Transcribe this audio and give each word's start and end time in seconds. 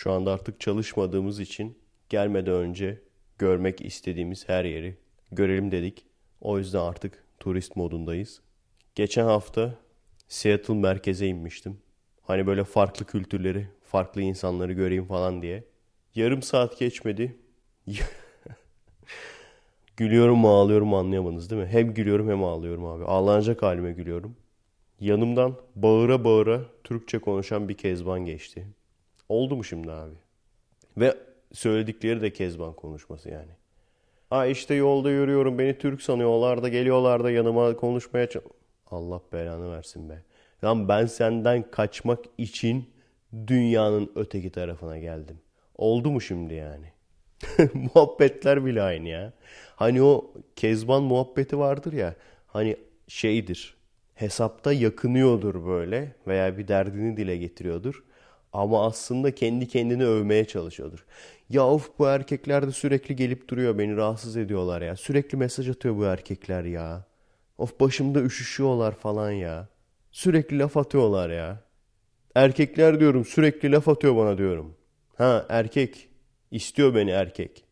Şu 0.00 0.12
anda 0.12 0.32
artık 0.32 0.60
çalışmadığımız 0.60 1.40
için 1.40 1.78
gelmeden 2.08 2.54
önce 2.54 3.02
görmek 3.38 3.80
istediğimiz 3.80 4.48
her 4.48 4.64
yeri 4.64 4.96
görelim 5.32 5.70
dedik. 5.70 6.06
O 6.40 6.58
yüzden 6.58 6.78
artık 6.78 7.24
turist 7.40 7.76
modundayız. 7.76 8.40
Geçen 8.94 9.24
hafta 9.24 9.74
Seattle 10.28 10.74
merkeze 10.74 11.26
inmiştim. 11.26 11.78
Hani 12.22 12.46
böyle 12.46 12.64
farklı 12.64 13.06
kültürleri, 13.06 13.68
farklı 13.84 14.22
insanları 14.22 14.72
göreyim 14.72 15.06
falan 15.06 15.42
diye. 15.42 15.64
Yarım 16.14 16.42
saat 16.42 16.78
geçmedi. 16.78 17.38
gülüyorum 19.96 20.38
mu 20.38 20.48
ağlıyorum 20.48 20.88
mu 20.88 20.98
anlayamadınız 20.98 21.50
değil 21.50 21.62
mi? 21.62 21.68
Hem 21.68 21.94
gülüyorum 21.94 22.28
hem 22.28 22.44
ağlıyorum 22.44 22.84
abi. 22.84 23.04
Ağlanacak 23.04 23.62
halime 23.62 23.92
gülüyorum. 23.92 24.36
Yanımdan 25.00 25.56
bağıra 25.76 26.24
bağıra 26.24 26.60
Türkçe 26.84 27.18
konuşan 27.18 27.68
bir 27.68 27.76
kezban 27.76 28.24
geçti. 28.24 28.66
Oldu 29.30 29.56
mu 29.56 29.64
şimdi 29.64 29.92
abi? 29.92 30.14
Ve 30.96 31.16
söyledikleri 31.52 32.20
de 32.20 32.32
kezban 32.32 32.72
konuşması 32.72 33.28
yani. 33.30 33.50
Ha 34.30 34.46
işte 34.46 34.74
yolda 34.74 35.10
yürüyorum 35.10 35.58
beni 35.58 35.78
Türk 35.78 36.02
sanıyorlar 36.02 36.62
da 36.62 36.68
geliyorlar 36.68 37.24
da 37.24 37.30
yanıma 37.30 37.76
konuşmaya 37.76 38.28
Allah 38.90 39.20
belanı 39.32 39.72
versin 39.72 40.08
be. 40.08 40.22
Lan 40.64 40.88
ben 40.88 41.06
senden 41.06 41.70
kaçmak 41.70 42.24
için 42.38 42.90
dünyanın 43.46 44.12
öteki 44.14 44.50
tarafına 44.50 44.98
geldim. 44.98 45.38
Oldu 45.76 46.10
mu 46.10 46.20
şimdi 46.20 46.54
yani? 46.54 46.92
Muhabbetler 47.74 48.66
bile 48.66 48.82
aynı 48.82 49.08
ya. 49.08 49.32
Hani 49.76 50.02
o 50.02 50.34
Kezban 50.56 51.02
muhabbeti 51.02 51.58
vardır 51.58 51.92
ya. 51.92 52.14
Hani 52.46 52.76
şeydir. 53.08 53.74
Hesapta 54.14 54.72
yakınıyordur 54.72 55.66
böyle 55.66 56.14
veya 56.26 56.58
bir 56.58 56.68
derdini 56.68 57.16
dile 57.16 57.36
getiriyordur. 57.36 58.04
Ama 58.52 58.86
aslında 58.86 59.34
kendi 59.34 59.68
kendini 59.68 60.04
övmeye 60.06 60.44
çalışıyordur. 60.44 61.04
Ya 61.50 61.66
of 61.66 61.98
bu 61.98 62.06
erkekler 62.06 62.66
de 62.66 62.72
sürekli 62.72 63.16
gelip 63.16 63.48
duruyor 63.48 63.78
beni 63.78 63.96
rahatsız 63.96 64.36
ediyorlar 64.36 64.82
ya. 64.82 64.96
Sürekli 64.96 65.38
mesaj 65.38 65.68
atıyor 65.68 65.96
bu 65.96 66.04
erkekler 66.04 66.64
ya. 66.64 67.04
Of 67.58 67.80
başımda 67.80 68.22
üşüşüyorlar 68.22 68.92
falan 68.94 69.30
ya. 69.30 69.68
Sürekli 70.12 70.58
laf 70.58 70.76
atıyorlar 70.76 71.30
ya. 71.30 71.62
Erkekler 72.34 73.00
diyorum 73.00 73.24
sürekli 73.24 73.72
laf 73.72 73.88
atıyor 73.88 74.16
bana 74.16 74.38
diyorum. 74.38 74.76
Ha 75.16 75.46
erkek. 75.48 76.08
istiyor 76.50 76.94
beni 76.94 77.10
erkek. 77.10 77.64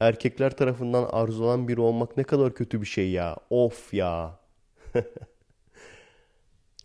Erkekler 0.00 0.56
tarafından 0.56 1.08
arzulanan 1.12 1.68
biri 1.68 1.80
olmak 1.80 2.16
ne 2.16 2.24
kadar 2.24 2.54
kötü 2.54 2.80
bir 2.80 2.86
şey 2.86 3.10
ya. 3.10 3.36
Of 3.50 3.94
ya. 3.94 4.40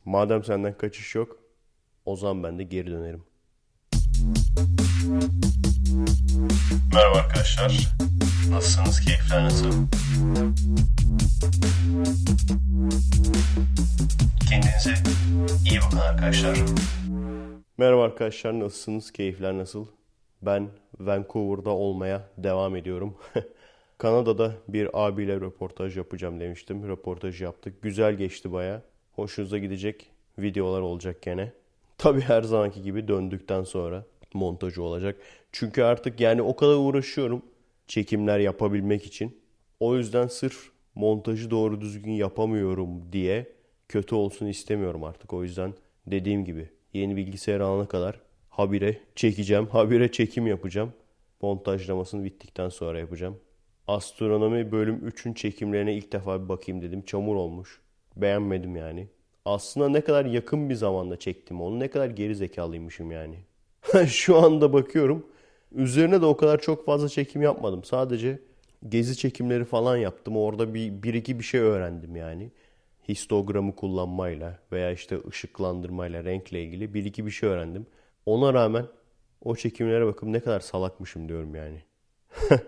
Madem 0.06 0.44
senden 0.44 0.78
kaçış 0.78 1.16
yok, 1.16 1.40
o 2.06 2.16
zaman 2.16 2.44
ben 2.44 2.60
de 2.60 2.64
geri 2.64 2.88
dönerim. 2.92 3.24
Merhaba 6.94 7.18
arkadaşlar. 7.18 7.88
Nasılsınız? 8.50 9.00
Keyifler 9.00 9.44
nasıl? 9.44 9.72
Kendinize 14.50 14.94
iyi 15.70 15.80
bakın 15.86 15.98
arkadaşlar. 15.98 16.58
Merhaba 17.78 18.04
arkadaşlar. 18.04 18.60
Nasılsınız? 18.60 19.12
Keyifler 19.12 19.58
nasıl? 19.58 19.88
Ben 20.42 20.70
Vancouver'da 21.00 21.70
olmaya 21.70 22.30
devam 22.38 22.76
ediyorum. 22.76 23.18
Kanada'da 23.98 24.54
bir 24.68 24.90
abiyle 24.94 25.36
röportaj 25.36 25.98
yapacağım 25.98 26.40
demiştim. 26.40 26.88
Röportaj 26.88 27.42
yaptık. 27.42 27.82
Güzel 27.82 28.14
geçti 28.14 28.52
baya. 28.52 28.82
Hoşunuza 29.12 29.58
gidecek 29.58 30.12
videolar 30.40 30.82
olacak 30.82 31.22
gene. 31.22 31.52
Tabi 32.00 32.22
her 32.22 32.42
zamanki 32.42 32.82
gibi 32.82 33.08
döndükten 33.08 33.64
sonra 33.64 34.06
montajı 34.34 34.84
olacak. 34.84 35.18
Çünkü 35.52 35.84
artık 35.84 36.20
yani 36.20 36.42
o 36.42 36.56
kadar 36.56 36.76
uğraşıyorum 36.76 37.42
çekimler 37.88 38.40
yapabilmek 38.40 39.06
için. 39.06 39.42
O 39.80 39.98
yüzden 39.98 40.28
sırf 40.28 40.70
montajı 40.96 41.52
doğru 41.52 41.82
düzgün 41.82 42.12
yapamıyorum 42.12 43.12
diye 43.12 43.48
kötü 43.90 44.16
olsun 44.16 44.46
istemiyorum 44.46 45.04
artık. 45.04 45.34
O 45.34 45.44
yüzden 45.44 45.74
dediğim 46.08 46.46
gibi 46.46 46.70
yeni 46.94 47.16
bilgisayar 47.16 47.60
alana 47.60 47.88
kadar 47.88 48.20
habire 48.50 48.98
çekeceğim. 49.16 49.68
Habire 49.72 50.12
çekim 50.12 50.48
yapacağım. 50.48 50.94
Montajlamasını 51.42 52.24
bittikten 52.24 52.70
sonra 52.70 53.00
yapacağım. 53.00 53.38
Astronomi 53.88 54.72
bölüm 54.72 55.10
3'ün 55.10 55.34
çekimlerine 55.34 55.96
ilk 55.96 56.12
defa 56.12 56.44
bir 56.44 56.50
bakayım 56.50 56.82
dedim. 56.82 57.02
Çamur 57.06 57.36
olmuş. 57.36 57.82
Beğenmedim 58.16 58.76
yani. 58.76 59.08
Aslında 59.50 59.90
ne 59.90 60.02
kadar 60.02 60.26
yakın 60.26 60.70
bir 60.70 60.76
zamanda 60.76 61.20
çektim 61.20 61.62
onu. 61.62 61.80
Ne 61.80 61.88
kadar 61.88 62.10
geri 62.10 62.36
zekalıymışım 62.36 63.12
yani. 63.12 63.36
Şu 64.08 64.38
anda 64.38 64.74
bakıyorum. 64.74 65.26
Üzerine 65.72 66.22
de 66.22 66.26
o 66.26 66.38
kadar 66.38 66.62
çok 66.62 66.86
fazla 66.86 67.10
çekim 67.10 67.42
yapmadım. 67.42 67.84
Sadece 67.84 68.40
gezi 68.90 69.18
çekimleri 69.18 69.66
falan 69.66 69.98
yaptım. 69.98 70.38
Orada 70.38 70.74
bir, 70.74 71.04
bir 71.04 71.14
iki 71.14 71.40
bir 71.40 71.44
şey 71.44 71.62
öğrendim 71.62 72.16
yani. 72.16 72.52
Histogramı 73.08 73.76
kullanmayla 73.76 74.60
veya 74.72 74.92
işte 74.92 75.18
ışıklandırmayla, 75.30 76.24
renkle 76.24 76.64
ilgili 76.64 76.94
bir 76.94 77.06
iki 77.06 77.26
bir 77.26 77.32
şey 77.32 77.50
öğrendim. 77.50 77.88
Ona 78.26 78.54
rağmen 78.54 78.86
o 79.44 79.56
çekimlere 79.56 80.06
bakıp 80.06 80.30
ne 80.30 80.40
kadar 80.40 80.60
salakmışım 80.60 81.30
diyorum 81.30 81.56
yani. 81.56 81.82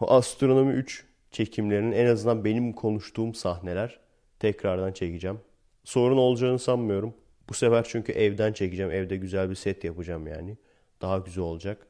o 0.00 0.10
Astronomi 0.10 0.72
3 0.72 1.04
çekimlerinin 1.30 1.92
en 1.92 2.06
azından 2.06 2.44
benim 2.44 2.72
konuştuğum 2.72 3.34
sahneler 3.34 4.00
tekrardan 4.38 4.92
çekeceğim. 4.92 5.40
Sorun 5.90 6.16
olacağını 6.16 6.58
sanmıyorum. 6.58 7.14
Bu 7.48 7.54
sefer 7.54 7.86
çünkü 7.88 8.12
evden 8.12 8.52
çekeceğim. 8.52 8.92
Evde 8.92 9.16
güzel 9.16 9.50
bir 9.50 9.54
set 9.54 9.84
yapacağım 9.84 10.26
yani. 10.26 10.56
Daha 11.02 11.18
güzel 11.18 11.44
olacak. 11.44 11.86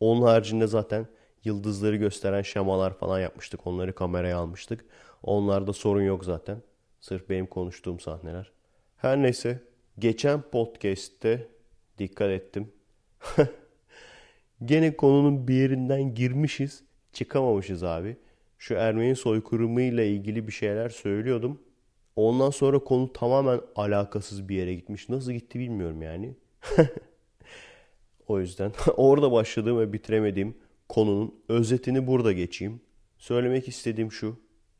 Onun 0.00 0.22
haricinde 0.22 0.66
zaten 0.66 1.06
yıldızları 1.44 1.96
gösteren 1.96 2.42
şemalar 2.42 2.98
falan 2.98 3.20
yapmıştık. 3.20 3.66
Onları 3.66 3.94
kameraya 3.94 4.38
almıştık. 4.38 4.84
Onlarda 5.22 5.72
sorun 5.72 6.02
yok 6.02 6.24
zaten. 6.24 6.62
Sırf 7.00 7.30
benim 7.30 7.46
konuştuğum 7.46 8.00
sahneler. 8.00 8.52
Her 8.96 9.22
neyse. 9.22 9.60
Geçen 9.98 10.42
podcast'te 10.42 11.48
dikkat 11.98 12.30
ettim. 12.30 12.72
Gene 14.64 14.96
konunun 14.96 15.48
bir 15.48 15.54
yerinden 15.54 16.14
girmişiz. 16.14 16.84
Çıkamamışız 17.12 17.82
abi. 17.82 18.16
Şu 18.58 18.74
Ermeni 18.74 19.16
soykırımı 19.16 19.82
ile 19.82 20.08
ilgili 20.08 20.46
bir 20.46 20.52
şeyler 20.52 20.88
söylüyordum. 20.88 21.63
Ondan 22.16 22.50
sonra 22.50 22.78
konu 22.78 23.12
tamamen 23.12 23.60
alakasız 23.76 24.48
bir 24.48 24.56
yere 24.56 24.74
gitmiş. 24.74 25.08
Nasıl 25.08 25.32
gitti 25.32 25.58
bilmiyorum 25.58 26.02
yani. 26.02 26.34
o 28.28 28.40
yüzden 28.40 28.72
orada 28.96 29.32
başladığım 29.32 29.78
ve 29.78 29.92
bitiremediğim 29.92 30.58
konunun 30.88 31.34
özetini 31.48 32.06
burada 32.06 32.32
geçeyim. 32.32 32.80
Söylemek 33.18 33.68
istediğim 33.68 34.12
şu. 34.12 34.36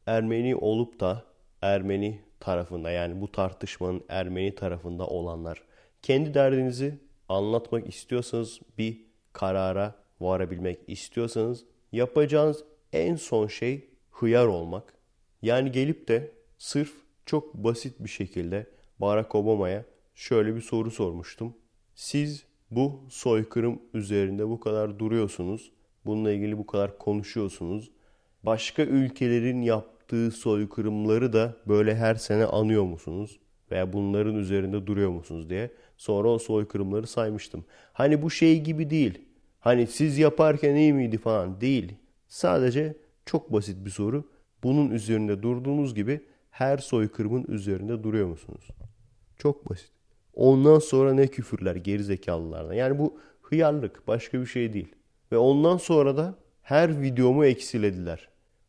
Ermeni 0.06 0.56
olup 0.56 1.00
da 1.00 1.24
Ermeni 1.62 2.20
tarafında 2.40 2.90
yani 2.90 3.20
bu 3.20 3.32
tartışmanın 3.32 4.04
Ermeni 4.08 4.54
tarafında 4.54 5.06
olanlar 5.06 5.62
kendi 6.04 6.34
derdinizi 6.34 6.98
anlatmak 7.28 7.88
istiyorsanız 7.88 8.60
bir 8.78 9.00
karara 9.32 9.94
varabilmek 10.20 10.78
istiyorsanız 10.86 11.64
yapacağınız 11.92 12.64
en 12.92 13.16
son 13.16 13.46
şey 13.46 13.90
hıyar 14.10 14.46
olmak. 14.46 14.94
Yani 15.42 15.72
gelip 15.72 16.08
de 16.08 16.32
sırf 16.58 16.92
çok 17.26 17.54
basit 17.54 17.94
bir 18.00 18.08
şekilde 18.08 18.66
Barack 18.98 19.34
Obama'ya 19.34 19.84
şöyle 20.14 20.56
bir 20.56 20.60
soru 20.60 20.90
sormuştum. 20.90 21.54
Siz 21.94 22.44
bu 22.70 23.00
soykırım 23.08 23.82
üzerinde 23.94 24.48
bu 24.48 24.60
kadar 24.60 24.98
duruyorsunuz. 24.98 25.72
Bununla 26.06 26.32
ilgili 26.32 26.58
bu 26.58 26.66
kadar 26.66 26.98
konuşuyorsunuz. 26.98 27.90
Başka 28.42 28.82
ülkelerin 28.82 29.62
yaptığı 29.62 30.30
soykırımları 30.30 31.32
da 31.32 31.56
böyle 31.68 31.94
her 31.94 32.14
sene 32.14 32.44
anıyor 32.44 32.82
musunuz? 32.82 33.40
Veya 33.70 33.92
bunların 33.92 34.34
üzerinde 34.34 34.86
duruyor 34.86 35.10
musunuz 35.10 35.50
diye. 35.50 35.70
Sonra 35.96 36.28
o 36.28 36.38
soykırımları 36.38 37.06
saymıştım. 37.06 37.64
Hani 37.92 38.22
bu 38.22 38.30
şey 38.30 38.60
gibi 38.60 38.90
değil. 38.90 39.22
Hani 39.60 39.86
siz 39.86 40.18
yaparken 40.18 40.74
iyi 40.74 40.92
miydi 40.92 41.18
falan 41.18 41.60
değil. 41.60 41.92
Sadece 42.28 42.96
çok 43.26 43.52
basit 43.52 43.84
bir 43.84 43.90
soru. 43.90 44.24
Bunun 44.62 44.90
üzerinde 44.90 45.42
durduğunuz 45.42 45.94
gibi 45.94 46.20
her 46.54 46.78
soykırımın 46.78 47.44
üzerinde 47.48 48.02
duruyor 48.02 48.26
musunuz? 48.26 48.68
Çok 49.36 49.70
basit. 49.70 49.90
Ondan 50.34 50.78
sonra 50.78 51.14
ne 51.14 51.26
küfürler 51.26 51.76
gerizekalılardan. 51.76 52.74
Yani 52.74 52.98
bu 52.98 53.18
hıyarlık 53.42 54.08
başka 54.08 54.40
bir 54.40 54.46
şey 54.46 54.72
değil. 54.72 54.94
Ve 55.32 55.36
ondan 55.36 55.76
sonra 55.76 56.16
da 56.16 56.34
her 56.62 57.02
videomu 57.02 57.44
eksilediler. 57.44 58.28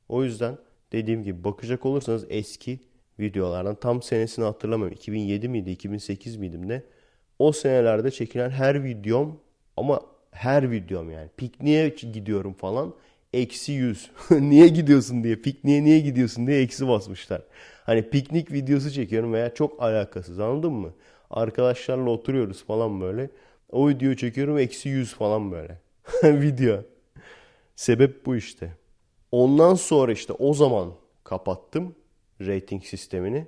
O 0.10 0.24
yüzden 0.24 0.58
dediğim 0.92 1.24
gibi 1.24 1.44
bakacak 1.44 1.86
olursanız 1.86 2.26
eski 2.30 2.80
videolardan 3.20 3.76
tam 3.76 4.02
senesini 4.02 4.46
hatırlamıyorum. 4.46 4.98
2007 4.98 5.50
miydi 5.50 5.72
2008 5.72 6.36
miydim 6.36 6.70
ne? 6.70 6.84
O 7.40 7.52
senelerde 7.52 8.12
çekilen 8.12 8.50
her 8.50 8.84
videom 8.84 9.40
ama 9.78 10.02
her 10.32 10.72
videom 10.72 11.12
yani 11.12 11.30
pikniğe 11.38 11.90
gidiyorum 11.90 12.54
falan 12.54 12.94
eksi 13.34 13.72
100. 13.72 14.12
niye 14.32 14.68
gidiyorsun 14.68 15.24
diye 15.24 15.36
pikniğe 15.36 15.84
niye 15.84 16.00
gidiyorsun 16.00 16.48
diye 16.48 16.62
eksi 16.62 16.88
basmışlar. 16.88 17.42
Hani 17.86 18.10
piknik 18.10 18.52
videosu 18.52 18.92
çekiyorum 18.92 19.34
veya 19.34 19.54
çok 19.54 19.84
alakasız 19.84 20.40
anladın 20.40 20.74
mı? 20.74 20.94
Arkadaşlarla 21.30 22.10
oturuyoruz 22.10 22.64
falan 22.64 23.02
böyle. 23.02 23.30
O 23.72 23.90
videoyu 23.90 24.18
çekiyorum 24.18 24.58
eksi 24.58 24.90
100 24.90 25.14
falan 25.14 25.52
böyle. 25.52 25.82
video. 26.24 26.82
Sebep 27.76 28.26
bu 28.26 28.36
işte. 28.36 28.72
Ondan 29.32 29.74
sonra 29.74 30.12
işte 30.12 30.34
o 30.34 30.54
zaman 30.54 30.94
kapattım 31.24 31.96
rating 32.42 32.84
sistemini. 32.84 33.48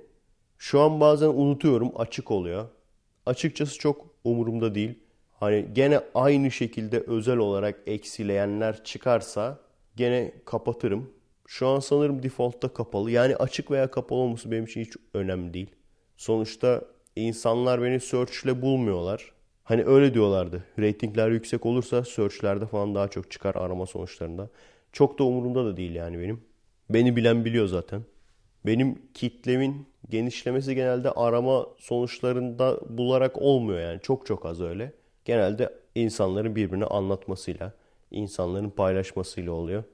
Şu 0.58 0.80
an 0.80 1.00
bazen 1.00 1.28
unutuyorum 1.28 1.92
açık 1.96 2.30
oluyor. 2.30 2.68
Açıkçası 3.26 3.78
çok 3.78 4.06
umurumda 4.24 4.74
değil. 4.74 4.98
Hani 5.32 5.66
gene 5.72 6.00
aynı 6.14 6.50
şekilde 6.50 7.00
özel 7.00 7.36
olarak 7.36 7.80
eksileyenler 7.86 8.84
çıkarsa 8.84 9.58
gene 9.96 10.32
kapatırım. 10.44 11.10
Şu 11.50 11.68
an 11.68 11.80
sanırım 11.80 12.22
default'ta 12.22 12.68
kapalı. 12.68 13.10
Yani 13.10 13.36
açık 13.36 13.70
veya 13.70 13.90
kapalı 13.90 14.18
olması 14.18 14.50
benim 14.50 14.64
için 14.64 14.80
hiç 14.80 14.92
önemli 15.14 15.54
değil. 15.54 15.70
Sonuçta 16.16 16.84
insanlar 17.16 17.82
beni 17.82 18.00
search 18.00 18.44
ile 18.44 18.62
bulmuyorlar. 18.62 19.32
Hani 19.64 19.84
öyle 19.84 20.14
diyorlardı. 20.14 20.64
Ratingler 20.78 21.30
yüksek 21.30 21.66
olursa 21.66 22.04
search'lerde 22.04 22.66
falan 22.66 22.94
daha 22.94 23.08
çok 23.08 23.30
çıkar 23.30 23.54
arama 23.54 23.86
sonuçlarında. 23.86 24.50
Çok 24.92 25.18
da 25.18 25.24
umurumda 25.24 25.64
da 25.64 25.76
değil 25.76 25.94
yani 25.94 26.18
benim. 26.20 26.44
Beni 26.90 27.16
bilen 27.16 27.44
biliyor 27.44 27.66
zaten. 27.66 28.02
Benim 28.66 29.02
kitlemin 29.14 29.86
genişlemesi 30.08 30.74
genelde 30.74 31.10
arama 31.10 31.66
sonuçlarında 31.78 32.80
bularak 32.88 33.42
olmuyor 33.42 33.80
yani. 33.80 34.00
Çok 34.02 34.26
çok 34.26 34.46
az 34.46 34.60
öyle. 34.60 34.92
Genelde 35.24 35.74
insanların 35.94 36.56
birbirine 36.56 36.84
anlatmasıyla, 36.84 37.72
insanların 38.10 38.70
paylaşmasıyla 38.70 39.52
oluyor. 39.52 39.84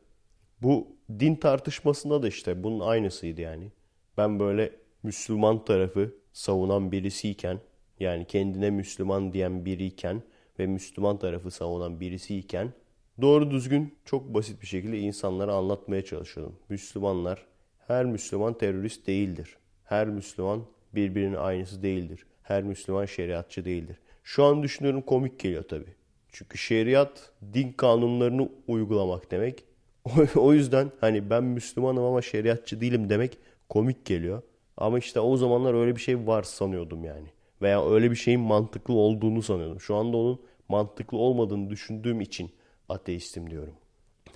Bu 0.64 0.88
din 1.18 1.34
tartışmasında 1.34 2.22
da 2.22 2.28
işte 2.28 2.62
bunun 2.62 2.80
aynısıydı 2.80 3.40
yani. 3.40 3.72
Ben 4.16 4.40
böyle 4.40 4.72
Müslüman 5.02 5.64
tarafı 5.64 6.14
savunan 6.32 6.92
birisiyken 6.92 7.60
yani 8.00 8.26
kendine 8.26 8.70
Müslüman 8.70 9.32
diyen 9.32 9.64
biriyken 9.64 10.22
ve 10.58 10.66
Müslüman 10.66 11.18
tarafı 11.18 11.50
savunan 11.50 12.00
birisiyken 12.00 12.72
doğru 13.20 13.50
düzgün 13.50 13.94
çok 14.04 14.34
basit 14.34 14.62
bir 14.62 14.66
şekilde 14.66 14.98
insanlara 14.98 15.54
anlatmaya 15.54 16.04
çalışıyordum. 16.04 16.56
Müslümanlar 16.68 17.46
her 17.86 18.04
Müslüman 18.04 18.58
terörist 18.58 19.06
değildir. 19.06 19.56
Her 19.84 20.08
Müslüman 20.08 20.62
birbirinin 20.94 21.36
aynısı 21.36 21.82
değildir. 21.82 22.26
Her 22.42 22.62
Müslüman 22.62 23.04
şeriatçı 23.04 23.64
değildir. 23.64 23.96
Şu 24.22 24.44
an 24.44 24.62
düşünüyorum 24.62 25.02
komik 25.02 25.40
geliyor 25.40 25.64
tabii. 25.68 25.94
Çünkü 26.32 26.58
şeriat 26.58 27.32
din 27.54 27.72
kanunlarını 27.72 28.48
uygulamak 28.66 29.30
demek. 29.30 29.73
o 30.36 30.52
yüzden 30.52 30.92
hani 31.00 31.30
ben 31.30 31.44
Müslümanım 31.44 32.04
ama 32.04 32.22
şeriatçı 32.22 32.80
değilim 32.80 33.08
demek 33.08 33.38
komik 33.68 34.04
geliyor. 34.04 34.42
Ama 34.76 34.98
işte 34.98 35.20
o 35.20 35.36
zamanlar 35.36 35.74
öyle 35.74 35.96
bir 35.96 36.00
şey 36.00 36.26
var 36.26 36.42
sanıyordum 36.42 37.04
yani. 37.04 37.28
Veya 37.62 37.90
öyle 37.90 38.10
bir 38.10 38.16
şeyin 38.16 38.40
mantıklı 38.40 38.94
olduğunu 38.94 39.42
sanıyordum. 39.42 39.80
Şu 39.80 39.94
anda 39.94 40.16
onun 40.16 40.40
mantıklı 40.68 41.18
olmadığını 41.18 41.70
düşündüğüm 41.70 42.20
için 42.20 42.50
ateistim 42.88 43.50
diyorum. 43.50 43.74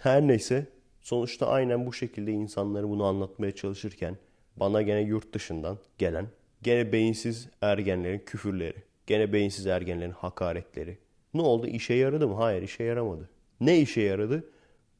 Her 0.00 0.22
neyse 0.22 0.66
sonuçta 1.00 1.46
aynen 1.46 1.86
bu 1.86 1.92
şekilde 1.92 2.32
insanları 2.32 2.88
bunu 2.88 3.04
anlatmaya 3.04 3.54
çalışırken 3.54 4.16
bana 4.56 4.82
gene 4.82 5.00
yurt 5.00 5.32
dışından 5.32 5.78
gelen 5.98 6.26
gene 6.62 6.92
beyinsiz 6.92 7.48
ergenlerin 7.60 8.18
küfürleri, 8.18 8.82
gene 9.06 9.32
beyinsiz 9.32 9.66
ergenlerin 9.66 10.10
hakaretleri. 10.10 10.98
Ne 11.34 11.42
oldu? 11.42 11.66
İşe 11.66 11.94
yaradı 11.94 12.28
mı? 12.28 12.34
Hayır 12.34 12.62
işe 12.62 12.84
yaramadı. 12.84 13.28
Ne 13.60 13.80
işe 13.80 14.00
yaradı? 14.00 14.44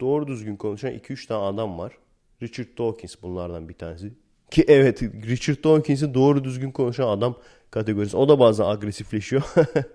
Doğru 0.01 0.27
düzgün 0.27 0.57
konuşan 0.57 0.93
2-3 0.93 1.27
tane 1.27 1.45
adam 1.45 1.79
var. 1.79 1.99
Richard 2.43 2.79
Dawkins 2.79 3.15
bunlardan 3.23 3.69
bir 3.69 3.75
tanesi. 3.75 4.13
Ki 4.51 4.65
evet 4.69 5.03
Richard 5.03 5.65
Dawkins'i 5.65 6.15
doğru 6.15 6.45
düzgün 6.45 6.71
konuşan 6.71 7.09
adam 7.09 7.37
kategorisi. 7.71 8.17
O 8.17 8.29
da 8.29 8.39
bazen 8.41 8.65
agresifleşiyor. 8.65 9.43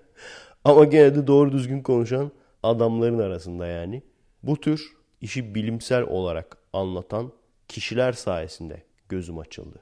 Ama 0.64 0.84
gene 0.84 1.14
de 1.14 1.26
doğru 1.26 1.52
düzgün 1.52 1.82
konuşan 1.82 2.30
adamların 2.62 3.18
arasında 3.18 3.66
yani. 3.66 4.02
Bu 4.42 4.60
tür 4.60 4.92
işi 5.20 5.54
bilimsel 5.54 6.02
olarak 6.02 6.56
anlatan 6.72 7.32
kişiler 7.68 8.12
sayesinde 8.12 8.82
gözüm 9.08 9.38
açıldı. 9.38 9.78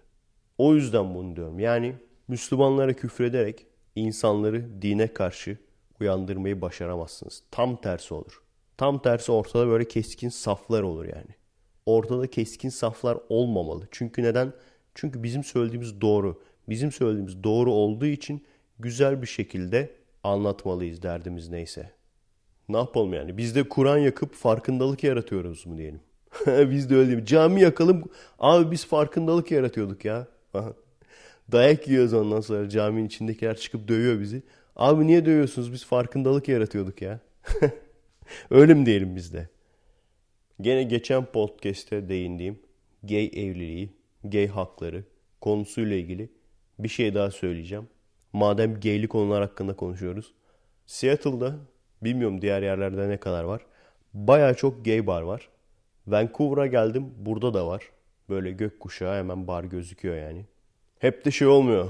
O 0.58 0.74
yüzden 0.74 1.14
bunu 1.14 1.36
diyorum. 1.36 1.58
Yani 1.58 1.94
Müslümanlara 2.28 2.92
küfrederek 2.92 3.66
insanları 3.96 4.82
dine 4.82 5.12
karşı 5.12 5.58
uyandırmayı 6.00 6.60
başaramazsınız. 6.60 7.42
Tam 7.50 7.80
tersi 7.80 8.14
olur. 8.14 8.41
Tam 8.76 9.02
tersi 9.02 9.32
ortada 9.32 9.68
böyle 9.68 9.88
keskin 9.88 10.28
saflar 10.28 10.82
olur 10.82 11.04
yani. 11.04 11.34
Ortada 11.86 12.26
keskin 12.26 12.68
saflar 12.68 13.18
olmamalı. 13.28 13.88
Çünkü 13.90 14.22
neden? 14.22 14.52
Çünkü 14.94 15.22
bizim 15.22 15.44
söylediğimiz 15.44 16.00
doğru. 16.00 16.42
Bizim 16.68 16.92
söylediğimiz 16.92 17.44
doğru 17.44 17.72
olduğu 17.72 18.06
için 18.06 18.44
güzel 18.78 19.22
bir 19.22 19.26
şekilde 19.26 19.90
anlatmalıyız 20.24 21.02
derdimiz 21.02 21.48
neyse. 21.48 21.90
Ne 22.68 22.76
yapalım 22.76 23.14
yani? 23.14 23.38
Biz 23.38 23.54
de 23.54 23.68
Kur'an 23.68 23.98
yakıp 23.98 24.34
farkındalık 24.34 25.04
yaratıyoruz 25.04 25.66
mu 25.66 25.78
diyelim. 25.78 26.00
biz 26.70 26.90
de 26.90 26.96
öyle 26.96 27.16
mi? 27.16 27.26
Cami 27.26 27.60
yakalım. 27.60 28.04
Abi 28.38 28.70
biz 28.70 28.86
farkındalık 28.86 29.50
yaratıyorduk 29.50 30.04
ya. 30.04 30.26
Dayak 31.52 31.88
yiyoruz 31.88 32.12
ondan 32.12 32.40
sonra 32.40 32.68
caminin 32.68 33.06
içindekiler 33.06 33.56
çıkıp 33.56 33.88
dövüyor 33.88 34.20
bizi. 34.20 34.42
Abi 34.76 35.06
niye 35.06 35.26
dövüyorsunuz? 35.26 35.72
Biz 35.72 35.84
farkındalık 35.84 36.48
yaratıyorduk 36.48 37.02
ya. 37.02 37.20
öyle 38.50 38.74
mi 38.74 38.86
diyelim 38.86 39.16
biz 39.16 39.32
de? 39.32 39.48
Gene 40.60 40.82
geçen 40.82 41.24
podcast'te 41.24 42.08
değindiğim 42.08 42.58
gay 43.02 43.26
evliliği, 43.26 43.92
gay 44.24 44.46
hakları 44.46 45.04
konusuyla 45.40 45.96
ilgili 45.96 46.28
bir 46.78 46.88
şey 46.88 47.14
daha 47.14 47.30
söyleyeceğim. 47.30 47.88
Madem 48.32 48.80
gaylik 48.80 49.10
konular 49.10 49.42
hakkında 49.42 49.76
konuşuyoruz. 49.76 50.34
Seattle'da 50.86 51.56
bilmiyorum 52.02 52.42
diğer 52.42 52.62
yerlerde 52.62 53.08
ne 53.08 53.16
kadar 53.16 53.44
var. 53.44 53.62
Baya 54.14 54.54
çok 54.54 54.84
gay 54.84 55.06
bar 55.06 55.22
var. 55.22 55.48
Vancouver'a 56.06 56.66
geldim 56.66 57.14
burada 57.18 57.54
da 57.54 57.66
var. 57.66 57.82
Böyle 58.28 58.50
gökkuşağı 58.50 59.18
hemen 59.18 59.46
bar 59.46 59.64
gözüküyor 59.64 60.16
yani. 60.16 60.46
Hep 60.98 61.24
de 61.24 61.30
şey 61.30 61.48
olmuyor. 61.48 61.88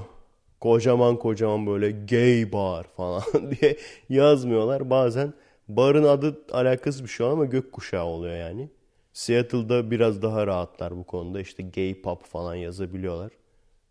Kocaman 0.59 1.19
kocaman 1.19 1.67
böyle 1.67 1.91
gay 1.91 2.51
bar 2.51 2.83
falan 2.83 3.23
diye 3.51 3.77
yazmıyorlar. 4.09 4.89
Bazen 4.89 5.33
barın 5.67 6.03
adı 6.03 6.41
alakası 6.51 7.03
bir 7.03 7.09
şey 7.09 7.27
ama 7.27 7.45
gökkuşağı 7.45 8.05
oluyor 8.05 8.35
yani. 8.35 8.69
Seattle'da 9.13 9.91
biraz 9.91 10.21
daha 10.21 10.47
rahatlar 10.47 10.97
bu 10.97 11.03
konuda. 11.03 11.41
İşte 11.41 11.63
gay 11.63 12.01
pub 12.01 12.21
falan 12.21 12.55
yazabiliyorlar. 12.55 13.31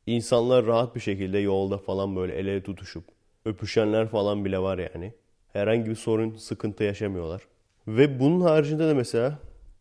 İnsanlar 0.06 0.66
rahat 0.66 0.94
bir 0.94 1.00
şekilde 1.00 1.38
yolda 1.38 1.78
falan 1.78 2.16
böyle 2.16 2.34
el 2.34 2.46
ele 2.46 2.62
tutuşup 2.62 3.04
öpüşenler 3.44 4.08
falan 4.08 4.44
bile 4.44 4.58
var 4.58 4.78
yani. 4.94 5.12
Herhangi 5.52 5.90
bir 5.90 5.94
sorun, 5.94 6.36
sıkıntı 6.36 6.84
yaşamıyorlar. 6.84 7.42
Ve 7.88 8.20
bunun 8.20 8.40
haricinde 8.40 8.88
de 8.88 8.94
mesela 8.94 9.38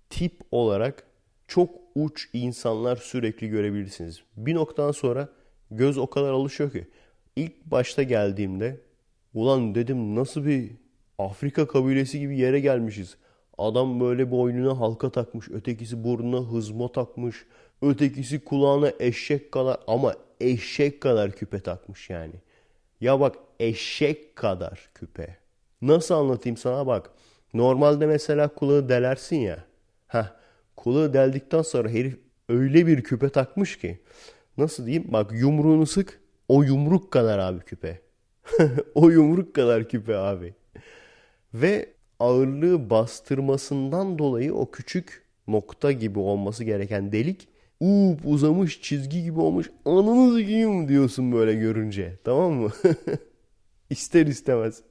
tip 0.10 0.34
olarak 0.52 1.04
çok 1.48 1.70
uç 1.96 2.30
insanlar 2.34 2.96
sürekli 2.96 3.48
görebilirsiniz. 3.48 4.24
Bir 4.38 4.56
noktadan 4.56 4.92
sonra 4.92 5.30
göz 5.72 5.98
o 5.98 6.08
kadar 6.08 6.32
alışıyor 6.32 6.72
ki. 6.72 6.88
İlk 7.36 7.66
başta 7.66 8.04
geldiğimde 8.04 8.82
ulan 9.34 9.76
dedim 9.76 10.16
nasıl 10.16 10.46
bir 10.46 10.72
Afrika 11.26 11.68
kabilesi 11.68 12.20
gibi 12.20 12.38
yere 12.38 12.60
gelmişiz. 12.60 13.18
Adam 13.58 14.00
böyle 14.00 14.32
boynuna 14.32 14.80
halka 14.80 15.10
takmış, 15.12 15.50
ötekisi 15.50 16.04
burnuna 16.04 16.52
hızma 16.52 16.92
takmış, 16.92 17.46
ötekisi 17.82 18.44
kulağına 18.44 18.92
eşek 19.00 19.52
kadar 19.52 19.78
ama 19.88 20.16
eşek 20.40 21.02
kadar 21.02 21.32
küpe 21.32 21.60
takmış 21.60 22.10
yani. 22.10 22.34
Ya 23.02 23.20
bak 23.20 23.36
eşek 23.60 24.36
kadar 24.36 24.90
küpe. 24.96 25.38
Nasıl 25.82 26.16
anlatayım 26.16 26.58
sana 26.58 26.88
bak. 26.88 27.12
Normalde 27.54 28.06
mesela 28.06 28.48
kulağı 28.48 28.90
delersin 28.90 29.36
ya. 29.36 29.64
Heh, 30.08 30.26
kulağı 30.76 31.14
deldikten 31.14 31.62
sonra 31.62 31.90
herif 31.90 32.18
öyle 32.50 32.88
bir 32.88 33.04
küpe 33.04 33.30
takmış 33.30 33.78
ki. 33.78 34.00
Nasıl 34.58 34.86
diyeyim? 34.86 35.14
Bak 35.14 35.32
yumruğunu 35.34 35.86
sık. 35.86 36.22
O 36.48 36.64
yumruk 36.64 37.12
kadar 37.12 37.40
abi 37.40 37.60
küpe. 37.60 38.02
o 38.96 39.10
yumruk 39.10 39.56
kadar 39.56 39.90
küpe 39.90 40.18
abi. 40.18 40.54
Ve 41.54 41.90
ağırlığı 42.20 42.90
bastırmasından 42.90 44.20
dolayı 44.20 44.54
o 44.54 44.72
küçük 44.72 45.26
nokta 45.48 45.92
gibi 45.92 46.20
olması 46.20 46.64
gereken 46.64 47.12
delik 47.12 47.48
uup 47.80 48.20
uzamış 48.26 48.82
çizgi 48.82 49.24
gibi 49.24 49.40
olmuş. 49.40 49.70
Ananı 49.86 50.38
sikeyim 50.38 50.88
diyorsun 50.88 51.32
böyle 51.32 51.54
görünce. 51.54 52.18
Tamam 52.24 52.54
mı? 52.54 52.70
İster 53.90 54.28
istemez. 54.28 54.84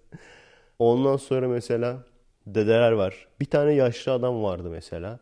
Ondan 0.78 1.16
sonra 1.16 1.48
mesela 1.48 2.04
dedeler 2.46 2.92
var. 2.92 3.28
Bir 3.40 3.44
tane 3.44 3.72
yaşlı 3.72 4.12
adam 4.12 4.42
vardı 4.42 4.68
mesela. 4.70 5.20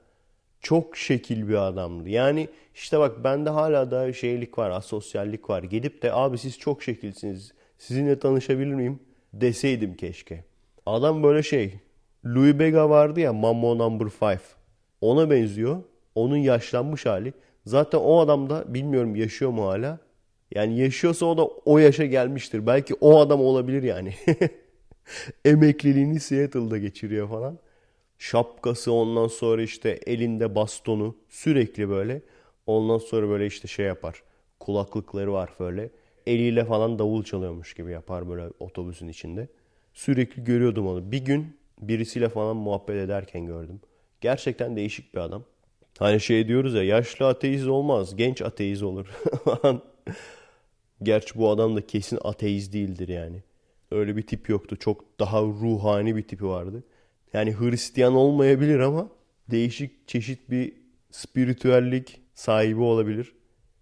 Çok 0.61 0.97
şekil 0.97 1.49
bir 1.49 1.55
adamdı. 1.69 2.09
Yani 2.09 2.49
işte 2.75 2.99
bak 2.99 3.25
bende 3.25 3.51
hala 3.51 3.91
da 3.91 4.13
şeylik 4.13 4.59
var, 4.59 4.71
asosyallik 4.71 5.51
var. 5.51 5.63
Gidip 5.63 6.03
de 6.03 6.13
abi 6.13 6.39
siz 6.39 6.59
çok 6.59 6.83
şekilsiniz. 6.83 7.53
Sizinle 7.79 8.19
tanışabilir 8.19 8.75
miyim? 8.75 9.01
Deseydim 9.33 9.95
keşke. 9.95 10.45
Adam 10.89 11.23
böyle 11.23 11.43
şey. 11.43 11.75
Louis 12.27 12.59
Bega 12.59 12.91
vardı 12.91 13.21
ya 13.21 13.33
Mammo 13.33 13.79
Number 13.79 14.07
5. 14.07 14.41
Ona 15.01 15.31
benziyor. 15.31 15.83
Onun 16.15 16.37
yaşlanmış 16.37 17.07
hali. 17.07 17.33
Zaten 17.67 17.99
o 17.99 18.21
adam 18.21 18.51
da 18.51 18.75
bilmiyorum 18.75 19.17
yaşıyor 19.17 19.51
mu 19.51 19.67
hala. 19.67 19.99
Yani 20.55 20.79
yaşıyorsa 20.79 21.27
o 21.27 21.37
da 21.39 21.47
o 21.47 21.79
yaşa 21.79 22.05
gelmiştir. 22.05 22.67
Belki 22.67 22.95
o 23.01 23.19
adam 23.21 23.41
olabilir 23.41 23.83
yani. 23.83 24.15
Emekliliğini 25.45 26.21
Seattle'da 26.21 26.79
geçiriyor 26.79 27.29
falan. 27.29 27.59
Şapkası 28.19 28.93
ondan 28.93 29.29
sonra 29.29 29.63
işte 29.63 29.91
elinde 30.07 30.55
bastonu 30.55 31.17
sürekli 31.29 31.89
böyle. 31.89 32.23
Ondan 32.67 32.99
sonra 32.99 33.29
böyle 33.29 33.47
işte 33.47 33.69
şey 33.69 33.87
yapar. 33.87 34.23
Kulaklıkları 34.61 35.33
var 35.33 35.51
böyle. 35.61 35.91
Eliyle 36.27 36.65
falan 36.65 36.99
davul 36.99 37.25
çalıyormuş 37.25 37.75
gibi 37.75 37.93
yapar 37.93 38.29
böyle 38.29 38.53
otobüsün 38.61 39.09
içinde. 39.09 39.49
Sürekli 39.99 40.45
görüyordum 40.45 40.87
onu. 40.87 41.13
Bir 41.13 41.25
gün 41.25 41.57
birisiyle 41.81 42.29
falan 42.29 42.57
muhabbet 42.57 42.97
ederken 42.97 43.47
gördüm. 43.47 43.81
Gerçekten 44.21 44.77
değişik 44.77 45.15
bir 45.15 45.19
adam. 45.19 45.45
Hani 45.99 46.21
şey 46.21 46.49
diyoruz 46.49 46.75
ya 46.75 46.83
yaşlı 46.83 47.29
ateist 47.29 47.67
olmaz 47.67 48.17
genç 48.17 48.43
ateist 48.43 48.83
olur. 48.83 49.07
Gerçi 51.03 51.39
bu 51.39 51.51
adam 51.51 51.77
da 51.77 51.87
kesin 51.87 52.19
ateist 52.25 52.73
değildir 52.73 53.09
yani. 53.09 53.43
Öyle 53.91 54.17
bir 54.17 54.23
tip 54.23 54.49
yoktu. 54.49 54.77
Çok 54.77 55.21
daha 55.21 55.43
ruhani 55.43 56.17
bir 56.17 56.23
tipi 56.23 56.47
vardı. 56.47 56.85
Yani 57.33 57.61
Hristiyan 57.61 58.15
olmayabilir 58.15 58.79
ama 58.79 59.09
değişik 59.51 60.09
çeşit 60.09 60.51
bir 60.51 60.73
spiritüellik 61.11 62.21
sahibi 62.35 62.81
olabilir. 62.81 63.33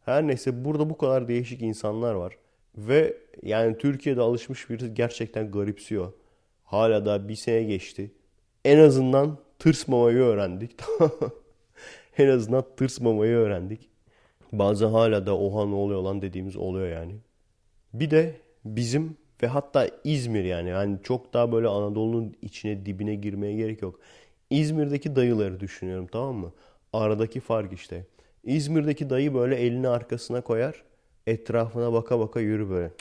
Her 0.04 0.26
neyse 0.26 0.64
burada 0.64 0.90
bu 0.90 0.98
kadar 0.98 1.28
değişik 1.28 1.62
insanlar 1.62 2.14
var. 2.14 2.36
Ve 2.76 3.16
yani 3.42 3.78
Türkiye'de 3.78 4.20
alışmış 4.20 4.70
biri 4.70 4.94
gerçekten 4.94 5.50
garipsiyor. 5.50 6.12
Hala 6.64 7.06
da 7.06 7.28
bir 7.28 7.34
sene 7.34 7.62
geçti. 7.62 8.10
En 8.64 8.78
azından 8.78 9.38
tırsmamayı 9.58 10.18
öğrendik. 10.18 10.70
en 12.18 12.28
azından 12.28 12.64
tırsmamayı 12.76 13.36
öğrendik. 13.36 13.88
Bazen 14.52 14.88
hala 14.88 15.26
da 15.26 15.38
oha 15.38 15.66
ne 15.66 15.74
oluyor 15.74 16.02
lan 16.02 16.22
dediğimiz 16.22 16.56
oluyor 16.56 16.88
yani. 16.88 17.16
Bir 17.94 18.10
de 18.10 18.36
bizim 18.64 19.16
ve 19.42 19.46
hatta 19.46 19.88
İzmir 20.04 20.44
yani. 20.44 20.68
Yani 20.68 20.98
çok 21.02 21.34
daha 21.34 21.52
böyle 21.52 21.68
Anadolu'nun 21.68 22.36
içine 22.42 22.86
dibine 22.86 23.14
girmeye 23.14 23.54
gerek 23.56 23.82
yok. 23.82 24.00
İzmir'deki 24.50 25.16
dayıları 25.16 25.60
düşünüyorum 25.60 26.06
tamam 26.12 26.36
mı? 26.36 26.52
Aradaki 26.92 27.40
fark 27.40 27.72
işte. 27.72 28.06
İzmir'deki 28.44 29.10
dayı 29.10 29.34
böyle 29.34 29.56
elini 29.56 29.88
arkasına 29.88 30.40
koyar. 30.40 30.82
Etrafına 31.26 31.92
baka 31.92 32.18
baka 32.20 32.40
yürü 32.40 32.70
böyle. 32.70 32.92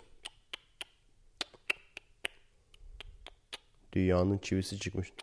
Dünyanın 3.94 4.38
çivisi 4.38 4.80
çıkmış. 4.80 5.14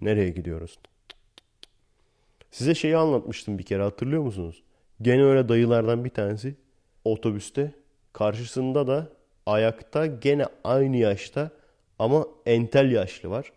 Nereye 0.00 0.28
gidiyoruz? 0.30 0.78
Size 2.50 2.74
şeyi 2.74 2.96
anlatmıştım 2.96 3.58
bir 3.58 3.62
kere 3.64 3.82
hatırlıyor 3.82 4.22
musunuz? 4.22 4.62
Gene 5.02 5.24
öyle 5.24 5.48
dayılardan 5.48 6.04
bir 6.04 6.10
tanesi 6.10 6.56
otobüste. 7.04 7.74
Karşısında 8.12 8.86
da 8.86 9.08
ayakta 9.46 10.06
gene 10.06 10.46
aynı 10.64 10.96
yaşta 10.96 11.50
ama 11.98 12.26
entel 12.46 12.92
yaşlı 12.92 13.30
var. 13.30 13.52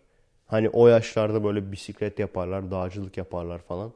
Hani 0.46 0.70
o 0.70 0.88
yaşlarda 0.88 1.44
böyle 1.44 1.72
bisiklet 1.72 2.20
yaparlar, 2.20 2.72
dağcılık 2.72 3.18
yaparlar 3.18 3.60
falan. 3.60 3.94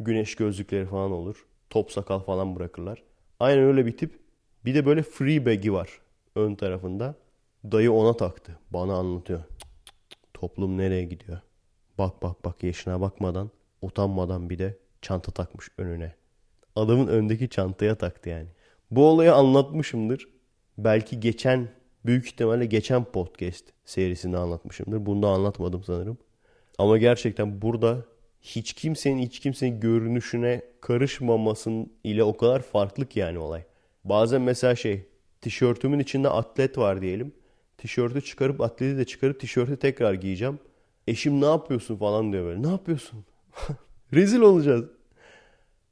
Güneş 0.00 0.34
gözlükleri 0.34 0.86
falan 0.86 1.12
olur. 1.12 1.46
Top 1.70 1.92
sakal 1.92 2.20
falan 2.20 2.56
bırakırlar. 2.56 3.02
Aynen 3.40 3.64
öyle 3.64 3.86
bir 3.86 3.96
tip. 3.96 4.18
Bir 4.64 4.74
de 4.74 4.86
böyle 4.86 5.02
free 5.02 5.46
bag'i 5.46 5.72
var 5.72 6.00
ön 6.36 6.54
tarafında. 6.54 7.14
Dayı 7.72 7.92
ona 7.92 8.16
taktı. 8.16 8.58
Bana 8.70 8.94
anlatıyor. 8.94 9.40
Toplum 10.34 10.78
nereye 10.78 11.04
gidiyor? 11.04 11.40
Bak 11.98 12.22
bak 12.22 12.44
bak 12.44 12.62
yaşına 12.62 13.00
bakmadan, 13.00 13.50
utanmadan 13.82 14.50
bir 14.50 14.58
de 14.58 14.78
çanta 15.02 15.32
takmış 15.32 15.68
önüne. 15.78 16.14
Adamın 16.76 17.06
öndeki 17.06 17.48
çantaya 17.48 17.94
taktı 17.94 18.28
yani. 18.28 18.48
Bu 18.90 19.06
olayı 19.06 19.34
anlatmışımdır. 19.34 20.28
Belki 20.78 21.20
geçen, 21.20 21.68
büyük 22.06 22.26
ihtimalle 22.26 22.66
geçen 22.66 23.04
podcast 23.04 23.64
serisinde 23.84 24.36
anlatmışımdır. 24.36 25.06
Bunu 25.06 25.22
da 25.22 25.28
anlatmadım 25.28 25.84
sanırım. 25.84 26.18
Ama 26.78 26.98
gerçekten 26.98 27.62
burada 27.62 28.04
hiç 28.42 28.72
kimsenin 28.72 29.18
hiç 29.18 29.40
kimsenin 29.40 29.80
görünüşüne 29.80 30.62
karışmamasın 30.80 31.92
ile 32.04 32.24
o 32.24 32.36
kadar 32.36 32.62
farklı 32.62 33.06
ki 33.06 33.20
yani 33.20 33.38
olay. 33.38 33.62
Bazen 34.04 34.42
mesela 34.42 34.76
şey 34.76 35.06
tişörtümün 35.40 35.98
içinde 35.98 36.28
atlet 36.28 36.78
var 36.78 37.00
diyelim. 37.00 37.32
Tişörtü 37.78 38.20
çıkarıp 38.24 38.60
atleti 38.60 38.98
de 38.98 39.04
çıkarıp 39.04 39.40
tişörtü 39.40 39.76
tekrar 39.76 40.14
giyeceğim. 40.14 40.58
Eşim 41.06 41.40
ne 41.40 41.46
yapıyorsun 41.46 41.96
falan 41.96 42.32
diyor 42.32 42.44
böyle. 42.44 42.62
Ne 42.62 42.68
yapıyorsun? 42.70 43.24
Rezil 44.14 44.40
olacağız. 44.40 44.84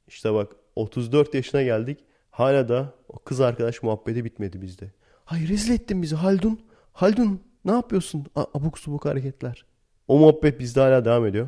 İşte 0.07 0.33
bak 0.33 0.55
34 0.75 1.33
yaşına 1.33 1.61
geldik. 1.63 1.99
Hala 2.31 2.69
da 2.69 2.93
o 3.09 3.19
kız 3.19 3.41
arkadaş 3.41 3.83
muhabbeti 3.83 4.25
bitmedi 4.25 4.61
bizde. 4.61 4.91
Hayır 5.25 5.49
rezil 5.49 5.73
ettin 5.73 6.01
bizi 6.01 6.15
Haldun. 6.15 6.59
Haldun 6.93 7.41
ne 7.65 7.71
yapıyorsun? 7.71 8.25
A 8.35 8.45
abuk 8.53 8.79
subuk 8.79 9.05
hareketler. 9.05 9.65
O 10.07 10.19
muhabbet 10.19 10.59
bizde 10.59 10.79
hala 10.79 11.05
devam 11.05 11.25
ediyor. 11.25 11.47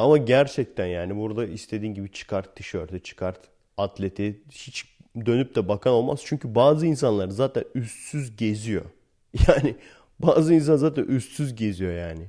Ama 0.00 0.16
gerçekten 0.16 0.86
yani 0.86 1.16
burada 1.16 1.46
istediğin 1.46 1.94
gibi 1.94 2.12
çıkart 2.12 2.56
tişörtü, 2.56 3.02
çıkart 3.02 3.40
atleti. 3.76 4.42
Hiç 4.50 4.84
dönüp 5.26 5.54
de 5.54 5.68
bakan 5.68 5.92
olmaz. 5.92 6.20
Çünkü 6.24 6.54
bazı 6.54 6.86
insanlar 6.86 7.28
zaten 7.28 7.64
üstsüz 7.74 8.36
geziyor. 8.36 8.84
Yani 9.48 9.76
bazı 10.18 10.54
insan 10.54 10.76
zaten 10.76 11.04
üstsüz 11.04 11.54
geziyor 11.54 11.92
yani. 11.92 12.26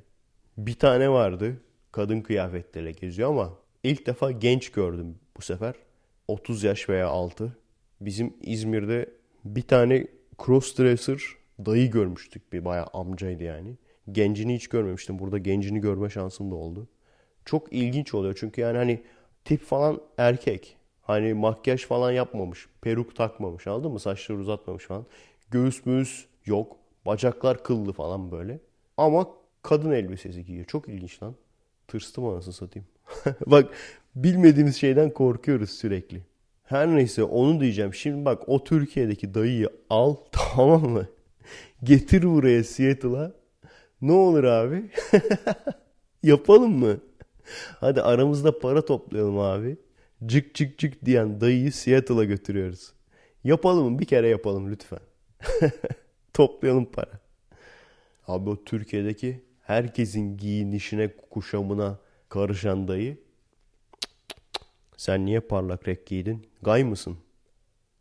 Bir 0.57 0.73
tane 0.73 1.09
vardı 1.09 1.61
kadın 1.91 2.21
kıyafetleriyle 2.21 2.91
geziyor 2.91 3.29
ama 3.29 3.53
ilk 3.83 4.05
defa 4.05 4.31
genç 4.31 4.71
gördüm 4.71 5.15
bu 5.37 5.41
sefer. 5.41 5.75
30 6.27 6.63
yaş 6.63 6.89
veya 6.89 7.07
altı. 7.07 7.57
Bizim 8.01 8.33
İzmir'de 8.41 9.09
bir 9.45 9.61
tane 9.61 10.07
crossdresser 10.45 11.21
dayı 11.65 11.91
görmüştük. 11.91 12.53
Bir 12.53 12.65
bayağı 12.65 12.87
amcaydı 12.93 13.43
yani. 13.43 13.77
Gencini 14.11 14.55
hiç 14.55 14.67
görmemiştim. 14.67 15.19
Burada 15.19 15.37
gencini 15.37 15.81
görme 15.81 16.09
şansım 16.09 16.51
da 16.51 16.55
oldu. 16.55 16.87
Çok 17.45 17.74
ilginç 17.74 18.13
oluyor 18.13 18.38
çünkü 18.39 18.62
yani 18.62 18.77
hani 18.77 19.01
tip 19.45 19.63
falan 19.63 20.01
erkek. 20.17 20.77
Hani 21.01 21.33
makyaj 21.33 21.86
falan 21.86 22.12
yapmamış. 22.12 22.67
Peruk 22.81 23.15
takmamış 23.15 23.67
anladın 23.67 23.91
mı? 23.91 24.00
Saçları 24.00 24.39
uzatmamış 24.39 24.86
falan. 24.86 25.05
Göğüs 25.51 25.86
müğüs 25.86 26.25
yok. 26.45 26.77
Bacaklar 27.05 27.63
kıllı 27.63 27.93
falan 27.93 28.31
böyle. 28.31 28.60
Ama 28.98 29.27
kadın 29.62 29.91
elbisesi 29.91 30.45
giyiyor. 30.45 30.65
Çok 30.65 30.89
ilginç 30.89 31.24
lan. 31.24 31.36
Tırstım 31.88 32.25
anasını 32.25 32.53
satayım. 32.53 32.88
Bak 33.45 33.69
bilmediğimiz 34.15 34.75
şeyden 34.75 35.10
korkuyoruz 35.10 35.69
sürekli. 35.69 36.24
Her 36.63 36.88
neyse 36.95 37.24
onu 37.24 37.62
diyeceğim. 37.62 37.93
Şimdi 37.93 38.25
bak 38.25 38.50
o 38.50 38.63
Türkiye'deki 38.63 39.33
dayıyı 39.33 39.69
al 39.89 40.15
tamam 40.31 40.89
mı? 40.89 41.07
Getir 41.83 42.24
buraya 42.24 42.63
Seattle'a. 42.63 43.31
Ne 44.01 44.12
olur 44.12 44.43
abi? 44.43 44.89
Yapalım 46.24 46.71
mı? 46.79 46.98
Hadi 47.79 48.01
aramızda 48.01 48.60
para 48.60 48.86
toplayalım 48.86 49.39
abi. 49.39 49.77
Cık 50.25 50.55
cık 50.55 50.77
cık 50.77 51.05
diyen 51.05 51.41
dayıyı 51.41 51.71
Seattle'a 51.74 52.24
götürüyoruz. 52.24 52.93
Yapalım 53.43 53.93
mı? 53.93 54.00
Bir 54.00 54.05
kere 54.05 54.27
yapalım 54.29 54.71
lütfen. 54.71 55.00
Toplayalım 56.33 56.86
para. 56.86 57.19
Abi 58.27 58.50
o 58.50 58.63
Türkiye'deki 58.63 59.41
herkesin 59.62 60.38
giyinişine, 60.38 61.15
kuşamına 61.29 62.00
karışan 62.29 62.88
dayı. 62.88 63.17
Sen 64.98 65.25
niye 65.25 65.39
parlak 65.39 65.88
renk 65.88 66.05
giydin? 66.05 66.48
Gay 66.62 66.83
mısın? 66.83 67.17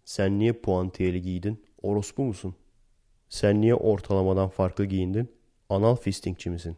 Sen 0.04 0.38
niye 0.38 0.52
puantiyeli 0.52 1.22
giydin? 1.22 1.64
Orospu 1.82 2.22
musun? 2.22 2.54
Sen 3.28 3.60
niye 3.60 3.74
ortalamadan 3.74 4.48
farklı 4.48 4.84
giyindin? 4.84 5.32
Anal 5.68 5.96
fistingçi 5.96 6.50
misin? 6.50 6.76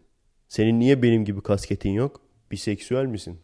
Senin 0.49 0.81
niye 0.81 1.03
benim 1.03 1.25
gibi 1.25 1.41
kasketin 1.43 1.91
yok? 1.91 2.21
Biseksüel 2.53 3.07
misin? 3.07 3.41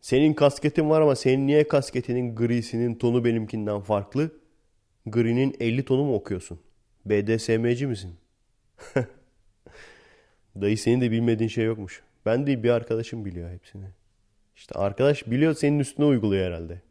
Senin 0.00 0.34
kasketin 0.34 0.90
var 0.90 1.00
ama 1.00 1.16
senin 1.16 1.46
niye 1.46 1.68
kasketinin 1.68 2.34
grisinin 2.36 2.94
tonu 2.94 3.24
benimkinden 3.24 3.80
farklı? 3.80 4.30
Gri'nin 5.06 5.56
50 5.60 5.84
tonu 5.84 6.04
mu 6.04 6.14
okuyorsun? 6.14 6.60
BDSM'ci 7.06 7.86
misin? 7.86 8.14
Dayı 10.60 10.78
senin 10.78 11.00
de 11.00 11.10
bilmediğin 11.10 11.48
şey 11.48 11.64
yokmuş. 11.64 12.02
Ben 12.26 12.46
değil 12.46 12.62
bir 12.62 12.70
arkadaşım 12.70 13.24
biliyor 13.24 13.50
hepsini. 13.50 13.86
İşte 14.56 14.78
arkadaş 14.78 15.26
biliyor 15.26 15.54
senin 15.54 15.78
üstüne 15.78 16.06
uyguluyor 16.06 16.46
herhalde. 16.46 16.82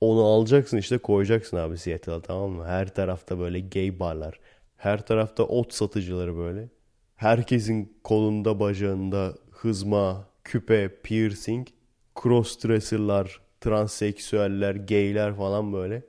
Onu 0.00 0.24
alacaksın 0.24 0.76
işte 0.76 0.98
koyacaksın 0.98 1.56
abi 1.56 1.78
Seattle'a 1.78 2.22
tamam 2.22 2.50
mı? 2.50 2.66
Her 2.66 2.94
tarafta 2.94 3.38
böyle 3.38 3.60
gay 3.60 4.00
barlar. 4.00 4.40
Her 4.76 5.06
tarafta 5.06 5.42
ot 5.42 5.74
satıcıları 5.74 6.36
böyle. 6.36 6.68
Herkesin 7.16 7.98
kolunda 8.04 8.60
bacağında 8.60 9.34
hızma, 9.50 10.29
küpe, 10.50 11.00
piercing, 11.02 11.66
crossdresser'lar, 12.22 13.40
transseksüeller, 13.60 14.74
gayler 14.74 15.36
falan 15.36 15.72
böyle. 15.72 16.02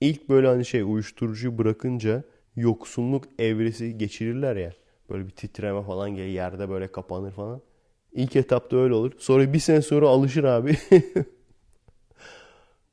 İlk 0.00 0.28
böyle 0.28 0.46
hani 0.46 0.64
şey 0.64 0.82
uyuşturucu 0.82 1.58
bırakınca 1.58 2.24
yoksunluk 2.56 3.24
evresi 3.38 3.98
geçirirler 3.98 4.56
ya. 4.56 4.72
Böyle 5.10 5.26
bir 5.26 5.30
titreme 5.30 5.82
falan 5.82 6.10
gelir 6.14 6.28
yerde 6.28 6.70
böyle 6.70 6.92
kapanır 6.92 7.32
falan. 7.32 7.60
İlk 8.12 8.36
etapta 8.36 8.76
öyle 8.76 8.94
olur. 8.94 9.12
Sonra 9.18 9.52
bir 9.52 9.58
sene 9.58 9.82
sonra 9.82 10.08
alışır 10.08 10.44
abi. 10.44 10.76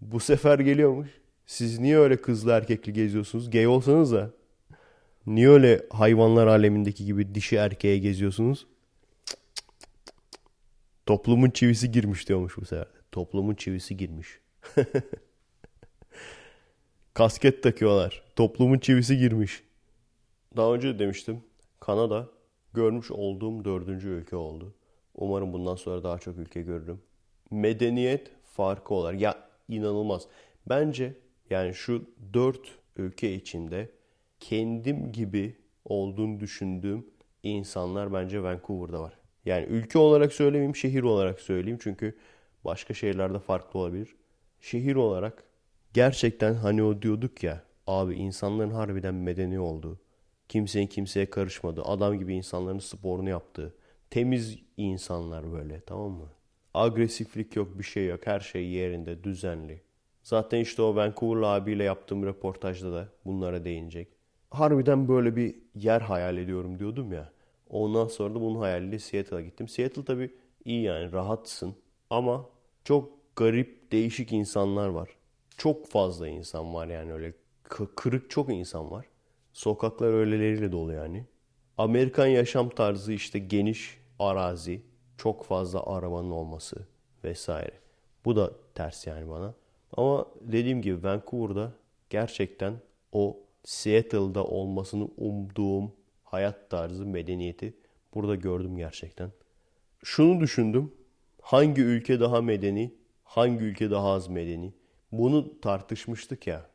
Bu 0.01 0.19
sefer 0.19 0.59
geliyormuş. 0.59 1.09
Siz 1.45 1.79
niye 1.79 1.97
öyle 1.97 2.17
kızlı 2.21 2.51
erkekli 2.51 2.93
geziyorsunuz? 2.93 3.49
Gay 3.49 3.67
olsanız 3.67 4.11
da. 4.13 4.31
Niye 5.27 5.49
öyle 5.49 5.85
hayvanlar 5.89 6.47
alemindeki 6.47 7.05
gibi 7.05 7.35
dişi 7.35 7.55
erkeğe 7.55 7.97
geziyorsunuz? 7.97 8.67
Toplumun 11.05 11.49
çivisi 11.49 11.91
girmiş 11.91 12.27
diyormuş 12.27 12.57
bu 12.57 12.65
sefer. 12.65 12.87
Toplumun 13.11 13.55
çivisi 13.55 13.97
girmiş. 13.97 14.27
Kasket 17.13 17.63
takıyorlar. 17.63 18.23
Toplumun 18.35 18.79
çivisi 18.79 19.17
girmiş. 19.17 19.63
Daha 20.57 20.73
önce 20.73 20.99
demiştim. 20.99 21.43
Kanada 21.79 22.29
görmüş 22.73 23.11
olduğum 23.11 23.65
dördüncü 23.65 24.07
ülke 24.09 24.35
oldu. 24.35 24.73
Umarım 25.15 25.53
bundan 25.53 25.75
sonra 25.75 26.03
daha 26.03 26.19
çok 26.19 26.37
ülke 26.37 26.61
görürüm. 26.61 27.01
Medeniyet 27.51 28.31
farkı 28.43 28.93
olarak. 28.93 29.21
Ya 29.21 29.49
inanılmaz. 29.69 30.27
Bence 30.69 31.13
yani 31.49 31.73
şu 31.73 32.09
dört 32.33 32.71
ülke 32.95 33.33
içinde 33.33 33.91
kendim 34.39 35.11
gibi 35.11 35.57
olduğunu 35.85 36.39
düşündüğüm 36.39 37.05
insanlar 37.43 38.13
bence 38.13 38.43
Vancouver'da 38.43 39.01
var. 39.01 39.24
Yani 39.45 39.65
ülke 39.65 39.99
olarak 39.99 40.33
söylemeyeyim, 40.33 40.75
şehir 40.75 41.03
olarak 41.03 41.41
söyleyeyim. 41.41 41.79
Çünkü 41.81 42.15
başka 42.65 42.93
şehirlerde 42.93 43.39
farklı 43.39 43.79
olabilir. 43.79 44.15
Şehir 44.59 44.95
olarak 44.95 45.43
gerçekten 45.93 46.53
hani 46.53 46.83
o 46.83 47.01
diyorduk 47.01 47.43
ya 47.43 47.63
abi 47.87 48.15
insanların 48.15 48.71
harbiden 48.71 49.15
medeni 49.15 49.59
olduğu, 49.59 49.99
kimsenin 50.49 50.87
kimseye 50.87 51.29
karışmadığı, 51.29 51.83
adam 51.83 52.19
gibi 52.19 52.35
insanların 52.35 52.79
sporunu 52.79 53.29
yaptığı, 53.29 53.73
temiz 54.09 54.59
insanlar 54.77 55.51
böyle 55.51 55.81
tamam 55.81 56.11
mı? 56.11 56.29
Agresiflik 56.73 57.55
yok, 57.55 57.79
bir 57.79 57.83
şey 57.83 58.07
yok. 58.07 58.27
Her 58.27 58.39
şey 58.39 58.65
yerinde, 58.65 59.23
düzenli. 59.23 59.81
Zaten 60.23 60.59
işte 60.59 60.81
o 60.81 60.95
Vancouver'lı 60.95 61.47
abiyle 61.47 61.83
yaptığım 61.83 62.25
röportajda 62.25 62.93
da 62.93 63.09
bunlara 63.25 63.65
değinecek. 63.65 64.07
Harbiden 64.51 65.07
böyle 65.07 65.35
bir 65.35 65.55
yer 65.75 66.01
hayal 66.01 66.37
ediyorum 66.37 66.79
diyordum 66.79 67.13
ya. 67.13 67.31
Ondan 67.69 68.07
sonra 68.07 68.35
da 68.35 68.41
bunun 68.41 68.59
hayaliyle 68.59 68.99
Seattle'a 68.99 69.41
gittim. 69.41 69.67
Seattle 69.67 70.05
tabii 70.05 70.33
iyi 70.65 70.81
yani 70.81 71.11
rahatsın 71.11 71.75
ama 72.09 72.49
çok 72.83 73.35
garip 73.35 73.91
değişik 73.91 74.31
insanlar 74.31 74.87
var. 74.87 75.09
Çok 75.57 75.87
fazla 75.87 76.27
insan 76.27 76.73
var 76.73 76.87
yani 76.87 77.13
öyle 77.13 77.33
kırık 77.95 78.29
çok 78.29 78.49
insan 78.49 78.91
var. 78.91 79.05
Sokaklar 79.53 80.13
öyleleriyle 80.13 80.71
dolu 80.71 80.93
yani. 80.93 81.25
Amerikan 81.77 82.27
yaşam 82.27 82.69
tarzı 82.69 83.13
işte 83.13 83.39
geniş 83.39 83.97
arazi, 84.19 84.81
çok 85.17 85.43
fazla 85.45 85.85
arabanın 85.85 86.31
olması 86.31 86.75
vesaire. 87.23 87.79
Bu 88.25 88.35
da 88.35 88.51
ters 88.75 89.07
yani 89.07 89.29
bana. 89.29 89.53
Ama 89.97 90.25
dediğim 90.41 90.81
gibi 90.81 91.03
Vancouver'da 91.03 91.71
gerçekten 92.09 92.73
o 93.11 93.37
Seattle'da 93.63 94.43
olmasını 94.43 95.07
umduğum 95.17 95.91
hayat 96.25 96.69
tarzı, 96.69 97.05
medeniyeti 97.05 97.73
burada 98.13 98.35
gördüm 98.35 98.77
gerçekten. 98.77 99.31
Şunu 100.03 100.39
düşündüm. 100.39 100.93
Hangi 101.41 101.81
ülke 101.81 102.19
daha 102.19 102.41
medeni, 102.41 102.93
hangi 103.23 103.63
ülke 103.63 103.91
daha 103.91 104.11
az 104.11 104.27
medeni? 104.27 104.73
Bunu 105.11 105.61
tartışmıştık 105.61 106.47
ya. 106.47 106.69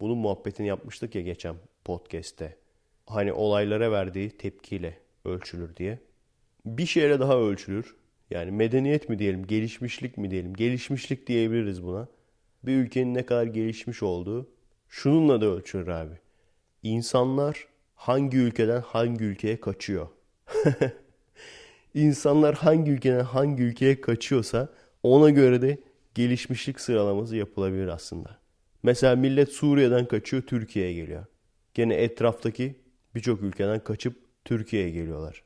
Bunun 0.00 0.18
muhabbetini 0.18 0.66
yapmıştık 0.66 1.14
ya 1.14 1.22
geçen 1.22 1.56
podcast'te. 1.84 2.56
Hani 3.06 3.32
olaylara 3.32 3.92
verdiği 3.92 4.30
tepkiyle 4.30 4.98
ölçülür 5.24 5.76
diye. 5.76 5.98
Bir 6.64 6.86
şeyle 6.86 7.20
daha 7.20 7.38
ölçülür. 7.38 7.96
Yani 8.30 8.50
medeniyet 8.50 9.08
mi 9.08 9.18
diyelim, 9.18 9.46
gelişmişlik 9.46 10.18
mi 10.18 10.30
diyelim? 10.30 10.54
Gelişmişlik 10.54 11.26
diyebiliriz 11.26 11.82
buna. 11.82 12.08
Bir 12.62 12.76
ülkenin 12.76 13.14
ne 13.14 13.26
kadar 13.26 13.46
gelişmiş 13.46 14.02
olduğu 14.02 14.48
şununla 14.88 15.40
da 15.40 15.46
ölçülür 15.46 15.88
abi. 15.88 16.14
İnsanlar 16.82 17.66
hangi 17.96 18.36
ülkeden 18.36 18.80
hangi 18.80 19.24
ülkeye 19.24 19.60
kaçıyor? 19.60 20.08
İnsanlar 21.94 22.54
hangi 22.54 22.90
ülkeden 22.90 23.24
hangi 23.24 23.62
ülkeye 23.62 24.00
kaçıyorsa 24.00 24.68
ona 25.02 25.30
göre 25.30 25.62
de 25.62 25.78
gelişmişlik 26.14 26.80
sıralaması 26.80 27.36
yapılabilir 27.36 27.88
aslında. 27.88 28.38
Mesela 28.82 29.16
millet 29.16 29.52
Suriye'den 29.52 30.06
kaçıyor 30.06 30.42
Türkiye'ye 30.42 30.92
geliyor. 30.92 31.24
Gene 31.74 31.94
etraftaki 31.94 32.74
birçok 33.14 33.42
ülkeden 33.42 33.84
kaçıp 33.84 34.16
Türkiye'ye 34.44 34.90
geliyorlar. 34.90 35.42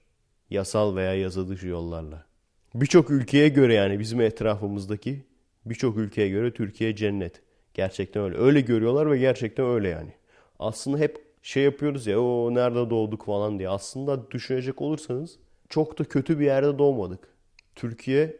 Yasal 0.51 0.97
veya 0.97 1.15
yasa 1.15 1.49
dışı 1.49 1.67
yollarla. 1.67 2.27
Birçok 2.75 3.11
ülkeye 3.11 3.49
göre 3.49 3.75
yani 3.75 3.99
bizim 3.99 4.21
etrafımızdaki 4.21 5.25
birçok 5.67 5.97
ülkeye 5.97 6.29
göre 6.29 6.53
Türkiye 6.53 6.97
cennet. 6.97 7.41
Gerçekten 7.75 8.23
öyle. 8.23 8.39
Öyle 8.39 8.61
görüyorlar 8.61 9.11
ve 9.11 9.19
gerçekten 9.19 9.67
öyle 9.67 9.89
yani. 9.89 10.13
Aslında 10.59 10.99
hep 10.99 11.30
şey 11.43 11.63
yapıyoruz 11.63 12.07
ya 12.07 12.21
o 12.21 12.55
nerede 12.55 12.91
doğduk 12.91 13.25
falan 13.25 13.59
diye. 13.59 13.69
Aslında 13.69 14.31
düşünecek 14.31 14.83
olursanız 14.83 15.39
çok 15.69 15.99
da 15.99 16.05
kötü 16.05 16.39
bir 16.39 16.45
yerde 16.45 16.79
doğmadık. 16.79 17.29
Türkiye 17.75 18.37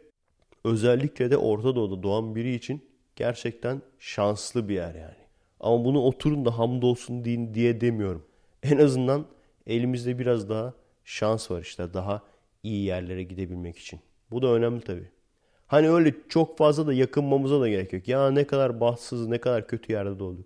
özellikle 0.63 1.31
de 1.31 1.37
Orta 1.37 1.75
Doğu'da 1.75 2.03
doğan 2.03 2.35
biri 2.35 2.55
için 2.55 2.85
gerçekten 3.15 3.81
şanslı 3.99 4.69
bir 4.69 4.73
yer 4.73 4.95
yani. 4.95 5.21
Ama 5.59 5.85
bunu 5.85 6.01
oturun 6.01 6.45
da 6.45 6.57
hamdolsun 6.59 7.23
diye 7.53 7.81
demiyorum. 7.81 8.25
En 8.63 8.77
azından 8.77 9.25
elimizde 9.67 10.19
biraz 10.19 10.49
daha 10.49 10.73
şans 11.05 11.51
var 11.51 11.61
işte 11.61 11.93
daha 11.93 12.21
iyi 12.63 12.85
yerlere 12.85 13.23
gidebilmek 13.23 13.77
için. 13.77 13.99
Bu 14.31 14.41
da 14.41 14.47
önemli 14.47 14.81
tabii. 14.81 15.09
Hani 15.67 15.89
öyle 15.89 16.13
çok 16.29 16.57
fazla 16.57 16.87
da 16.87 16.93
yakınmamıza 16.93 17.61
da 17.61 17.69
gerek 17.69 17.93
yok. 17.93 18.07
Ya 18.07 18.31
ne 18.31 18.47
kadar 18.47 18.79
bahtsız, 18.79 19.27
ne 19.27 19.37
kadar 19.37 19.67
kötü 19.67 19.93
yerde 19.93 20.19
doğduk. 20.19 20.45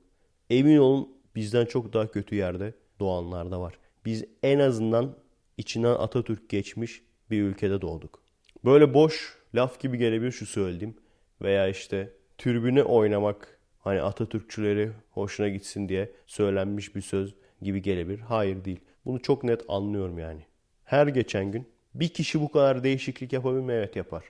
Emin 0.50 0.78
olun 0.78 1.10
bizden 1.36 1.66
çok 1.66 1.94
daha 1.94 2.12
kötü 2.12 2.36
yerde 2.36 2.74
doğanlar 3.00 3.52
da 3.52 3.62
var. 3.62 3.74
Biz 4.06 4.26
en 4.44 4.60
azından 4.60 5.16
içinden 5.58 5.96
Atatürk 5.96 6.50
geçmiş 6.50 7.04
bir 7.32 7.42
ülkede 7.42 7.82
doğduk. 7.82 8.24
Böyle 8.66 8.94
boş 8.94 9.38
laf 9.56 9.80
gibi 9.80 9.98
gelebilir 9.98 10.32
şu 10.32 10.46
söylediğim. 10.46 10.96
Veya 11.42 11.68
işte 11.68 12.14
türbüne 12.38 12.84
oynamak 12.84 13.60
hani 13.80 14.02
Atatürkçüleri 14.02 14.92
hoşuna 15.12 15.50
gitsin 15.50 15.90
diye 15.90 16.12
söylenmiş 16.26 16.96
bir 16.96 17.02
söz 17.02 17.36
gibi 17.62 17.82
gelebilir. 17.82 18.20
Hayır 18.20 18.66
değil. 18.66 18.80
Bunu 19.06 19.22
çok 19.22 19.44
net 19.44 19.62
anlıyorum 19.68 20.20
yani. 20.20 20.46
Her 20.84 21.08
geçen 21.08 21.52
gün 21.52 21.68
bir 21.96 22.10
kişi 22.10 22.42
bu 22.42 22.52
kadar 22.52 22.84
değişiklik 22.84 23.34
yapabilir 23.34 23.62
mi? 23.62 23.74
Evet 23.74 23.96
yapar. 23.96 24.24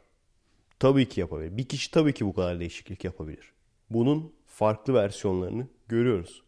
Tabii 0.80 1.10
ki 1.10 1.20
yapabilir. 1.20 1.58
Bir 1.58 1.68
kişi 1.68 1.92
tabii 1.92 2.14
ki 2.14 2.26
bu 2.26 2.34
kadar 2.34 2.60
değişiklik 2.60 3.04
yapabilir. 3.04 3.52
Bunun 3.90 4.34
farklı 4.46 4.94
versiyonlarını 4.94 5.68
görüyoruz. 5.88 6.45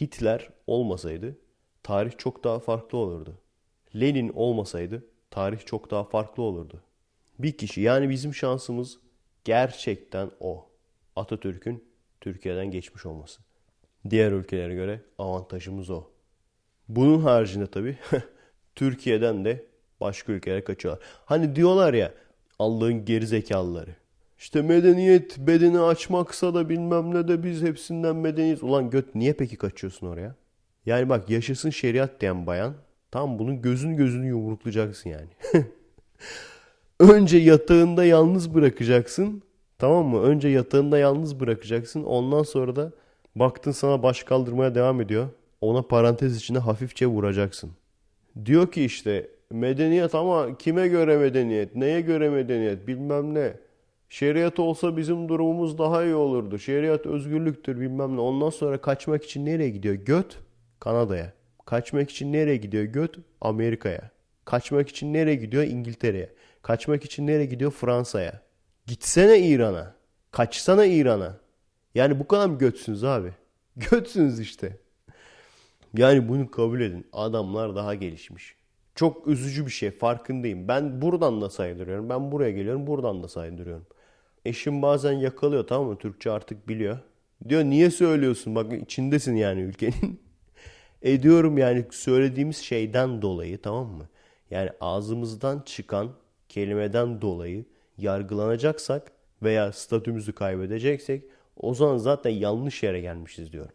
Hitler 0.00 0.48
olmasaydı 0.66 1.38
tarih 1.82 2.18
çok 2.18 2.44
daha 2.44 2.58
farklı 2.58 2.98
olurdu. 2.98 3.38
Lenin 4.00 4.28
olmasaydı 4.28 5.06
tarih 5.30 5.66
çok 5.66 5.90
daha 5.90 6.04
farklı 6.04 6.42
olurdu. 6.42 6.82
Bir 7.38 7.52
kişi 7.52 7.80
yani 7.80 8.10
bizim 8.10 8.34
şansımız 8.34 8.98
gerçekten 9.44 10.30
o. 10.40 10.68
Atatürk'ün 11.16 11.84
Türkiye'den 12.20 12.70
geçmiş 12.70 13.06
olması. 13.06 13.40
Diğer 14.10 14.32
ülkelere 14.32 14.74
göre 14.74 15.00
avantajımız 15.18 15.90
o. 15.90 16.04
Bunun 16.88 17.20
haricinde 17.20 17.66
tabii 17.66 17.98
Türkiye'den 18.74 19.44
de 19.44 19.66
başka 20.00 20.32
ülkelere 20.32 20.64
kaçıyorlar. 20.64 21.04
Hani 21.24 21.56
diyorlar 21.56 21.94
ya 21.94 22.14
Allah'ın 22.58 23.04
geri 23.04 23.26
zekalıları. 23.26 24.01
İşte 24.42 24.62
medeniyet 24.62 25.38
bedeni 25.38 25.80
açmaksa 25.80 26.54
da 26.54 26.68
bilmem 26.68 27.14
ne 27.14 27.28
de 27.28 27.42
biz 27.42 27.62
hepsinden 27.62 28.16
medeniyiz. 28.16 28.62
Ulan 28.62 28.90
göt 28.90 29.14
niye 29.14 29.32
peki 29.32 29.56
kaçıyorsun 29.56 30.06
oraya? 30.06 30.34
Yani 30.86 31.08
bak 31.08 31.30
yaşasın 31.30 31.70
şeriat 31.70 32.20
diyen 32.20 32.46
bayan 32.46 32.74
tam 33.10 33.38
bunun 33.38 33.62
gözün 33.62 33.96
gözünü 33.96 34.26
yumruklayacaksın 34.26 35.10
yani. 35.10 35.28
Önce 37.00 37.38
yatağında 37.38 38.04
yalnız 38.04 38.54
bırakacaksın. 38.54 39.42
Tamam 39.78 40.06
mı? 40.06 40.22
Önce 40.22 40.48
yatağında 40.48 40.98
yalnız 40.98 41.40
bırakacaksın. 41.40 42.04
Ondan 42.04 42.42
sonra 42.42 42.76
da 42.76 42.92
baktın 43.36 43.72
sana 43.72 44.02
baş 44.02 44.22
kaldırmaya 44.22 44.74
devam 44.74 45.00
ediyor. 45.00 45.28
Ona 45.60 45.82
parantez 45.82 46.36
içinde 46.36 46.58
hafifçe 46.58 47.06
vuracaksın. 47.06 47.70
Diyor 48.44 48.72
ki 48.72 48.84
işte 48.84 49.30
medeniyet 49.50 50.14
ama 50.14 50.58
kime 50.58 50.88
göre 50.88 51.16
medeniyet? 51.18 51.76
Neye 51.76 52.00
göre 52.00 52.30
medeniyet? 52.30 52.86
Bilmem 52.86 53.34
ne. 53.34 53.54
Şeriat 54.12 54.58
olsa 54.58 54.96
bizim 54.96 55.28
durumumuz 55.28 55.78
daha 55.78 56.04
iyi 56.04 56.14
olurdu. 56.14 56.58
Şeriat 56.58 57.06
özgürlüktür 57.06 57.80
bilmem 57.80 58.16
ne. 58.16 58.20
Ondan 58.20 58.50
sonra 58.50 58.80
kaçmak 58.80 59.24
için 59.24 59.46
nereye 59.46 59.70
gidiyor? 59.70 59.94
Göt 59.94 60.38
Kanada'ya. 60.80 61.32
Kaçmak 61.64 62.10
için 62.10 62.32
nereye 62.32 62.56
gidiyor? 62.56 62.84
Göt 62.84 63.18
Amerika'ya. 63.40 64.10
Kaçmak 64.44 64.88
için 64.88 65.12
nereye 65.12 65.34
gidiyor? 65.34 65.62
İngiltere'ye. 65.62 66.32
Kaçmak 66.62 67.04
için 67.04 67.26
nereye 67.26 67.46
gidiyor? 67.46 67.70
Fransa'ya. 67.70 68.40
Gitsene 68.86 69.38
İran'a. 69.38 69.94
Kaçsana 70.30 70.84
İran'a. 70.84 71.36
Yani 71.94 72.20
bu 72.20 72.26
kadar 72.26 72.46
mı 72.46 72.58
götsünüz 72.58 73.04
abi? 73.04 73.30
Götsünüz 73.76 74.40
işte. 74.40 74.76
Yani 75.96 76.28
bunu 76.28 76.50
kabul 76.50 76.80
edin. 76.80 77.06
Adamlar 77.12 77.76
daha 77.76 77.94
gelişmiş. 77.94 78.54
Çok 78.94 79.28
üzücü 79.28 79.66
bir 79.66 79.70
şey 79.70 79.90
farkındayım. 79.90 80.68
Ben 80.68 81.02
buradan 81.02 81.40
da 81.40 81.50
saydırıyorum. 81.50 82.08
Ben 82.08 82.32
buraya 82.32 82.50
geliyorum 82.50 82.86
buradan 82.86 83.22
da 83.22 83.28
saydırıyorum. 83.28 83.86
Eşim 84.44 84.82
bazen 84.82 85.12
yakalıyor 85.12 85.66
tamam 85.66 85.88
mı? 85.88 85.98
Türkçe 85.98 86.30
artık 86.30 86.68
biliyor. 86.68 86.98
Diyor 87.48 87.64
niye 87.64 87.90
söylüyorsun? 87.90 88.54
Bak 88.54 88.72
içindesin 88.72 89.36
yani 89.36 89.60
ülkenin. 89.60 90.20
Ediyorum 91.02 91.58
yani 91.58 91.84
söylediğimiz 91.90 92.56
şeyden 92.56 93.22
dolayı 93.22 93.62
tamam 93.62 93.86
mı? 93.86 94.08
Yani 94.50 94.70
ağzımızdan 94.80 95.62
çıkan 95.66 96.10
kelimeden 96.48 97.20
dolayı 97.20 97.64
yargılanacaksak 97.98 99.12
veya 99.42 99.72
statümüzü 99.72 100.32
kaybedeceksek 100.32 101.24
o 101.56 101.74
zaman 101.74 101.96
zaten 101.96 102.30
yanlış 102.30 102.82
yere 102.82 103.00
gelmişiz 103.00 103.52
diyorum. 103.52 103.74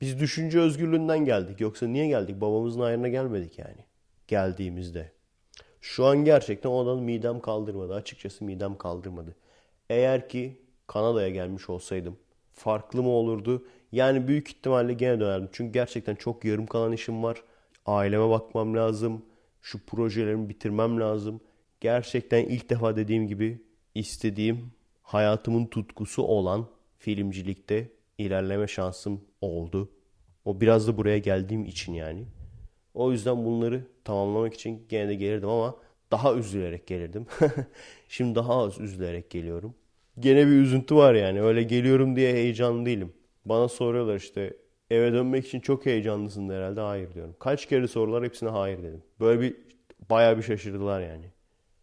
Biz 0.00 0.20
düşünce 0.20 0.60
özgürlüğünden 0.60 1.24
geldik. 1.24 1.60
Yoksa 1.60 1.86
niye 1.86 2.06
geldik? 2.06 2.40
Babamızın 2.40 2.80
ayarına 2.80 3.08
gelmedik 3.08 3.58
yani. 3.58 3.84
Geldiğimizde. 4.28 5.12
Şu 5.80 6.04
an 6.04 6.24
gerçekten 6.24 6.70
o 6.70 6.82
adamın 6.82 7.04
midem 7.04 7.40
kaldırmadı. 7.40 7.94
Açıkçası 7.94 8.44
midem 8.44 8.78
kaldırmadı. 8.78 9.36
Eğer 9.90 10.28
ki 10.28 10.60
Kanada'ya 10.86 11.28
gelmiş 11.28 11.70
olsaydım 11.70 12.16
farklı 12.52 13.02
mı 13.02 13.08
olurdu? 13.08 13.66
Yani 13.92 14.28
büyük 14.28 14.48
ihtimalle 14.48 14.92
gene 14.92 15.20
dönerdim. 15.20 15.48
Çünkü 15.52 15.72
gerçekten 15.72 16.14
çok 16.14 16.44
yarım 16.44 16.66
kalan 16.66 16.92
işim 16.92 17.22
var. 17.22 17.42
Aileme 17.86 18.30
bakmam 18.30 18.76
lazım. 18.76 19.22
Şu 19.62 19.86
projelerimi 19.86 20.48
bitirmem 20.48 21.00
lazım. 21.00 21.40
Gerçekten 21.80 22.44
ilk 22.44 22.70
defa 22.70 22.96
dediğim 22.96 23.28
gibi 23.28 23.60
istediğim 23.94 24.72
hayatımın 25.02 25.66
tutkusu 25.66 26.22
olan 26.22 26.66
filmcilikte 26.98 27.90
ilerleme 28.18 28.66
şansım 28.66 29.20
oldu. 29.40 29.90
O 30.44 30.60
biraz 30.60 30.88
da 30.88 30.96
buraya 30.96 31.18
geldiğim 31.18 31.64
için 31.64 31.94
yani. 31.94 32.26
O 32.94 33.12
yüzden 33.12 33.44
bunları 33.44 33.86
tamamlamak 34.04 34.54
için 34.54 34.86
gene 34.88 35.08
de 35.08 35.14
gelirdim 35.14 35.48
ama 35.48 35.76
daha 36.10 36.34
üzülerek 36.34 36.86
gelirdim. 36.86 37.26
Şimdi 38.08 38.34
daha 38.34 38.54
az 38.54 38.80
üzülerek 38.80 39.30
geliyorum. 39.30 39.74
Gene 40.18 40.46
bir 40.46 40.52
üzüntü 40.52 40.96
var 40.96 41.14
yani. 41.14 41.42
Öyle 41.42 41.62
geliyorum 41.62 42.16
diye 42.16 42.32
heyecanlı 42.32 42.86
değilim. 42.86 43.12
Bana 43.44 43.68
soruyorlar 43.68 44.16
işte 44.16 44.56
eve 44.90 45.12
dönmek 45.12 45.46
için 45.46 45.60
çok 45.60 45.86
heyecanlısın 45.86 46.48
herhalde. 46.48 46.80
Hayır 46.80 47.14
diyorum. 47.14 47.36
Kaç 47.38 47.66
kere 47.66 47.88
sorular 47.88 48.24
hepsine 48.24 48.48
hayır 48.48 48.78
dedim. 48.78 49.02
Böyle 49.20 49.40
bir 49.40 49.56
bayağı 50.10 50.38
bir 50.38 50.42
şaşırdılar 50.42 51.00
yani. 51.00 51.24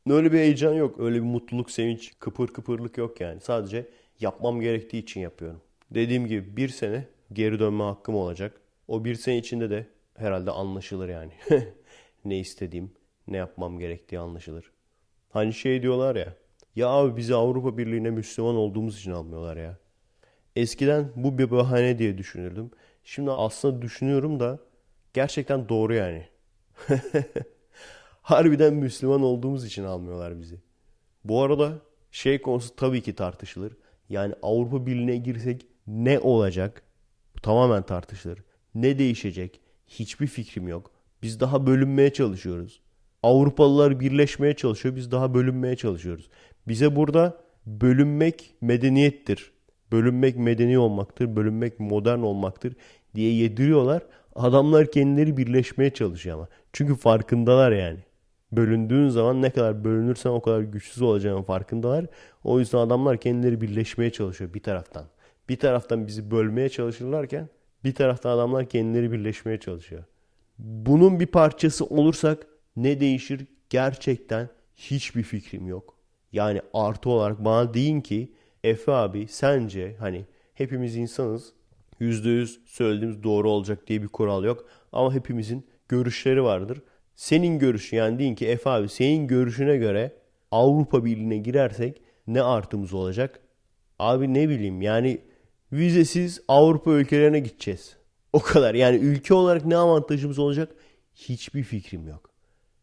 Öyle 0.09 0.31
bir 0.31 0.37
heyecan 0.37 0.73
yok. 0.73 0.99
Öyle 0.99 1.15
bir 1.15 1.21
mutluluk, 1.21 1.71
sevinç, 1.71 2.13
kıpır 2.19 2.47
kıpırlık 2.47 2.97
yok 2.97 3.21
yani. 3.21 3.41
Sadece 3.41 3.89
yapmam 4.19 4.61
gerektiği 4.61 4.99
için 4.99 5.21
yapıyorum. 5.21 5.61
Dediğim 5.91 6.27
gibi 6.27 6.57
bir 6.57 6.69
sene 6.69 7.05
geri 7.33 7.59
dönme 7.59 7.83
hakkım 7.83 8.15
olacak. 8.15 8.61
O 8.87 9.05
bir 9.05 9.15
sene 9.15 9.37
içinde 9.37 9.69
de 9.69 9.87
herhalde 10.17 10.51
anlaşılır 10.51 11.09
yani. 11.09 11.31
ne 12.25 12.39
istediğim, 12.39 12.91
ne 13.27 13.37
yapmam 13.37 13.79
gerektiği 13.79 14.19
anlaşılır. 14.19 14.71
Hani 15.29 15.53
şey 15.53 15.81
diyorlar 15.81 16.15
ya. 16.15 16.35
Ya 16.75 16.87
abi 16.87 17.17
bizi 17.17 17.35
Avrupa 17.35 17.77
Birliği'ne 17.77 18.09
Müslüman 18.09 18.55
olduğumuz 18.55 18.99
için 18.99 19.11
almıyorlar 19.11 19.57
ya. 19.57 19.77
Eskiden 20.55 21.11
bu 21.15 21.37
bir 21.37 21.51
bahane 21.51 21.99
diye 21.99 22.17
düşünürdüm. 22.17 22.71
Şimdi 23.03 23.31
aslında 23.31 23.81
düşünüyorum 23.81 24.39
da 24.39 24.59
gerçekten 25.13 25.69
doğru 25.69 25.93
yani. 25.93 26.27
Harbiden 28.21 28.73
Müslüman 28.73 29.21
olduğumuz 29.23 29.65
için 29.65 29.83
almıyorlar 29.83 30.39
bizi. 30.39 30.61
Bu 31.23 31.41
arada 31.41 31.79
şey 32.11 32.41
konusu 32.41 32.75
tabii 32.75 33.01
ki 33.01 33.15
tartışılır. 33.15 33.77
Yani 34.09 34.33
Avrupa 34.41 34.85
Birliği'ne 34.85 35.17
girsek 35.17 35.67
ne 35.87 36.19
olacak? 36.19 36.83
Tamamen 37.41 37.83
tartışılır. 37.83 38.43
Ne 38.75 38.99
değişecek? 38.99 39.61
Hiçbir 39.87 40.27
fikrim 40.27 40.67
yok. 40.67 40.91
Biz 41.21 41.39
daha 41.39 41.67
bölünmeye 41.67 42.13
çalışıyoruz. 42.13 42.81
Avrupalılar 43.23 43.99
birleşmeye 43.99 44.53
çalışıyor. 44.53 44.95
Biz 44.95 45.11
daha 45.11 45.33
bölünmeye 45.33 45.75
çalışıyoruz. 45.75 46.29
Bize 46.67 46.95
burada 46.95 47.37
bölünmek 47.65 48.55
medeniyettir. 48.61 49.51
Bölünmek 49.91 50.37
medeni 50.37 50.77
olmaktır. 50.79 51.35
Bölünmek 51.35 51.79
modern 51.79 52.19
olmaktır 52.19 52.73
diye 53.15 53.33
yediriyorlar. 53.33 54.03
Adamlar 54.35 54.91
kendileri 54.91 55.37
birleşmeye 55.37 55.89
çalışıyor 55.89 56.37
ama. 56.37 56.47
Çünkü 56.73 56.95
farkındalar 56.95 57.71
yani. 57.71 57.99
Bölündüğün 58.51 59.09
zaman 59.09 59.41
ne 59.41 59.49
kadar 59.49 59.83
bölünürsen 59.83 60.29
o 60.29 60.41
kadar 60.41 60.61
güçsüz 60.61 61.01
olacağının 61.01 61.43
farkındalar. 61.43 62.05
O 62.43 62.59
yüzden 62.59 62.77
adamlar 62.77 63.17
kendileri 63.17 63.61
birleşmeye 63.61 64.11
çalışıyor 64.11 64.53
bir 64.53 64.63
taraftan. 64.63 65.05
Bir 65.49 65.59
taraftan 65.59 66.07
bizi 66.07 66.31
bölmeye 66.31 66.69
çalışırlarken 66.69 67.49
bir 67.83 67.95
taraftan 67.95 68.29
adamlar 68.29 68.65
kendileri 68.65 69.11
birleşmeye 69.11 69.59
çalışıyor. 69.59 70.03
Bunun 70.59 71.19
bir 71.19 71.25
parçası 71.25 71.85
olursak 71.85 72.47
ne 72.75 72.99
değişir 72.99 73.45
gerçekten 73.69 74.49
hiçbir 74.75 75.23
fikrim 75.23 75.67
yok. 75.67 75.97
Yani 76.31 76.61
artı 76.73 77.09
olarak 77.09 77.45
bana 77.45 77.73
deyin 77.73 78.01
ki 78.01 78.31
Efe 78.63 78.91
abi 78.91 79.27
sence 79.27 79.95
hani 79.99 80.25
hepimiz 80.53 80.95
insanız 80.95 81.53
%100 82.01 82.57
söylediğimiz 82.65 83.23
doğru 83.23 83.49
olacak 83.49 83.87
diye 83.87 84.01
bir 84.01 84.07
kural 84.07 84.43
yok. 84.43 84.65
Ama 84.91 85.13
hepimizin 85.13 85.67
görüşleri 85.89 86.43
vardır. 86.43 86.81
Senin 87.15 87.59
görüşün 87.59 87.97
yani 87.97 88.19
deyin 88.19 88.35
ki 88.35 88.47
Efe 88.47 88.69
abi 88.69 88.89
senin 88.89 89.27
görüşüne 89.27 89.77
göre 89.77 90.13
Avrupa 90.51 91.05
Birliği'ne 91.05 91.37
girersek 91.37 92.01
ne 92.27 92.41
artımız 92.41 92.93
olacak? 92.93 93.39
Abi 93.99 94.33
ne 94.33 94.49
bileyim 94.49 94.81
yani 94.81 95.21
vizesiz 95.71 96.41
Avrupa 96.47 96.91
ülkelerine 96.91 97.39
gideceğiz. 97.39 97.97
O 98.33 98.39
kadar 98.39 98.73
yani 98.75 98.97
ülke 98.97 99.33
olarak 99.33 99.65
ne 99.65 99.77
avantajımız 99.77 100.39
olacak? 100.39 100.75
Hiçbir 101.15 101.63
fikrim 101.63 102.07
yok. 102.07 102.32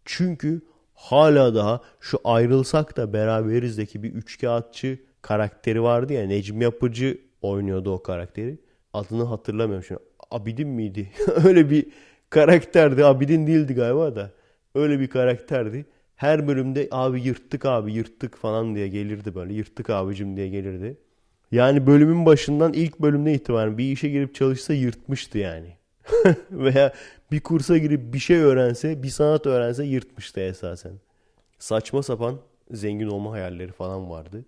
Çünkü 0.04 0.62
hala 0.94 1.54
daha 1.54 1.80
şu 2.00 2.18
ayrılsak 2.24 2.96
da 2.96 3.12
beraberizdeki 3.12 4.02
bir 4.02 4.12
üçkağıtçı 4.12 4.98
karakteri 5.22 5.82
vardı 5.82 6.12
ya 6.12 6.26
Necmi 6.26 6.64
Yapıcı 6.64 7.18
oynuyordu 7.42 7.92
o 7.92 8.02
karakteri. 8.02 8.58
Adını 8.92 9.24
hatırlamıyorum 9.24 9.84
şimdi. 9.84 10.00
Abidin 10.30 10.68
miydi? 10.68 11.10
Öyle 11.44 11.70
bir 11.70 11.86
karakterdi. 12.30 13.04
Abidin 13.04 13.46
değildi 13.46 13.74
galiba 13.74 14.16
da. 14.16 14.30
Öyle 14.74 15.00
bir 15.00 15.06
karakterdi. 15.06 15.86
Her 16.16 16.48
bölümde 16.48 16.88
abi 16.90 17.20
yırttık 17.22 17.64
abi 17.64 17.92
yırttık 17.92 18.36
falan 18.36 18.74
diye 18.74 18.88
gelirdi 18.88 19.34
böyle. 19.34 19.54
Yırttık 19.54 19.90
abicim 19.90 20.36
diye 20.36 20.48
gelirdi. 20.48 20.96
Yani 21.52 21.86
bölümün 21.86 22.26
başından 22.26 22.72
ilk 22.72 23.00
bölümde 23.00 23.34
itibaren 23.34 23.78
bir 23.78 23.92
işe 23.92 24.08
girip 24.08 24.34
çalışsa 24.34 24.74
yırtmıştı 24.74 25.38
yani. 25.38 25.80
Veya 26.51 26.92
bir 27.33 27.40
kursa 27.40 27.79
girip 27.79 28.14
bir 28.14 28.18
şey 28.18 28.37
öğrense, 28.37 29.03
bir 29.03 29.09
sanat 29.09 29.46
öğrense 29.46 29.85
yırtmıştı 29.85 30.40
esasen. 30.40 30.92
Saçma 31.59 32.03
sapan 32.03 32.38
zengin 32.70 33.07
olma 33.07 33.33
hayalleri 33.33 33.73
falan 33.73 34.11
vardı. 34.11 34.44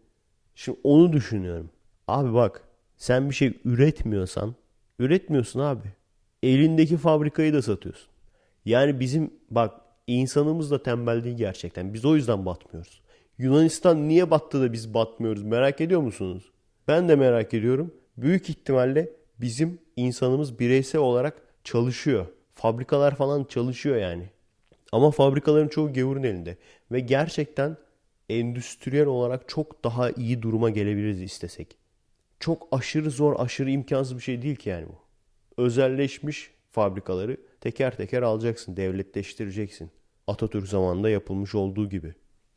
Şimdi 0.54 0.78
onu 0.84 1.12
düşünüyorum. 1.12 1.70
Abi 2.08 2.34
bak 2.34 2.62
sen 2.96 3.30
bir 3.30 3.34
şey 3.34 3.60
üretmiyorsan 3.64 4.54
üretmiyorsun 4.98 5.60
abi. 5.60 5.88
Elindeki 6.42 6.96
fabrikayı 6.96 7.52
da 7.52 7.62
satıyorsun. 7.62 8.08
Yani 8.64 9.00
bizim 9.00 9.30
bak 9.50 9.80
insanımız 10.06 10.70
da 10.70 10.82
tembel 10.82 11.24
değil 11.24 11.36
gerçekten. 11.36 11.94
Biz 11.94 12.04
o 12.04 12.16
yüzden 12.16 12.46
batmıyoruz. 12.46 13.00
Yunanistan 13.38 14.08
niye 14.08 14.30
battı 14.30 14.62
da 14.62 14.72
biz 14.72 14.94
batmıyoruz 14.94 15.42
merak 15.42 15.80
ediyor 15.80 16.00
musunuz? 16.00 16.50
Ben 16.88 17.08
de 17.08 17.16
merak 17.16 17.54
ediyorum. 17.54 17.94
Büyük 18.16 18.50
ihtimalle 18.50 19.08
bizim 19.40 19.78
insanımız 19.96 20.58
bireysel 20.58 21.00
olarak 21.00 21.42
çalışıyor. 21.64 22.26
Fabrikalar 22.54 23.16
falan 23.16 23.44
çalışıyor 23.44 23.96
yani. 23.96 24.30
Ama 24.92 25.10
fabrikaların 25.10 25.68
çoğu 25.68 25.92
gavurun 25.92 26.22
elinde. 26.22 26.56
Ve 26.92 27.00
gerçekten 27.00 27.76
endüstriyel 28.28 29.06
olarak 29.06 29.48
çok 29.48 29.84
daha 29.84 30.10
iyi 30.10 30.42
duruma 30.42 30.70
gelebiliriz 30.70 31.22
istesek. 31.22 31.76
Çok 32.40 32.68
aşırı 32.72 33.10
zor, 33.10 33.40
aşırı 33.40 33.70
imkansız 33.70 34.16
bir 34.16 34.22
şey 34.22 34.42
değil 34.42 34.56
ki 34.56 34.68
yani 34.68 34.86
bu. 34.88 34.98
Özelleşmiş 35.62 36.50
fabrikaları 36.70 37.36
teker 37.60 37.96
teker 37.96 38.22
alacaksın, 38.22 38.76
devletleştireceksin. 38.76 39.90
Atatürk 40.26 40.68
zamanında 40.68 41.10
yapılmış 41.10 41.54
olduğu 41.54 41.88
gibi. 41.88 42.14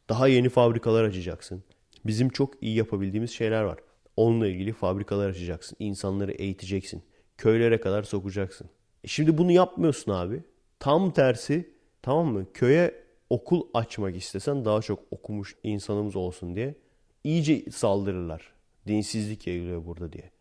Daha 0.10 0.28
yeni 0.28 0.50
fabrikalar 0.50 1.04
açacaksın. 1.04 1.64
Bizim 2.06 2.30
çok 2.30 2.64
iyi 2.64 2.76
yapabildiğimiz 2.76 3.32
şeyler 3.32 3.64
var. 3.64 3.80
Onunla 4.18 4.48
ilgili 4.48 4.74
fabrikalar 4.74 5.30
açacaksın. 5.30 5.76
İnsanları 5.80 6.32
eğiteceksin. 6.32 7.04
Köylere 7.38 7.80
kadar 7.80 8.04
sokacaksın. 8.04 8.70
E 9.06 9.08
şimdi 9.08 9.38
bunu 9.38 9.52
yapmıyorsun 9.52 10.12
abi. 10.12 10.44
Tam 10.80 11.12
tersi 11.12 11.74
tamam 12.02 12.28
mı? 12.28 12.46
Köye 12.54 12.96
okul 13.30 13.68
açmak 13.74 14.16
istesen 14.16 14.66
daha 14.66 14.82
çok 14.82 15.00
okumuş 15.12 15.56
insanımız 15.64 16.16
olsun 16.16 16.56
diye 16.56 16.76
iyice 17.24 17.72
saldırırlar. 17.72 18.54
Dinsizlik 18.88 19.48
yayılıyor 19.48 19.86
burada 19.86 20.14
diye. 20.14 20.32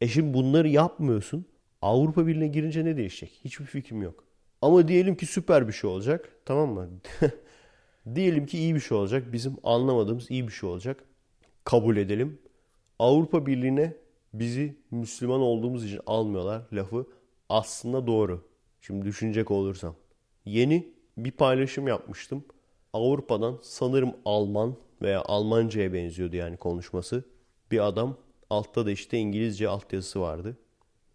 E 0.00 0.08
şimdi 0.08 0.34
bunları 0.34 0.68
yapmıyorsun. 0.68 1.46
Avrupa 1.82 2.26
Birliği'ne 2.26 2.48
girince 2.48 2.84
ne 2.84 2.96
değişecek? 2.96 3.40
Hiçbir 3.44 3.64
fikrim 3.64 4.02
yok. 4.02 4.24
Ama 4.62 4.88
diyelim 4.88 5.16
ki 5.16 5.26
süper 5.26 5.68
bir 5.68 5.72
şey 5.72 5.90
olacak. 5.90 6.30
Tamam 6.44 6.70
mı? 6.70 6.88
diyelim 8.14 8.46
ki 8.46 8.58
iyi 8.58 8.74
bir 8.74 8.80
şey 8.80 8.98
olacak. 8.98 9.32
Bizim 9.32 9.56
anlamadığımız 9.62 10.30
iyi 10.30 10.46
bir 10.48 10.52
şey 10.52 10.68
olacak. 10.68 11.04
Kabul 11.64 11.96
edelim. 11.96 12.38
Avrupa 12.98 13.46
Birliği'ne 13.46 13.94
bizi 14.34 14.76
Müslüman 14.90 15.40
olduğumuz 15.40 15.84
için 15.84 16.00
almıyorlar 16.06 16.62
lafı 16.72 17.06
aslında 17.48 18.06
doğru. 18.06 18.48
Şimdi 18.80 19.04
düşünecek 19.04 19.50
olursam. 19.50 19.94
Yeni 20.44 20.92
bir 21.16 21.30
paylaşım 21.30 21.88
yapmıştım. 21.88 22.44
Avrupa'dan 22.92 23.58
sanırım 23.62 24.14
Alman 24.24 24.76
veya 25.02 25.22
Almanca'ya 25.22 25.92
benziyordu 25.92 26.36
yani 26.36 26.56
konuşması. 26.56 27.24
Bir 27.70 27.86
adam 27.86 28.16
altta 28.50 28.86
da 28.86 28.90
işte 28.90 29.18
İngilizce 29.18 29.68
altyazısı 29.68 30.20
vardı. 30.20 30.56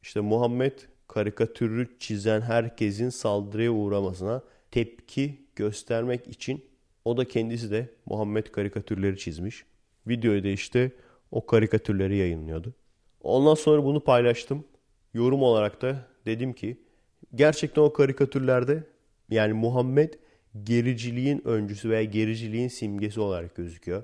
İşte 0.03 0.19
Muhammed 0.19 0.79
karikatürü 1.07 1.99
çizen 1.99 2.41
herkesin 2.41 3.09
saldırıya 3.09 3.71
uğramasına 3.71 4.41
tepki 4.71 5.47
göstermek 5.55 6.27
için 6.27 6.65
o 7.05 7.17
da 7.17 7.27
kendisi 7.27 7.71
de 7.71 7.89
Muhammed 8.05 8.47
karikatürleri 8.47 9.17
çizmiş. 9.17 9.65
Videoyu 10.07 10.43
da 10.43 10.47
işte 10.47 10.91
o 11.31 11.45
karikatürleri 11.45 12.17
yayınlıyordu. 12.17 12.73
Ondan 13.21 13.55
sonra 13.55 13.83
bunu 13.83 13.99
paylaştım. 13.99 14.63
Yorum 15.13 15.43
olarak 15.43 15.81
da 15.81 16.05
dedim 16.25 16.53
ki 16.53 16.77
gerçekten 17.35 17.81
o 17.81 17.93
karikatürlerde 17.93 18.83
yani 19.29 19.53
Muhammed 19.53 20.13
gericiliğin 20.63 21.47
öncüsü 21.47 21.89
veya 21.89 22.03
gericiliğin 22.03 22.67
simgesi 22.67 23.19
olarak 23.19 23.55
gözüküyor. 23.55 24.03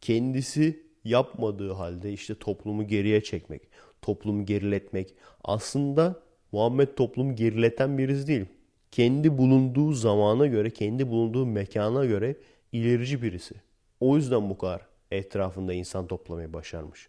Kendisi 0.00 0.82
yapmadığı 1.04 1.72
halde 1.72 2.12
işte 2.12 2.34
toplumu 2.34 2.86
geriye 2.86 3.20
çekmek, 3.20 3.62
toplumu 4.02 4.46
geriletmek. 4.46 5.14
Aslında 5.44 6.22
Muhammed 6.52 6.88
toplumu 6.96 7.36
gerileten 7.36 7.98
birisi 7.98 8.26
değil. 8.26 8.44
Kendi 8.90 9.38
bulunduğu 9.38 9.92
zamana 9.92 10.46
göre, 10.46 10.70
kendi 10.70 11.08
bulunduğu 11.08 11.46
mekana 11.46 12.04
göre 12.04 12.36
ilerici 12.72 13.22
birisi. 13.22 13.54
O 14.00 14.16
yüzden 14.16 14.50
bu 14.50 14.58
kadar 14.58 14.86
etrafında 15.10 15.72
insan 15.72 16.06
toplamayı 16.06 16.52
başarmış. 16.52 17.08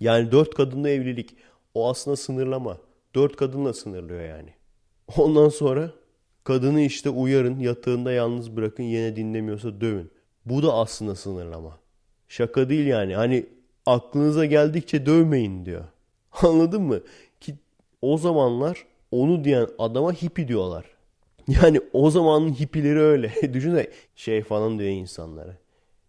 Yani 0.00 0.32
dört 0.32 0.54
kadınlı 0.54 0.90
evlilik 0.90 1.36
o 1.74 1.90
aslında 1.90 2.16
sınırlama. 2.16 2.78
Dört 3.14 3.36
kadınla 3.36 3.72
sınırlıyor 3.72 4.20
yani. 4.20 4.50
Ondan 5.16 5.48
sonra 5.48 5.90
kadını 6.44 6.80
işte 6.80 7.10
uyarın, 7.10 7.58
yatağında 7.58 8.12
yalnız 8.12 8.56
bırakın, 8.56 8.82
yine 8.82 9.16
dinlemiyorsa 9.16 9.80
dövün. 9.80 10.10
Bu 10.46 10.62
da 10.62 10.74
aslında 10.74 11.14
sınırlama. 11.14 11.78
Şaka 12.28 12.68
değil 12.68 12.86
yani. 12.86 13.14
Hani 13.16 13.46
aklınıza 13.86 14.44
geldikçe 14.44 15.06
dövmeyin 15.06 15.66
diyor. 15.66 15.84
Anladın 16.32 16.82
mı? 16.82 17.00
Ki 17.40 17.54
o 18.02 18.18
zamanlar 18.18 18.86
onu 19.10 19.44
diyen 19.44 19.68
adama 19.78 20.12
hippi 20.12 20.48
diyorlar. 20.48 20.84
Yani 21.62 21.80
o 21.92 22.10
zamanın 22.10 22.52
hippileri 22.52 23.00
öyle. 23.00 23.32
Düşünsene 23.52 23.86
şey 24.16 24.42
falan 24.42 24.78
diyor 24.78 24.90
insanlara. 24.90 25.56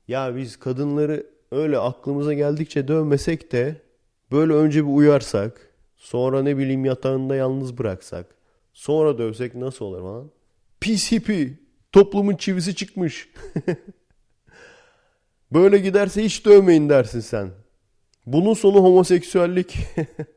Ya 0.07 0.35
biz 0.35 0.57
kadınları 0.57 1.25
öyle 1.51 1.77
aklımıza 1.77 2.33
geldikçe 2.33 2.87
dövmesek 2.87 3.51
de 3.51 3.75
böyle 4.31 4.53
önce 4.53 4.85
bir 4.85 4.91
uyarsak, 4.91 5.68
sonra 5.99 6.43
ne 6.43 6.57
bileyim 6.57 6.85
yatağında 6.85 7.35
yalnız 7.35 7.77
bıraksak, 7.77 8.35
sonra 8.73 9.17
dövsek 9.17 9.55
nasıl 9.55 9.85
olur 9.85 10.01
falan. 10.01 10.31
Pis 10.79 11.11
hippi, 11.11 11.59
toplumun 11.91 12.35
çivisi 12.35 12.75
çıkmış. 12.75 13.29
böyle 15.53 15.77
giderse 15.77 16.23
hiç 16.23 16.45
dövmeyin 16.45 16.89
dersin 16.89 17.19
sen. 17.19 17.49
Bunun 18.25 18.53
sonu 18.53 18.75
homoseksüellik. 18.83 19.77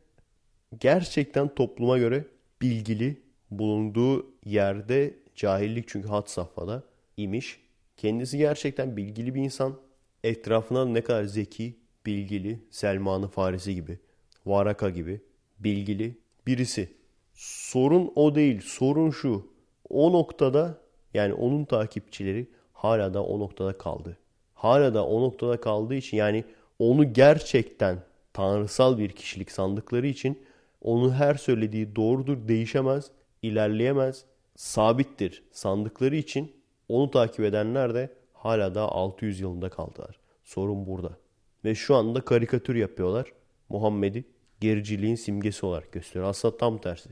Gerçekten 0.80 1.54
topluma 1.54 1.98
göre 1.98 2.24
bilgili, 2.62 3.22
bulunduğu 3.50 4.26
yerde 4.44 5.14
cahillik 5.34 5.88
çünkü 5.88 6.08
hat 6.08 6.30
safhada 6.30 6.82
imiş. 7.16 7.60
Kendisi 7.96 8.38
gerçekten 8.38 8.96
bilgili 8.96 9.34
bir 9.34 9.42
insan. 9.42 9.78
Etrafına 10.24 10.84
ne 10.84 11.00
kadar 11.00 11.24
zeki, 11.24 11.76
bilgili, 12.06 12.62
Selman'ı 12.70 13.28
faresi 13.28 13.74
gibi, 13.74 13.98
Varaka 14.46 14.90
gibi 14.90 15.20
bilgili 15.64 16.18
birisi. 16.46 16.92
Sorun 17.34 18.12
o 18.14 18.34
değil, 18.34 18.60
sorun 18.60 19.10
şu. 19.10 19.52
O 19.88 20.12
noktada 20.12 20.78
yani 21.14 21.34
onun 21.34 21.64
takipçileri 21.64 22.46
hala 22.72 23.14
da 23.14 23.24
o 23.24 23.40
noktada 23.40 23.78
kaldı. 23.78 24.18
Hala 24.54 24.94
da 24.94 25.06
o 25.06 25.20
noktada 25.20 25.60
kaldığı 25.60 25.94
için 25.94 26.16
yani 26.16 26.44
onu 26.78 27.12
gerçekten 27.12 27.98
tanrısal 28.32 28.98
bir 28.98 29.10
kişilik 29.10 29.50
sandıkları 29.50 30.06
için 30.06 30.42
onu 30.80 31.12
her 31.12 31.34
söylediği 31.34 31.96
doğrudur, 31.96 32.48
değişemez, 32.48 33.10
ilerleyemez, 33.42 34.24
sabittir 34.56 35.42
sandıkları 35.52 36.16
için 36.16 36.52
onu 36.88 37.10
takip 37.10 37.40
edenler 37.40 37.94
de 37.94 38.10
hala 38.32 38.74
da 38.74 38.82
600 38.82 39.40
yılında 39.40 39.68
kaldılar. 39.68 40.18
Sorun 40.44 40.86
burada. 40.86 41.16
Ve 41.64 41.74
şu 41.74 41.94
anda 41.94 42.20
karikatür 42.20 42.74
yapıyorlar. 42.74 43.32
Muhammed'i 43.68 44.24
gericiliğin 44.62 45.14
simgesi 45.14 45.66
olarak 45.66 45.92
gösteriyor. 45.92 46.30
Aslında 46.30 46.56
tam 46.56 46.78
tersi. 46.78 47.10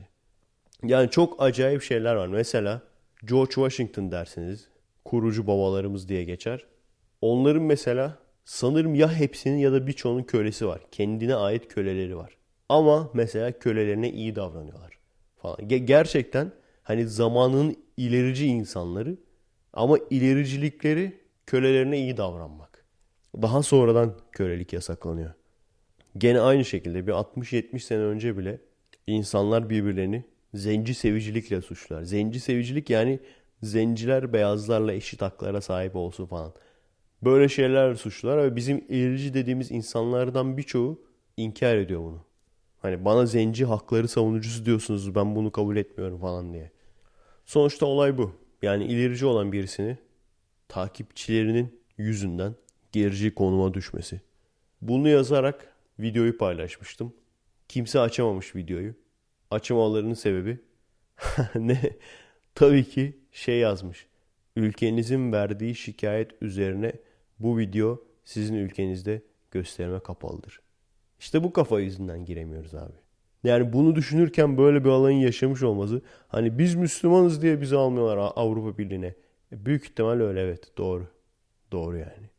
Yani 0.83 1.09
çok 1.09 1.43
acayip 1.43 1.81
şeyler 1.81 2.15
var. 2.15 2.27
Mesela 2.27 2.81
George 3.25 3.51
Washington 3.51 4.11
dersiniz. 4.11 4.67
Kurucu 5.05 5.47
babalarımız 5.47 6.09
diye 6.09 6.23
geçer. 6.23 6.65
Onların 7.21 7.63
mesela 7.63 8.17
sanırım 8.45 8.95
ya 8.95 9.13
hepsinin 9.13 9.57
ya 9.57 9.71
da 9.71 9.87
birçoğunun 9.87 10.23
kölesi 10.23 10.67
var. 10.67 10.81
Kendine 10.91 11.35
ait 11.35 11.67
köleleri 11.67 12.17
var. 12.17 12.37
Ama 12.69 13.09
mesela 13.13 13.59
kölelerine 13.59 14.11
iyi 14.11 14.35
davranıyorlar 14.35 14.99
falan. 15.37 15.67
Gerçekten 15.67 16.51
hani 16.83 17.07
zamanın 17.07 17.75
ilerici 17.97 18.45
insanları 18.45 19.17
ama 19.73 19.97
ilericilikleri 20.09 21.19
kölelerine 21.45 21.97
iyi 21.97 22.17
davranmak. 22.17 22.85
Daha 23.41 23.63
sonradan 23.63 24.13
kölelik 24.31 24.73
yasaklanıyor. 24.73 25.33
Gene 26.17 26.39
aynı 26.39 26.65
şekilde 26.65 27.07
bir 27.07 27.11
60-70 27.11 27.79
sene 27.79 27.99
önce 28.01 28.37
bile 28.37 28.61
insanlar 29.07 29.69
birbirlerini 29.69 30.23
zenci 30.53 30.93
sevicilikle 30.93 31.61
suçlar. 31.61 32.03
Zenci 32.03 32.39
sevicilik 32.39 32.89
yani 32.89 33.19
zenciler 33.63 34.33
beyazlarla 34.33 34.93
eşit 34.93 35.21
haklara 35.21 35.61
sahip 35.61 35.95
olsun 35.95 36.25
falan. 36.25 36.53
Böyle 37.23 37.49
şeyler 37.49 37.95
suçlar 37.95 38.43
ve 38.43 38.55
bizim 38.55 38.85
ilerici 38.89 39.33
dediğimiz 39.33 39.71
insanlardan 39.71 40.57
birçoğu 40.57 41.01
inkar 41.37 41.75
ediyor 41.75 42.01
bunu. 42.01 42.25
Hani 42.81 43.05
bana 43.05 43.25
zenci 43.25 43.65
hakları 43.65 44.07
savunucusu 44.07 44.65
diyorsunuz 44.65 45.15
ben 45.15 45.35
bunu 45.35 45.51
kabul 45.51 45.77
etmiyorum 45.77 46.19
falan 46.19 46.53
diye. 46.53 46.71
Sonuçta 47.45 47.85
olay 47.85 48.17
bu. 48.17 48.31
Yani 48.61 48.85
ilerici 48.85 49.25
olan 49.25 49.51
birisini 49.51 49.97
takipçilerinin 50.67 51.79
yüzünden 51.97 52.55
gerici 52.91 53.33
konuma 53.35 53.73
düşmesi. 53.73 54.21
Bunu 54.81 55.07
yazarak 55.07 55.70
videoyu 56.01 56.37
paylaşmıştım. 56.37 57.13
Kimse 57.67 57.99
açamamış 57.99 58.55
videoyu. 58.55 58.93
Açamalarının 59.51 60.13
sebebi 60.13 60.59
ne? 61.55 61.81
Tabii 62.55 62.83
ki 62.83 63.19
şey 63.31 63.59
yazmış. 63.59 64.07
Ülkenizin 64.55 65.31
verdiği 65.31 65.75
şikayet 65.75 66.31
üzerine 66.41 66.93
bu 67.39 67.57
video 67.57 68.03
sizin 68.23 68.55
ülkenizde 68.55 69.21
gösterime 69.51 69.99
kapalıdır. 69.99 70.59
İşte 71.19 71.43
bu 71.43 71.53
kafa 71.53 71.79
yüzünden 71.79 72.25
giremiyoruz 72.25 72.75
abi. 72.75 72.93
Yani 73.43 73.73
bunu 73.73 73.95
düşünürken 73.95 74.57
böyle 74.57 74.83
bir 74.83 74.89
alanın 74.89 75.11
yaşamış 75.11 75.63
olması 75.63 76.01
hani 76.27 76.57
biz 76.57 76.75
Müslümanız 76.75 77.41
diye 77.41 77.61
bizi 77.61 77.77
almıyorlar 77.77 78.31
Avrupa 78.35 78.77
Birliği'ne. 78.77 79.15
E, 79.51 79.65
büyük 79.65 79.83
ihtimal 79.83 80.19
öyle 80.19 80.41
evet 80.41 80.77
doğru. 80.77 81.07
Doğru 81.71 81.97
yani. 81.97 82.29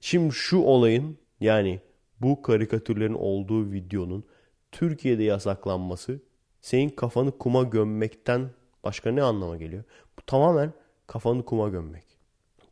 Şimdi 0.00 0.34
şu 0.34 0.58
olayın 0.58 1.18
yani 1.40 1.80
bu 2.22 2.42
karikatürlerin 2.42 3.14
olduğu 3.14 3.72
videonun 3.72 4.24
Türkiye'de 4.72 5.22
yasaklanması 5.22 6.20
senin 6.60 6.88
kafanı 6.88 7.38
kuma 7.38 7.62
gömmekten 7.62 8.50
başka 8.84 9.10
ne 9.10 9.22
anlama 9.22 9.56
geliyor? 9.56 9.84
Bu 10.18 10.22
tamamen 10.26 10.72
kafanı 11.06 11.44
kuma 11.44 11.68
gömmek. 11.68 12.04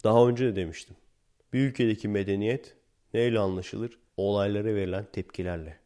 Daha 0.05 0.29
önce 0.29 0.47
de 0.47 0.57
demiştim. 0.57 0.97
Bir 1.53 1.61
ülkedeki 1.61 2.09
medeniyet 2.09 2.77
neyle 3.15 3.39
anlaşılır? 3.39 3.99
Olaylara 4.17 4.75
verilen 4.75 5.07
tepkilerle. 5.13 5.79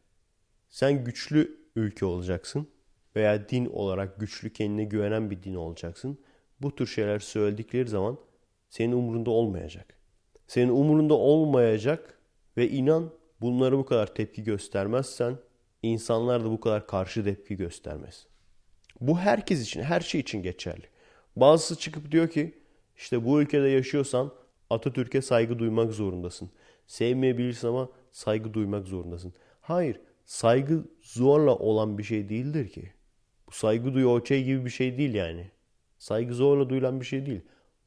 Sen 0.69 1.03
güçlü 1.03 1.57
ülke 1.75 2.05
olacaksın 2.05 2.67
veya 3.15 3.49
din 3.49 3.65
olarak 3.65 4.19
güçlü 4.19 4.53
kendine 4.53 4.83
güvenen 4.83 5.31
bir 5.31 5.43
din 5.43 5.55
olacaksın. 5.55 6.17
Bu 6.61 6.75
tür 6.75 6.87
şeyler 6.87 7.19
söyledikleri 7.19 7.87
zaman 7.87 8.17
senin 8.69 8.91
umurunda 8.91 9.29
olmayacak. 9.29 9.97
Senin 10.47 10.69
umurunda 10.69 11.13
olmayacak 11.13 12.19
ve 12.57 12.69
inan 12.69 13.11
bunlara 13.41 13.77
bu 13.77 13.85
kadar 13.85 14.15
tepki 14.15 14.43
göstermezsen 14.43 15.37
insanlar 15.83 16.43
da 16.43 16.51
bu 16.51 16.59
kadar 16.59 16.87
karşı 16.87 17.23
tepki 17.23 17.57
göstermez. 17.57 18.27
Bu 19.01 19.19
herkes 19.19 19.61
için, 19.61 19.81
her 19.81 20.01
şey 20.01 20.21
için 20.21 20.43
geçerli. 20.43 20.85
Bazısı 21.35 21.75
çıkıp 21.75 22.11
diyor 22.11 22.29
ki 22.29 22.59
işte 22.97 23.25
bu 23.25 23.41
ülkede 23.41 23.67
yaşıyorsan 23.67 24.31
Atatürk'e 24.69 25.21
saygı 25.21 25.59
duymak 25.59 25.93
zorundasın. 25.93 26.49
Sevmeyebilirsin 26.87 27.67
ama 27.67 27.89
saygı 28.11 28.53
duymak 28.53 28.87
zorundasın. 28.87 29.33
Hayır, 29.61 29.99
saygı 30.25 30.85
zorla 31.01 31.55
olan 31.55 31.97
bir 31.97 32.03
şey 32.03 32.29
değildir 32.29 32.69
ki. 32.69 32.93
Bu 33.47 33.51
saygı 33.51 33.93
duyu 33.93 34.09
o 34.09 34.25
şey 34.25 34.43
gibi 34.43 34.65
bir 34.65 34.69
şey 34.69 34.97
değil 34.97 35.13
yani. 35.13 35.51
Saygı 35.97 36.33
zorla 36.33 36.69
duyulan 36.69 36.99
bir 36.99 37.05
şey 37.05 37.25
değil. 37.25 37.41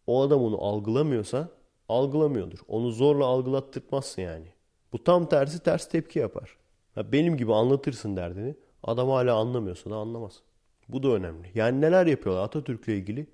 O 0.07 0.23
adam 0.23 0.43
onu 0.43 0.65
algılamıyorsa 0.65 1.49
algılamıyordur. 1.89 2.59
Onu 2.69 2.91
zorla 2.91 3.25
algılattırmazsın 3.25 4.23
yani. 4.23 4.47
Bu 4.93 5.05
tam 5.05 5.29
tersi 5.29 5.63
ters 5.63 5.89
tepki 5.89 6.19
yapar. 6.19 6.57
Ha 6.95 7.13
benim 7.13 7.37
gibi 7.37 7.55
anlatırsın 7.55 8.17
derdini. 8.17 8.55
Adam 8.83 9.09
hala 9.09 9.35
anlamıyorsa 9.37 9.91
da 9.91 9.97
anlamaz. 9.97 10.43
Bu 10.89 11.03
da 11.03 11.09
önemli. 11.09 11.51
Yani 11.55 11.81
neler 11.81 12.07
yapıyorlar 12.07 12.43
Atatürk'le 12.45 12.89
ilgili? 12.89 13.27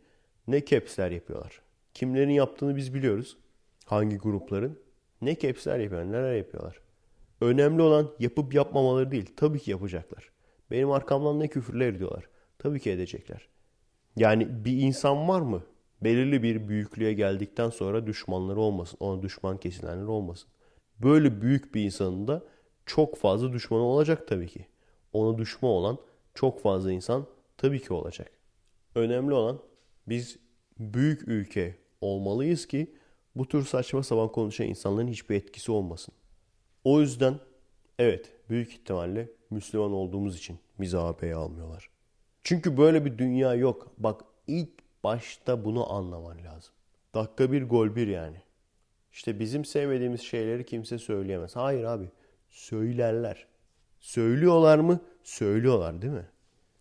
Ne 0.49 0.61
kepsler 0.61 1.11
yapıyorlar? 1.11 1.63
Kimlerin 1.95 2.31
yaptığını 2.31 2.77
biz 2.77 2.95
biliyoruz. 2.95 3.37
Hangi 3.85 4.17
grupların? 4.17 4.79
Ne 5.23 5.35
kepsler 5.35 5.79
yapıyorlar, 5.79 6.13
neler 6.13 6.35
yapıyorlar? 6.35 6.81
Önemli 7.41 7.83
olan 7.83 8.11
yapıp 8.19 8.55
yapmamaları 8.55 9.11
değil. 9.11 9.33
Tabii 9.37 9.59
ki 9.59 9.71
yapacaklar. 9.71 10.31
Benim 10.71 10.91
arkamdan 10.91 11.41
ne 11.41 11.49
küfürler 11.49 11.89
ediyorlar. 11.89 12.25
Tabii 12.59 12.81
ki 12.81 12.91
edecekler. 12.91 13.49
Yani 14.17 14.65
bir 14.65 14.83
insan 14.83 15.29
var 15.29 15.41
mı? 15.41 15.63
Belirli 16.03 16.43
bir 16.43 16.69
büyüklüğe 16.69 17.13
geldikten 17.13 17.71
sonra 17.71 18.07
düşmanları 18.07 18.61
olmasın. 18.61 18.97
Ona 19.01 19.23
düşman 19.23 19.59
kesilenler 19.59 20.07
olmasın. 20.07 20.49
Böyle 21.03 21.43
büyük 21.43 21.75
bir 21.75 21.85
insanın 21.85 22.29
da 22.29 22.43
çok 22.87 23.17
fazla 23.17 23.53
düşmanı 23.53 23.83
olacak 23.83 24.29
tabii 24.29 24.49
ki. 24.49 24.67
Ona 25.13 25.39
düşman 25.39 25.73
olan 25.73 25.99
çok 26.35 26.61
fazla 26.61 26.93
insan 26.93 27.27
tabii 27.57 27.83
ki 27.83 27.93
olacak. 27.93 28.31
Önemli 28.95 29.35
olan 29.35 29.59
biz 30.09 30.39
büyük 30.79 31.29
ülke 31.29 31.77
olmalıyız 32.01 32.67
ki 32.67 32.97
bu 33.37 33.49
tür 33.49 33.65
saçma 33.65 34.03
sapan 34.03 34.33
konuşan 34.33 34.67
insanların 34.67 35.09
hiçbir 35.09 35.37
etkisi 35.37 35.73
olmasın. 35.73 36.15
O 36.85 37.01
yüzden 37.01 37.41
evet 37.99 38.33
büyük 38.51 38.73
ihtimalle 38.73 39.29
Müslüman 39.51 39.93
olduğumuz 39.93 40.37
için 40.37 40.59
bizi 40.81 40.99
AB'ye 40.99 41.35
almıyorlar. 41.35 41.91
Çünkü 42.43 42.77
böyle 42.77 43.05
bir 43.05 43.19
dünya 43.19 43.55
yok. 43.55 43.93
Bak 43.99 44.25
ilk 44.47 44.71
başta 45.05 45.65
bunu 45.65 45.93
anlaman 45.93 46.45
lazım. 46.45 46.75
Dakika 47.15 47.53
bir 47.53 47.69
gol 47.69 47.97
bir 47.97 48.09
yani. 48.09 48.37
İşte 49.15 49.39
bizim 49.39 49.65
sevmediğimiz 49.65 50.21
şeyleri 50.21 50.65
kimse 50.65 50.99
söyleyemez. 50.99 51.57
Hayır 51.57 51.85
abi 51.85 52.11
söylerler. 52.51 53.47
Söylüyorlar 54.01 54.79
mı? 54.79 55.01
Söylüyorlar 55.23 56.03
değil 56.03 56.13
mi? 56.13 56.27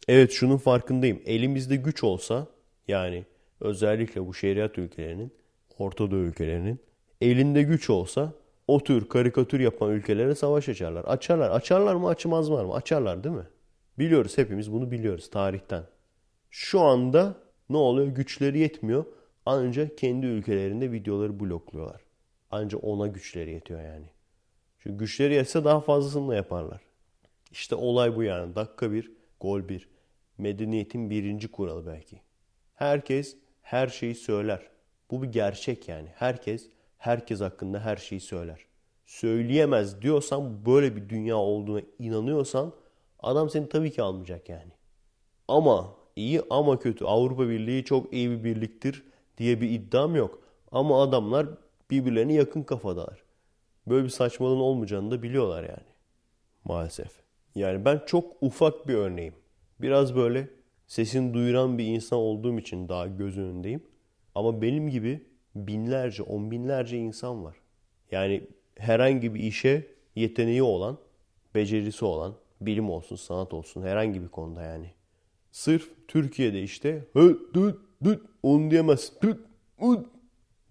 Evet 0.07 0.31
şunun 0.31 0.57
farkındayım. 0.57 1.21
Elimizde 1.25 1.75
güç 1.75 2.03
olsa 2.03 2.47
yani 2.87 3.25
özellikle 3.59 4.27
bu 4.27 4.33
şeriat 4.33 4.77
ülkelerinin, 4.77 5.33
Ortadoğu 5.77 6.19
ülkelerinin 6.19 6.79
elinde 7.21 7.63
güç 7.63 7.89
olsa 7.89 8.33
o 8.67 8.83
tür 8.83 9.09
karikatür 9.09 9.59
yapan 9.59 9.91
ülkelere 9.91 10.35
savaş 10.35 10.69
açarlar. 10.69 11.03
Açarlar. 11.03 11.49
Açarlar 11.51 11.95
mı 11.95 12.07
açmazlar 12.07 12.65
mı? 12.65 12.73
Açarlar 12.73 13.23
değil 13.23 13.35
mi? 13.35 13.47
Biliyoruz 13.99 14.37
hepimiz 14.37 14.71
bunu 14.71 14.91
biliyoruz 14.91 15.29
tarihten. 15.29 15.83
Şu 16.51 16.79
anda 16.79 17.35
ne 17.69 17.77
oluyor? 17.77 18.07
Güçleri 18.07 18.59
yetmiyor. 18.59 19.05
Ancak 19.45 19.97
kendi 19.97 20.25
ülkelerinde 20.25 20.91
videoları 20.91 21.39
blokluyorlar. 21.39 22.02
Ancak 22.55 22.83
ona 22.83 23.07
güçleri 23.07 23.51
yetiyor 23.51 23.81
yani. 23.81 24.05
Çünkü 24.79 24.97
güçleri 24.97 25.33
yetse 25.33 25.63
daha 25.63 25.79
fazlasını 25.79 26.29
da 26.29 26.35
yaparlar. 26.35 26.81
İşte 27.51 27.75
olay 27.75 28.15
bu 28.15 28.23
yani. 28.23 28.55
Dakika 28.55 28.91
bir, 28.91 29.11
gol 29.39 29.69
bir. 29.69 29.89
Medeniyetin 30.37 31.09
birinci 31.09 31.51
kuralı 31.51 31.87
belki. 31.87 32.21
Herkes 32.73 33.37
her 33.61 33.87
şeyi 33.87 34.15
söyler. 34.15 34.67
Bu 35.11 35.23
bir 35.23 35.27
gerçek 35.27 35.89
yani. 35.89 36.09
Herkes 36.15 36.69
herkes 36.97 37.41
hakkında 37.41 37.79
her 37.79 37.97
şeyi 37.97 38.21
söyler. 38.21 38.65
Söyleyemez 39.05 40.01
diyorsan 40.01 40.65
böyle 40.65 40.95
bir 40.95 41.09
dünya 41.09 41.37
olduğuna 41.37 41.81
inanıyorsan 41.99 42.73
adam 43.19 43.49
seni 43.49 43.69
tabii 43.69 43.91
ki 43.91 44.01
almayacak 44.01 44.49
yani. 44.49 44.71
Ama 45.47 45.95
iyi 46.15 46.41
ama 46.49 46.79
kötü 46.79 47.05
Avrupa 47.05 47.49
Birliği 47.49 47.85
çok 47.85 48.13
iyi 48.13 48.29
bir 48.29 48.43
birliktir 48.43 49.03
diye 49.37 49.61
bir 49.61 49.69
iddiam 49.69 50.15
yok. 50.15 50.39
Ama 50.71 51.03
adamlar 51.03 51.47
birbirlerine 51.91 52.33
yakın 52.33 52.63
kafadalar. 52.63 53.23
Böyle 53.87 54.03
bir 54.03 54.09
saçmalığın 54.09 54.59
olmayacağını 54.59 55.11
da 55.11 55.23
biliyorlar 55.23 55.63
yani. 55.63 55.93
Maalesef. 56.65 57.11
Yani 57.55 57.85
ben 57.85 58.01
çok 58.05 58.43
ufak 58.43 58.87
bir 58.87 58.93
örneğim. 58.93 59.33
Biraz 59.81 60.15
böyle 60.15 60.49
sesini 60.87 61.33
duyuran 61.33 61.77
bir 61.77 61.85
insan 61.85 62.19
olduğum 62.19 62.59
için 62.59 62.89
daha 62.89 63.07
göz 63.07 63.37
önündeyim. 63.37 63.83
Ama 64.35 64.61
benim 64.61 64.89
gibi 64.89 65.25
binlerce, 65.55 66.23
on 66.23 66.51
binlerce 66.51 66.97
insan 66.97 67.43
var. 67.43 67.55
Yani 68.11 68.47
herhangi 68.75 69.35
bir 69.35 69.39
işe 69.39 69.87
yeteneği 70.15 70.63
olan, 70.63 70.97
becerisi 71.55 72.05
olan, 72.05 72.35
bilim 72.61 72.89
olsun, 72.89 73.15
sanat 73.15 73.53
olsun 73.53 73.83
herhangi 73.83 74.21
bir 74.21 74.27
konuda 74.27 74.61
yani. 74.61 74.91
Sırf 75.51 75.89
Türkiye'de 76.07 76.63
işte 76.63 77.05
hı, 77.13 77.39
düt, 77.53 77.75
düt, 78.03 78.21
onu 78.43 78.71
diyemez, 78.71 79.13
düt, 79.21 79.39
düt, 79.81 80.05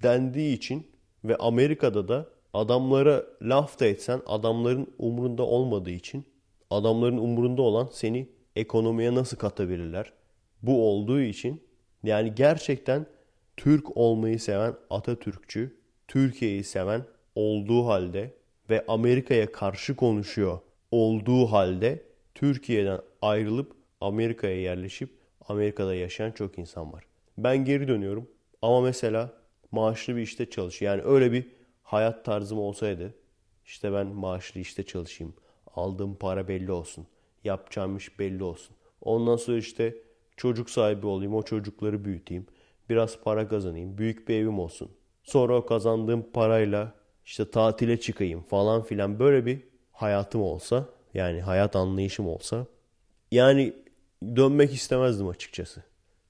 dendiği 0.03 0.57
için 0.57 0.87
ve 1.25 1.37
Amerika'da 1.37 2.09
da 2.09 2.27
adamlara 2.55 3.25
laf 3.43 3.81
da 3.81 3.87
etsen 3.87 4.21
adamların 4.27 4.95
umurunda 4.99 5.43
olmadığı 5.43 5.91
için 5.91 6.25
adamların 6.71 7.19
umurunda 7.19 7.63
olan 7.63 7.89
seni 7.93 8.29
ekonomiye 8.57 9.15
nasıl 9.15 9.37
katabilirler? 9.37 10.13
Bu 10.63 10.89
olduğu 10.89 11.21
için 11.21 11.63
yani 12.03 12.35
gerçekten 12.35 13.07
Türk 13.57 13.97
olmayı 13.97 14.41
seven 14.41 14.75
Atatürkçü, 14.91 15.77
Türkiye'yi 16.09 16.65
seven 16.65 17.05
olduğu 17.35 17.87
halde 17.87 18.35
ve 18.71 18.85
Amerika'ya 18.89 19.53
karşı 19.53 19.97
konuşuyor 19.97 20.59
olduğu 20.91 21.47
halde 21.47 22.03
Türkiye'den 22.35 23.01
ayrılıp 23.23 23.73
Amerika'ya 24.01 24.61
yerleşip 24.61 25.11
Amerika'da 25.49 25.95
yaşayan 25.95 26.33
çok 26.33 26.59
insan 26.59 26.93
var. 26.93 27.05
Ben 27.39 27.65
geri 27.65 27.89
dönüyorum 27.89 28.31
ama 28.63 28.81
mesela 28.81 29.33
maaşlı 29.73 30.17
bir 30.17 30.23
işte 30.23 30.51
çalışıyor. 30.51 30.93
Yani 30.97 31.03
öyle 31.05 31.33
bir 31.33 31.47
hayat 31.83 32.25
tarzım 32.25 32.59
olsaydı 32.59 33.15
işte 33.65 33.93
ben 33.93 34.07
maaşlı 34.07 34.61
işte 34.61 34.83
çalışayım. 34.83 35.35
Aldığım 35.75 36.15
para 36.15 36.49
belli 36.49 36.73
olsun. 36.73 37.07
Yapacağım 37.45 37.97
iş 37.97 38.19
belli 38.19 38.45
olsun. 38.45 38.77
Ondan 39.01 39.37
sonra 39.37 39.59
işte 39.59 39.97
çocuk 40.37 40.71
sahibi 40.71 41.07
olayım. 41.07 41.35
O 41.35 41.43
çocukları 41.43 42.05
büyüteyim. 42.05 42.47
Biraz 42.91 43.19
para 43.21 43.49
kazanayım. 43.49 43.99
Büyük 43.99 44.29
bir 44.29 44.35
evim 44.35 44.59
olsun. 44.59 44.91
Sonra 45.25 45.57
o 45.57 45.67
kazandığım 45.67 46.27
parayla 46.33 46.95
işte 47.25 47.51
tatile 47.51 48.01
çıkayım 48.01 48.43
falan 48.43 48.83
filan 48.83 49.19
böyle 49.19 49.47
bir 49.47 49.61
hayatım 49.93 50.43
olsa 50.43 50.89
yani 51.15 51.41
hayat 51.41 51.77
anlayışım 51.77 52.29
olsa 52.29 52.67
yani 53.31 53.75
dönmek 54.37 54.75
istemezdim 54.75 55.29
açıkçası. 55.29 55.83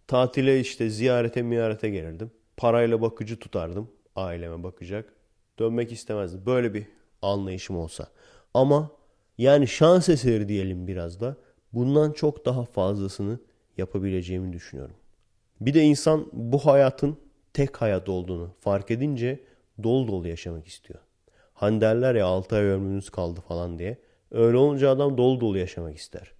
Tatile 0.07 0.61
işte 0.61 0.90
ziyarete 0.90 1.42
miyarete 1.42 1.90
gelirdim. 1.90 2.31
Parayla 2.57 3.03
bakıcı 3.03 3.38
tutardım. 3.38 3.91
Aileme 4.17 4.62
bakacak. 4.62 5.12
Dönmek 5.59 5.93
istemezdim. 5.93 6.47
Böyle 6.47 6.75
bir 6.75 6.87
anlayışım 7.23 7.77
olsa. 7.77 8.09
Ama 8.55 8.91
yani 9.38 9.69
şans 9.69 10.09
eseri 10.09 10.49
diyelim 10.49 10.87
biraz 10.87 11.21
da 11.21 11.37
bundan 11.73 12.12
çok 12.12 12.47
daha 12.47 12.65
fazlasını 12.65 13.38
yapabileceğimi 13.79 14.53
düşünüyorum. 14.53 14.95
Bir 15.61 15.75
de 15.75 15.83
insan 15.83 16.27
bu 16.33 16.59
hayatın 16.59 17.17
tek 17.53 17.77
hayat 17.77 18.09
olduğunu 18.09 18.51
fark 18.61 18.91
edince 18.91 19.41
dolu 19.83 20.09
dolu 20.09 20.29
yaşamak 20.29 20.67
istiyor. 20.67 21.01
Hani 21.55 21.81
derler 21.81 22.15
ya 22.15 22.27
6 22.27 22.57
ay 22.57 22.65
ömrümüz 22.65 23.11
kaldı 23.11 23.41
falan 23.49 23.79
diye. 23.79 23.99
Öyle 24.31 24.57
olunca 24.57 24.91
adam 24.91 25.19
dolu 25.19 25.41
dolu 25.41 25.59
yaşamak 25.59 25.97
ister. 25.97 26.33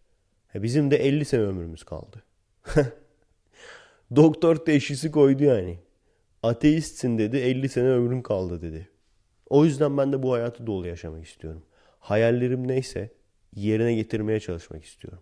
Bizim 0.55 0.91
de 0.91 0.97
50 0.97 1.25
sene 1.25 1.43
ömrümüz 1.43 1.85
kaldı. 1.85 2.23
Doktor 4.17 4.57
teşhisi 4.57 5.11
koydu 5.11 5.45
yani. 5.45 5.79
Ateistsin 6.43 7.19
dedi 7.19 7.37
50 7.37 7.69
sene 7.69 7.89
ömrün 7.89 8.23
kaldı 8.23 8.63
dedi. 8.63 8.89
O 9.49 9.65
yüzden 9.65 9.99
ben 9.99 10.13
de 10.13 10.23
bu 10.23 10.33
hayatı 10.33 10.67
dolu 10.67 10.87
yaşamak 10.87 11.27
istiyorum. 11.27 11.63
Hayallerim 11.99 12.69
neyse 12.69 13.13
yerine 13.57 13.95
getirmeye 13.95 14.41
çalışmak 14.41 14.85
istiyorum. 14.85 15.21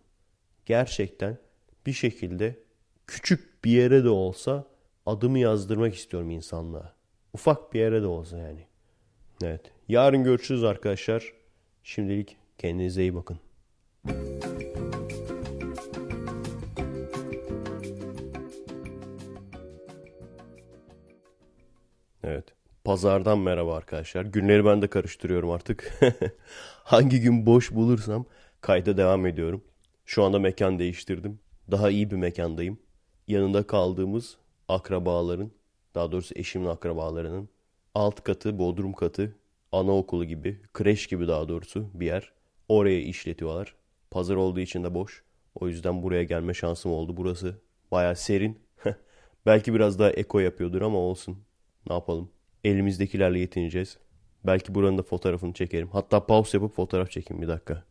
Gerçekten 0.66 1.38
bir 1.86 1.92
şekilde 1.92 2.58
küçük 3.06 3.64
bir 3.64 3.70
yere 3.70 4.04
de 4.04 4.08
olsa 4.08 4.66
adımı 5.06 5.38
yazdırmak 5.38 5.94
istiyorum 5.94 6.30
insanlığa. 6.30 6.94
Ufak 7.32 7.72
bir 7.72 7.80
yere 7.80 8.02
de 8.02 8.06
olsa 8.06 8.38
yani. 8.38 8.66
Evet. 9.42 9.60
Yarın 9.88 10.24
görüşürüz 10.24 10.64
arkadaşlar. 10.64 11.32
Şimdilik 11.82 12.36
kendinize 12.58 13.02
iyi 13.02 13.14
bakın. 13.14 13.38
Evet. 22.24 22.44
Pazardan 22.84 23.38
merhaba 23.38 23.76
arkadaşlar. 23.76 24.24
Günleri 24.24 24.64
ben 24.64 24.82
de 24.82 24.86
karıştırıyorum 24.88 25.50
artık. 25.50 26.00
Hangi 26.84 27.20
gün 27.20 27.46
boş 27.46 27.74
bulursam 27.74 28.26
kayda 28.60 28.96
devam 28.96 29.26
ediyorum. 29.26 29.64
Şu 30.04 30.22
anda 30.22 30.38
mekan 30.38 30.78
değiştirdim. 30.78 31.40
Daha 31.70 31.90
iyi 31.90 32.10
bir 32.10 32.16
mekandayım. 32.16 32.78
Yanında 33.28 33.66
kaldığımız 33.66 34.36
akrabaların, 34.68 35.50
daha 35.94 36.12
doğrusu 36.12 36.34
eşimin 36.36 36.66
akrabalarının 36.66 37.48
alt 37.94 38.24
katı, 38.24 38.58
bodrum 38.58 38.92
katı, 38.92 39.36
anaokulu 39.72 40.24
gibi, 40.24 40.60
kreş 40.72 41.06
gibi 41.06 41.28
daha 41.28 41.48
doğrusu 41.48 41.90
bir 41.94 42.06
yer. 42.06 42.32
Oraya 42.68 43.00
işletiyorlar. 43.00 43.74
Pazar 44.10 44.36
olduğu 44.36 44.60
için 44.60 44.84
de 44.84 44.94
boş. 44.94 45.24
O 45.54 45.68
yüzden 45.68 46.02
buraya 46.02 46.24
gelme 46.24 46.54
şansım 46.54 46.92
oldu. 46.92 47.16
Burası 47.16 47.60
baya 47.90 48.14
serin. 48.14 48.58
Belki 49.46 49.74
biraz 49.74 49.98
daha 49.98 50.10
eko 50.10 50.38
yapıyordur 50.40 50.82
ama 50.82 50.98
olsun. 50.98 51.49
Ne 51.88 51.94
yapalım? 51.94 52.30
Elimizdekilerle 52.64 53.38
yetineceğiz. 53.38 53.98
Belki 54.46 54.74
buranın 54.74 54.98
da 54.98 55.02
fotoğrafını 55.02 55.52
çekerim. 55.52 55.88
Hatta 55.92 56.26
pause 56.26 56.58
yapıp 56.58 56.74
fotoğraf 56.74 57.10
çekeyim 57.10 57.42
bir 57.42 57.48
dakika. 57.48 57.84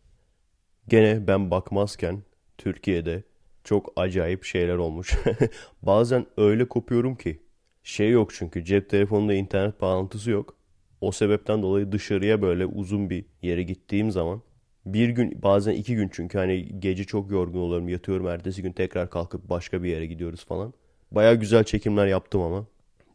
Gene 0.88 1.28
ben 1.28 1.52
bakmazken 1.52 2.24
Türkiye'de 2.58 3.24
çok 3.64 3.94
acayip 3.96 4.44
şeyler 4.44 4.76
olmuş. 4.76 5.18
Bazen 5.82 6.26
öyle 6.38 6.68
kopuyorum 6.68 7.16
ki. 7.16 7.40
Şey 7.84 8.10
yok 8.12 8.34
çünkü 8.34 8.66
cep 8.66 8.90
telefonunda 8.90 9.34
internet 9.34 9.82
bağlantısı 9.82 10.32
yok. 10.32 10.56
O 11.02 11.12
sebepten 11.12 11.62
dolayı 11.62 11.92
dışarıya 11.92 12.42
böyle 12.42 12.66
uzun 12.66 13.10
bir 13.10 13.26
yere 13.42 13.64
gittiğim 13.64 14.12
zaman 14.12 14.42
bir 14.86 15.10
gün 15.10 15.42
bazen 15.42 15.74
iki 15.74 15.96
gün 15.96 16.10
çünkü 16.14 16.38
hani 16.38 16.80
gece 16.80 17.04
çok 17.04 17.32
yorgun 17.32 17.60
oluyorum 17.60 17.90
yatıyorum 17.90 18.28
ertesi 18.28 18.62
gün 18.62 18.72
tekrar 18.72 19.10
kalkıp 19.10 19.50
başka 19.50 19.84
bir 19.84 19.90
yere 19.90 20.06
gidiyoruz 20.06 20.46
falan. 20.46 20.74
Baya 21.12 21.34
güzel 21.34 21.64
çekimler 21.64 22.08
yaptım 22.08 22.42
ama. 22.42 22.66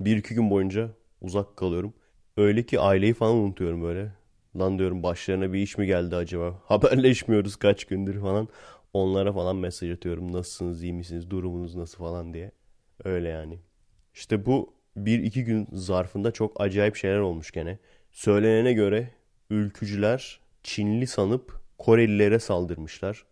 Bir 0.01 0.17
iki 0.17 0.35
gün 0.35 0.51
boyunca 0.51 0.91
uzak 1.21 1.57
kalıyorum. 1.57 1.95
Öyle 2.37 2.67
ki 2.67 2.81
aileyi 2.81 3.15
falan 3.15 3.37
unutuyorum 3.37 3.83
böyle. 3.83 4.13
Lan 4.57 4.79
diyorum 4.79 5.03
başlarına 5.03 5.53
bir 5.53 5.59
iş 5.59 5.79
mi 5.79 5.87
geldi 5.87 6.17
acaba? 6.17 6.61
Haberleşmiyoruz 6.65 7.57
kaç 7.57 7.85
gündür 7.85 8.21
falan. 8.21 8.49
Onlara 8.93 9.33
falan 9.33 9.57
mesaj 9.57 9.91
atıyorum. 9.91 10.33
Nasılsınız, 10.33 10.83
iyi 10.83 10.93
misiniz, 10.93 11.31
durumunuz 11.31 11.75
nasıl 11.75 11.99
falan 11.99 12.35
diye. 12.35 12.53
Öyle 13.05 13.29
yani. 13.29 13.59
İşte 14.15 14.47
bu 14.47 14.75
bir 14.97 15.19
iki 15.23 15.45
gün 15.45 15.69
zarfında 15.73 16.31
çok 16.33 16.61
acayip 16.61 16.97
şeyler 16.97 17.19
olmuş 17.19 17.51
gene. 17.51 17.79
Söylenene 18.13 18.73
göre 18.73 19.11
ülkücüler 19.51 20.41
Çinli 20.63 21.07
sanıp 21.07 21.61
Korelilere 21.79 22.39
saldırmışlar. 22.39 23.25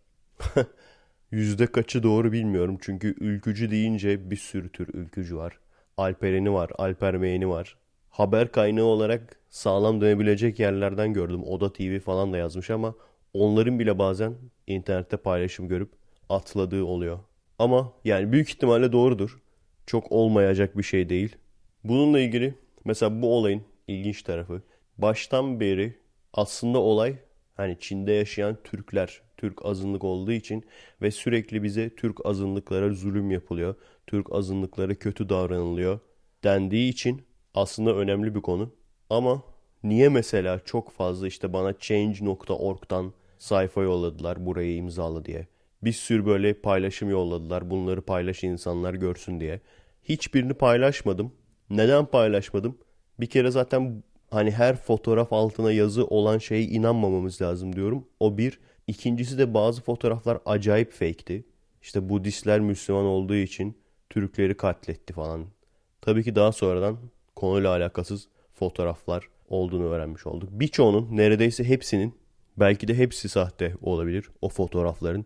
Yüzde 1.31 1.67
kaçı 1.67 2.03
doğru 2.03 2.31
bilmiyorum 2.31 2.77
çünkü 2.81 3.15
ülkücü 3.19 3.71
deyince 3.71 4.31
bir 4.31 4.35
sürü 4.35 4.69
tür 4.69 4.87
ülkücü 4.93 5.37
var. 5.37 5.59
Alperen'i 5.97 6.53
var, 6.53 6.71
Alpermeyeni 6.77 7.49
var. 7.49 7.77
Haber 8.09 8.51
kaynağı 8.51 8.85
olarak 8.85 9.39
sağlam 9.49 10.01
dönebilecek 10.01 10.59
yerlerden 10.59 11.13
gördüm. 11.13 11.43
Oda 11.43 11.73
TV 11.73 11.99
falan 11.99 12.33
da 12.33 12.37
yazmış 12.37 12.69
ama 12.69 12.95
onların 13.33 13.79
bile 13.79 13.99
bazen 13.99 14.35
internette 14.67 15.17
paylaşım 15.17 15.67
görüp 15.67 15.89
atladığı 16.29 16.83
oluyor. 16.83 17.19
Ama 17.59 17.93
yani 18.05 18.31
büyük 18.31 18.49
ihtimalle 18.49 18.91
doğrudur. 18.91 19.41
Çok 19.85 20.11
olmayacak 20.11 20.77
bir 20.77 20.83
şey 20.83 21.09
değil. 21.09 21.35
Bununla 21.83 22.19
ilgili 22.19 22.55
mesela 22.85 23.21
bu 23.21 23.37
olayın 23.37 23.63
ilginç 23.87 24.23
tarafı 24.23 24.61
baştan 24.97 25.59
beri 25.59 25.97
aslında 26.33 26.79
olay 26.79 27.15
hani 27.55 27.77
Çin'de 27.79 28.11
yaşayan 28.11 28.57
Türkler, 28.63 29.21
Türk 29.43 29.65
azınlık 29.65 30.03
olduğu 30.03 30.31
için 30.31 30.63
ve 31.01 31.11
sürekli 31.11 31.63
bize 31.63 31.95
Türk 31.95 32.25
azınlıklara 32.25 32.93
zulüm 32.93 33.31
yapılıyor. 33.31 33.75
Türk 34.07 34.31
azınlıklara 34.31 34.95
kötü 34.95 35.29
davranılıyor 35.29 35.99
dendiği 36.43 36.91
için 36.91 37.21
aslında 37.53 37.95
önemli 37.95 38.35
bir 38.35 38.41
konu. 38.41 38.73
Ama 39.09 39.43
niye 39.83 40.09
mesela 40.09 40.59
çok 40.65 40.91
fazla 40.91 41.27
işte 41.27 41.53
bana 41.53 41.73
change.org'dan 41.79 43.13
sayfa 43.37 43.81
yolladılar 43.81 44.45
burayı 44.45 44.75
imzala 44.75 45.25
diye. 45.25 45.47
Bir 45.83 45.91
sürü 45.91 46.25
böyle 46.25 46.53
paylaşım 46.53 47.09
yolladılar. 47.09 47.69
Bunları 47.69 48.01
paylaş 48.01 48.43
insanlar 48.43 48.93
görsün 48.93 49.39
diye. 49.39 49.61
Hiçbirini 50.03 50.53
paylaşmadım. 50.53 51.31
Neden 51.69 52.05
paylaşmadım? 52.05 52.77
Bir 53.19 53.27
kere 53.27 53.51
zaten 53.51 54.03
hani 54.29 54.51
her 54.51 54.75
fotoğraf 54.75 55.33
altına 55.33 55.71
yazı 55.71 56.05
olan 56.05 56.37
şeye 56.37 56.63
inanmamamız 56.63 57.41
lazım 57.41 57.75
diyorum. 57.75 58.07
O 58.19 58.37
bir. 58.37 58.59
İkincisi 58.87 59.37
de 59.37 59.53
bazı 59.53 59.81
fotoğraflar 59.81 60.37
acayip 60.45 60.91
fake'ti. 60.91 61.45
İşte 61.81 62.09
Budistler 62.09 62.59
Müslüman 62.59 63.05
olduğu 63.05 63.35
için 63.35 63.77
Türkleri 64.09 64.57
katletti 64.57 65.13
falan. 65.13 65.45
Tabii 66.01 66.23
ki 66.23 66.35
daha 66.35 66.51
sonradan 66.51 66.97
konuyla 67.35 67.69
alakasız 67.69 68.27
fotoğraflar 68.53 69.27
olduğunu 69.49 69.83
öğrenmiş 69.83 70.27
olduk. 70.27 70.49
Birçoğunun 70.51 71.17
neredeyse 71.17 71.63
hepsinin 71.63 72.15
belki 72.57 72.87
de 72.87 72.93
hepsi 72.93 73.29
sahte 73.29 73.73
olabilir 73.81 74.29
o 74.41 74.49
fotoğrafların. 74.49 75.25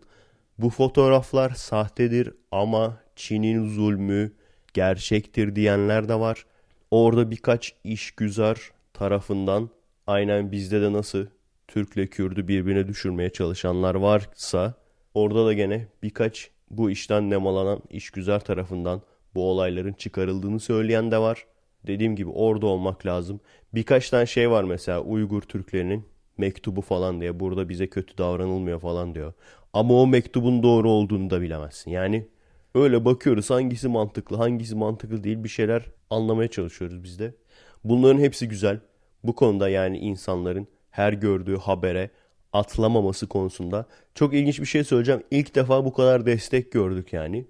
Bu 0.58 0.70
fotoğraflar 0.70 1.50
sahtedir 1.50 2.32
ama 2.52 3.00
Çin'in 3.16 3.68
zulmü 3.68 4.32
gerçektir 4.74 5.56
diyenler 5.56 6.08
de 6.08 6.20
var. 6.20 6.46
Orada 6.90 7.30
birkaç 7.30 7.74
işgüzar 7.84 8.72
tarafından 8.92 9.70
aynen 10.06 10.52
bizde 10.52 10.82
de 10.82 10.92
nasıl 10.92 11.26
Türk'le 11.68 12.10
Kürdü 12.10 12.48
birbirine 12.48 12.88
düşürmeye 12.88 13.30
çalışanlar 13.30 13.94
varsa 13.94 14.74
orada 15.14 15.46
da 15.46 15.52
gene 15.52 15.86
birkaç 16.02 16.50
bu 16.70 16.90
işten 16.90 17.30
nemalanan 17.30 17.80
işgüzar 17.90 18.40
tarafından 18.40 19.02
bu 19.34 19.50
olayların 19.50 19.92
çıkarıldığını 19.92 20.60
söyleyen 20.60 21.10
de 21.10 21.18
var. 21.18 21.46
Dediğim 21.86 22.16
gibi 22.16 22.30
orada 22.30 22.66
olmak 22.66 23.06
lazım. 23.06 23.40
Birkaç 23.74 24.10
tane 24.10 24.26
şey 24.26 24.50
var 24.50 24.64
mesela 24.64 25.00
Uygur 25.00 25.42
Türklerinin 25.42 26.04
mektubu 26.38 26.80
falan 26.80 27.20
diye 27.20 27.40
burada 27.40 27.68
bize 27.68 27.86
kötü 27.86 28.18
davranılmıyor 28.18 28.80
falan 28.80 29.14
diyor. 29.14 29.32
Ama 29.72 29.94
o 29.94 30.06
mektubun 30.06 30.62
doğru 30.62 30.90
olduğunu 30.90 31.30
da 31.30 31.40
bilemezsin. 31.40 31.90
Yani 31.90 32.28
öyle 32.74 33.04
bakıyoruz 33.04 33.50
hangisi 33.50 33.88
mantıklı 33.88 34.36
hangisi 34.36 34.74
mantıklı 34.74 35.24
değil 35.24 35.44
bir 35.44 35.48
şeyler 35.48 35.82
anlamaya 36.10 36.48
çalışıyoruz 36.48 37.02
biz 37.02 37.18
de. 37.18 37.34
Bunların 37.84 38.20
hepsi 38.20 38.48
güzel. 38.48 38.80
Bu 39.24 39.34
konuda 39.34 39.68
yani 39.68 39.98
insanların 39.98 40.68
her 40.98 41.12
gördüğü 41.12 41.56
habere 41.56 42.10
atlamaması 42.52 43.26
konusunda 43.26 43.86
çok 44.14 44.34
ilginç 44.34 44.60
bir 44.60 44.66
şey 44.66 44.84
söyleyeceğim. 44.84 45.22
İlk 45.30 45.54
defa 45.54 45.84
bu 45.84 45.92
kadar 45.92 46.26
destek 46.26 46.72
gördük 46.72 47.12
yani. 47.12 47.46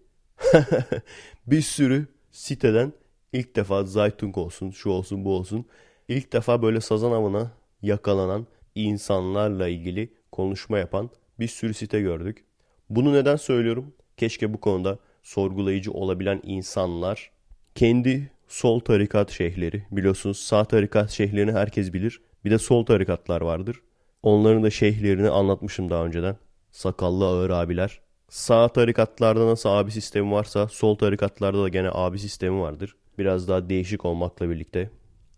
bir 1.46 1.60
sürü 1.60 2.06
siteden 2.30 2.92
ilk 3.32 3.56
defa 3.56 3.84
Zaytung 3.84 4.38
olsun, 4.38 4.70
şu 4.70 4.90
olsun, 4.90 5.24
bu 5.24 5.34
olsun. 5.34 5.66
İlk 6.08 6.32
defa 6.32 6.62
böyle 6.62 6.80
sazan 6.80 7.12
avına 7.12 7.50
yakalanan 7.82 8.46
insanlarla 8.74 9.68
ilgili 9.68 10.12
konuşma 10.32 10.78
yapan 10.78 11.10
bir 11.40 11.48
sürü 11.48 11.74
site 11.74 12.00
gördük. 12.00 12.44
Bunu 12.90 13.12
neden 13.12 13.36
söylüyorum? 13.36 13.94
Keşke 14.16 14.54
bu 14.54 14.60
konuda 14.60 14.98
sorgulayıcı 15.22 15.92
olabilen 15.92 16.40
insanlar 16.44 17.30
kendi 17.74 18.30
sol 18.48 18.80
tarikat 18.80 19.30
şeyhleri 19.30 19.82
biliyorsunuz 19.90 20.38
sağ 20.38 20.64
tarikat 20.64 21.10
şeyhlerini 21.10 21.52
herkes 21.52 21.92
bilir. 21.92 22.20
Bir 22.44 22.50
de 22.50 22.58
sol 22.58 22.84
tarikatlar 22.86 23.40
vardır. 23.40 23.80
Onların 24.22 24.62
da 24.62 24.70
şeyhlerini 24.70 25.28
anlatmışım 25.28 25.90
daha 25.90 26.04
önceden. 26.04 26.36
Sakallı 26.70 27.26
ağır 27.26 27.50
abiler. 27.50 28.00
Sağ 28.28 28.68
tarikatlarda 28.68 29.46
nasıl 29.46 29.68
abi 29.68 29.90
sistemi 29.90 30.32
varsa 30.32 30.68
sol 30.68 30.94
tarikatlarda 30.94 31.62
da 31.62 31.68
gene 31.68 31.90
abi 31.92 32.18
sistemi 32.18 32.60
vardır. 32.60 32.96
Biraz 33.18 33.48
daha 33.48 33.68
değişik 33.68 34.04
olmakla 34.04 34.50
birlikte. 34.50 34.90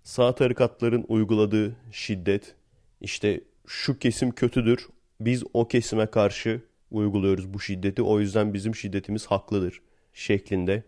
Sağ 0.03 0.35
tarikatların 0.35 1.05
uyguladığı 1.09 1.77
şiddet 1.93 2.55
işte 3.01 3.41
şu 3.67 3.99
kesim 3.99 4.31
kötüdür. 4.31 4.89
Biz 5.21 5.45
o 5.55 5.69
kesime 5.69 6.07
karşı 6.07 6.61
uyguluyoruz 6.91 7.55
bu 7.55 7.61
şiddeti. 7.61 8.03
O 8.03 8.21
yüzden 8.21 8.55
bizim 8.55 8.75
şiddetimiz 8.75 9.27
haklıdır 9.27 9.81
şeklinde 10.15 10.83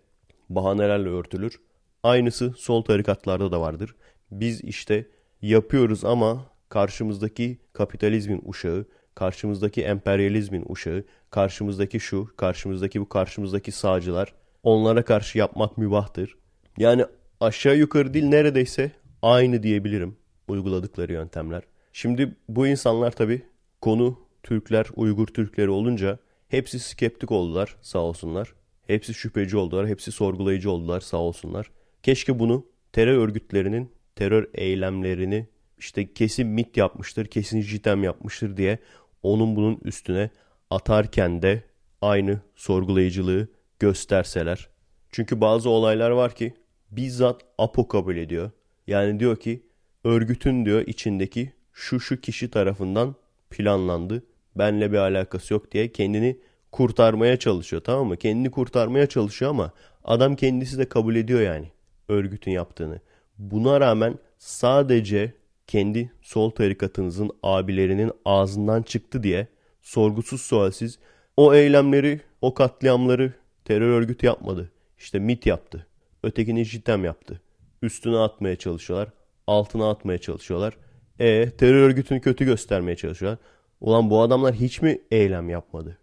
bahanelerle 0.49 1.09
örtülür. 1.09 1.61
Aynısı 2.03 2.55
sol 2.57 2.83
tarikatlarda 2.83 3.53
da 3.53 3.61
vardır. 3.61 3.95
Biz 4.31 4.65
işte 4.65 5.07
yapıyoruz 5.43 6.05
ama 6.05 6.47
karşımızdaki 6.69 7.59
kapitalizmin 7.73 8.43
uşağı, 8.47 8.87
karşımızdaki 9.15 9.83
emperyalizmin 9.83 10.65
uşağı, 10.69 11.05
karşımızdaki 11.31 12.01
şu, 12.01 12.29
karşımızdaki 12.37 13.01
bu, 13.01 13.09
karşımızdaki 13.09 13.73
sağcılar 13.73 14.35
onlara 14.63 15.05
karşı 15.05 15.39
yapmak 15.39 15.79
mübahtır. 15.79 16.37
Yani 16.79 17.05
aşağı 17.41 17.77
yukarı 17.77 18.15
değil 18.15 18.25
neredeyse 18.25 18.91
aynı 19.23 19.63
diyebilirim 19.63 20.17
uyguladıkları 20.49 21.13
yöntemler. 21.13 21.63
Şimdi 21.93 22.37
bu 22.49 22.67
insanlar 22.67 23.11
tabi 23.11 23.43
konu 23.81 24.19
Türkler, 24.43 24.87
Uygur 24.97 25.27
Türkleri 25.27 25.71
olunca 25.71 26.19
hepsi 26.49 26.79
skeptik 26.81 27.33
oldular 27.33 27.77
sağ 27.83 27.99
olsunlar. 27.99 28.55
Hepsi 28.87 29.15
şüpheci 29.15 29.57
oldular, 29.57 29.89
hepsi 29.89 30.13
sorgulayıcı 30.13 30.71
oldular 30.71 31.01
sağ 31.01 31.17
olsunlar. 31.17 31.71
Keşke 32.03 32.39
bunu 32.39 32.67
terör 32.93 33.19
örgütlerinin 33.19 33.93
terör 34.17 34.51
eylemlerini 34.55 35.47
işte 35.79 36.13
kesin 36.15 36.47
mit 36.47 36.77
yapmıştır, 36.77 37.27
kesin 37.27 37.61
jitem 37.61 38.05
yapmıştır 38.05 38.57
diye 38.57 38.79
onun 39.23 39.57
bunun 39.57 39.79
üstüne 39.85 40.31
atarken 40.71 41.43
de 41.43 41.63
aynı 42.01 42.41
sorgulayıcılığı 42.57 43.49
gösterseler. 43.79 44.69
Çünkü 45.11 45.41
bazı 45.41 45.69
olaylar 45.71 46.11
var 46.11 46.35
ki 46.35 46.55
bizzat 46.91 47.41
APO 47.59 47.89
kabul 47.89 48.17
ediyor. 48.17 48.51
Yani 48.87 49.21
diyor 49.21 49.37
ki 49.37 49.67
örgütün 50.05 50.65
diyor 50.65 50.87
içindeki 50.87 51.53
şu 51.73 52.01
şu 52.01 52.21
kişi 52.21 52.51
tarafından 52.51 53.15
planlandı. 53.51 54.25
Benle 54.57 54.93
bir 54.93 54.99
alakası 54.99 55.55
yok 55.55 55.73
diye 55.73 55.93
kendini 55.93 56.39
kurtarmaya 56.73 57.39
çalışıyor 57.39 57.83
tamam 57.85 58.07
mı? 58.07 58.17
Kendini 58.17 58.51
kurtarmaya 58.51 59.07
çalışıyor 59.07 59.51
ama 59.51 59.73
adam 60.05 60.37
kendisi 60.37 60.79
de 60.79 60.89
kabul 60.89 61.17
ediyor 61.17 61.41
yani 61.41 61.71
örgütün 62.09 62.51
yaptığını. 62.51 63.01
Buna 63.39 63.81
rağmen 63.81 64.19
sadece 64.39 65.35
kendi 65.67 66.13
sol 66.23 66.51
tarikatınızın 66.51 67.31
abilerinin 67.43 68.13
ağzından 68.25 68.83
çıktı 68.83 69.23
diye 69.23 69.47
sorgusuz 69.83 70.41
sualsiz 70.41 70.99
o 71.37 71.55
eylemleri, 71.55 72.21
o 72.41 72.55
katliamları 72.55 73.33
terör 73.65 73.89
örgütü 73.89 74.27
yapmadı. 74.27 74.73
İşte 74.99 75.19
MIT 75.19 75.47
yaptı. 75.47 75.87
Ötekini 76.23 76.65
JITEM 76.65 77.05
yaptı. 77.05 77.41
Üstüne 77.83 78.17
atmaya 78.17 78.57
çalışıyorlar. 78.57 79.09
Altına 79.47 79.91
atmaya 79.91 80.19
çalışıyorlar. 80.19 80.77
E 81.19 81.51
terör 81.51 81.83
örgütünü 81.83 82.21
kötü 82.21 82.45
göstermeye 82.45 82.97
çalışıyorlar. 82.97 83.39
Ulan 83.81 84.11
bu 84.11 84.23
adamlar 84.23 84.55
hiç 84.55 84.83
mi 84.83 84.99
eylem 85.11 85.49
yapmadı? 85.49 85.99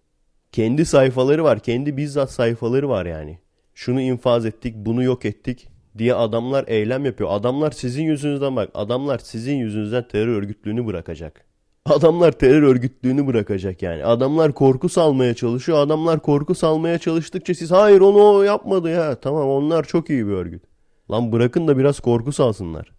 Kendi 0.51 0.85
sayfaları 0.85 1.43
var. 1.43 1.59
Kendi 1.59 1.97
bizzat 1.97 2.31
sayfaları 2.31 2.89
var 2.89 3.05
yani. 3.05 3.39
Şunu 3.73 4.01
infaz 4.01 4.45
ettik, 4.45 4.75
bunu 4.75 5.03
yok 5.03 5.25
ettik 5.25 5.67
diye 5.97 6.13
adamlar 6.13 6.65
eylem 6.67 7.05
yapıyor. 7.05 7.29
Adamlar 7.33 7.71
sizin 7.71 8.03
yüzünüzden 8.03 8.55
bak. 8.55 8.69
Adamlar 8.73 9.19
sizin 9.19 9.55
yüzünüzden 9.55 10.07
terör 10.07 10.27
örgütlüğünü 10.27 10.85
bırakacak. 10.85 11.45
Adamlar 11.85 12.31
terör 12.31 12.63
örgütlüğünü 12.63 13.27
bırakacak 13.27 13.81
yani. 13.81 14.05
Adamlar 14.05 14.53
korku 14.53 14.89
salmaya 14.89 15.33
çalışıyor. 15.33 15.77
Adamlar 15.77 16.19
korku 16.19 16.55
salmaya 16.55 16.97
çalıştıkça 16.97 17.53
siz 17.53 17.71
hayır 17.71 18.01
onu 18.01 18.45
yapmadı 18.45 18.89
ya. 18.89 19.15
Tamam 19.15 19.49
onlar 19.49 19.83
çok 19.83 20.09
iyi 20.09 20.27
bir 20.27 20.31
örgüt. 20.31 20.63
Lan 21.11 21.31
bırakın 21.31 21.67
da 21.67 21.77
biraz 21.77 21.99
korku 21.99 22.31
salsınlar. 22.31 22.91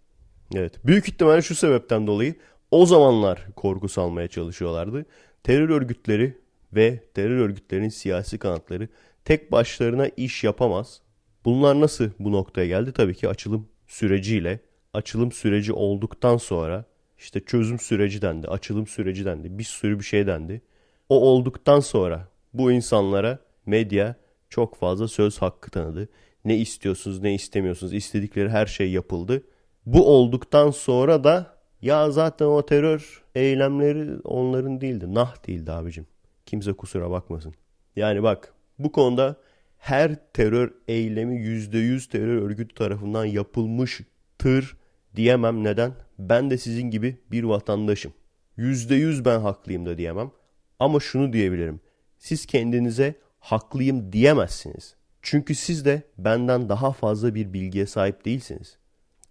Evet. 0.54 0.86
Büyük 0.86 1.08
ihtimalle 1.08 1.42
şu 1.42 1.54
sebepten 1.54 2.06
dolayı 2.06 2.34
O 2.70 2.86
zamanlar 2.86 3.46
korku 3.56 3.88
salmaya 3.88 4.28
çalışıyorlardı. 4.28 5.06
Terör 5.42 5.68
örgütleri 5.68 6.38
ve 6.72 7.04
terör 7.14 7.36
örgütlerinin 7.38 7.88
siyasi 7.88 8.38
kanatları 8.38 8.88
tek 9.24 9.52
başlarına 9.52 10.08
iş 10.16 10.44
yapamaz. 10.44 11.00
Bunlar 11.44 11.80
nasıl 11.80 12.10
bu 12.18 12.32
noktaya 12.32 12.66
geldi? 12.66 12.92
Tabii 12.92 13.14
ki 13.14 13.28
açılım 13.28 13.68
süreciyle. 13.86 14.60
Açılım 14.94 15.32
süreci 15.32 15.72
olduktan 15.72 16.36
sonra 16.36 16.84
işte 17.18 17.40
çözüm 17.40 17.78
süreci 17.78 18.22
dendi, 18.22 18.48
açılım 18.48 18.86
süreci 18.86 19.24
dendi, 19.24 19.58
bir 19.58 19.64
sürü 19.64 19.98
bir 19.98 20.04
şey 20.04 20.26
dendi. 20.26 20.62
O 21.08 21.20
olduktan 21.20 21.80
sonra 21.80 22.28
bu 22.54 22.72
insanlara 22.72 23.38
medya 23.66 24.14
çok 24.48 24.76
fazla 24.76 25.08
söz 25.08 25.38
hakkı 25.38 25.70
tanıdı. 25.70 26.08
Ne 26.44 26.56
istiyorsunuz, 26.56 27.20
ne 27.20 27.34
istemiyorsunuz, 27.34 27.94
istedikleri 27.94 28.48
her 28.48 28.66
şey 28.66 28.90
yapıldı. 28.90 29.42
Bu 29.86 30.16
olduktan 30.16 30.70
sonra 30.70 31.24
da 31.24 31.56
ya 31.82 32.10
zaten 32.10 32.46
o 32.46 32.66
terör 32.66 33.22
eylemleri 33.34 34.20
onların 34.24 34.80
değildi. 34.80 35.14
Nah 35.14 35.46
değildi 35.46 35.72
abicim. 35.72 36.06
Kimse 36.46 36.72
kusura 36.72 37.10
bakmasın. 37.10 37.54
Yani 37.96 38.22
bak 38.22 38.54
bu 38.78 38.92
konuda 38.92 39.36
her 39.80 40.16
terör 40.32 40.74
eylemi 40.88 41.36
%100 41.36 42.10
terör 42.10 42.42
örgütü 42.42 42.74
tarafından 42.74 43.24
yapılmıştır 43.24 44.76
diyemem. 45.16 45.64
Neden? 45.64 45.92
Ben 46.18 46.50
de 46.50 46.58
sizin 46.58 46.90
gibi 46.90 47.16
bir 47.30 47.44
vatandaşım. 47.44 48.12
%100 48.58 49.24
ben 49.24 49.40
haklıyım 49.40 49.86
da 49.86 49.98
diyemem. 49.98 50.30
Ama 50.78 51.00
şunu 51.00 51.32
diyebilirim. 51.32 51.80
Siz 52.18 52.46
kendinize 52.46 53.14
haklıyım 53.40 54.12
diyemezsiniz. 54.12 54.94
Çünkü 55.22 55.54
siz 55.54 55.84
de 55.84 56.02
benden 56.18 56.68
daha 56.68 56.92
fazla 56.92 57.34
bir 57.34 57.52
bilgiye 57.52 57.86
sahip 57.86 58.24
değilsiniz. 58.24 58.78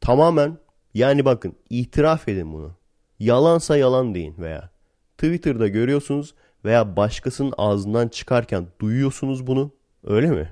Tamamen 0.01 0.57
yani 0.93 1.25
bakın 1.25 1.55
itiraf 1.69 2.27
edin 2.27 2.53
bunu. 2.53 2.75
Yalansa 3.19 3.77
yalan 3.77 4.15
deyin 4.15 4.35
veya 4.37 4.69
Twitter'da 5.17 5.67
görüyorsunuz 5.67 6.35
veya 6.65 6.95
başkasının 6.95 7.53
ağzından 7.57 8.07
çıkarken 8.07 8.67
duyuyorsunuz 8.81 9.47
bunu. 9.47 9.78
Öyle 10.03 10.31
mi? 10.31 10.49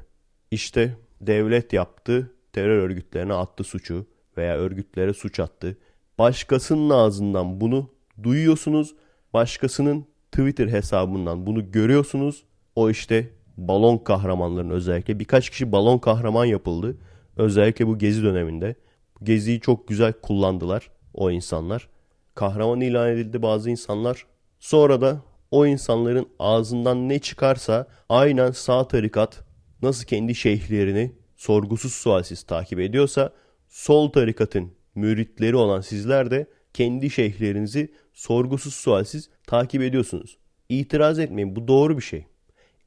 İşte 0.52 0.98
devlet 1.22 1.74
yaptı, 1.74 2.32
terör 2.54 2.78
örgütlerine 2.78 3.34
attı 3.34 3.64
suçu 3.64 4.06
veya 4.38 4.58
örgütlere 4.58 5.14
suç 5.14 5.40
attı. 5.40 5.78
Başkasının 6.20 6.90
ağzından 6.90 7.62
bunu 7.62 7.90
duyuyorsunuz. 8.24 8.96
Başkasının 9.34 10.06
Twitter 10.32 10.68
hesabından 10.68 11.46
bunu 11.46 11.72
görüyorsunuz. 11.72 12.44
O 12.76 12.90
işte 12.90 13.30
balon 13.58 13.98
kahramanların 13.98 14.70
özellikle 14.70 15.20
birkaç 15.20 15.50
kişi 15.50 15.72
balon 15.72 15.98
kahraman 15.98 16.46
yapıldı. 16.46 16.98
Özellikle 17.38 17.88
bu 17.88 17.98
gezi 17.98 18.24
döneminde. 18.24 18.76
Geziyi 19.24 19.62
çok 19.62 19.88
güzel 19.88 20.14
kullandılar 20.14 20.92
o 21.14 21.32
insanlar. 21.32 21.90
Kahraman 22.36 22.82
ilan 22.82 23.10
edildi 23.10 23.42
bazı 23.42 23.70
insanlar. 23.70 24.26
Sonra 24.60 25.02
da 25.02 25.22
o 25.52 25.66
insanların 25.66 26.28
ağzından 26.40 27.10
ne 27.10 27.20
çıkarsa 27.20 27.88
aynen 28.10 28.52
sağ 28.52 28.88
tarikat 28.88 29.44
nasıl 29.82 30.06
kendi 30.06 30.36
şeyhlerini 30.36 31.12
sorgusuz 31.36 31.94
sualsiz 31.94 32.44
takip 32.44 32.80
ediyorsa 32.80 33.34
sol 33.68 34.12
tarikatın 34.12 34.72
müritleri 34.96 35.56
olan 35.56 35.82
sizler 35.82 36.32
de 36.32 36.48
kendi 36.74 37.10
şeyhlerinizi 37.10 37.92
sorgusuz 38.14 38.74
sualsiz 38.74 39.30
takip 39.48 39.82
ediyorsunuz. 39.82 40.38
İtiraz 40.70 41.20
etmeyin 41.20 41.56
bu 41.56 41.68
doğru 41.68 41.98
bir 41.98 42.04
şey. 42.04 42.26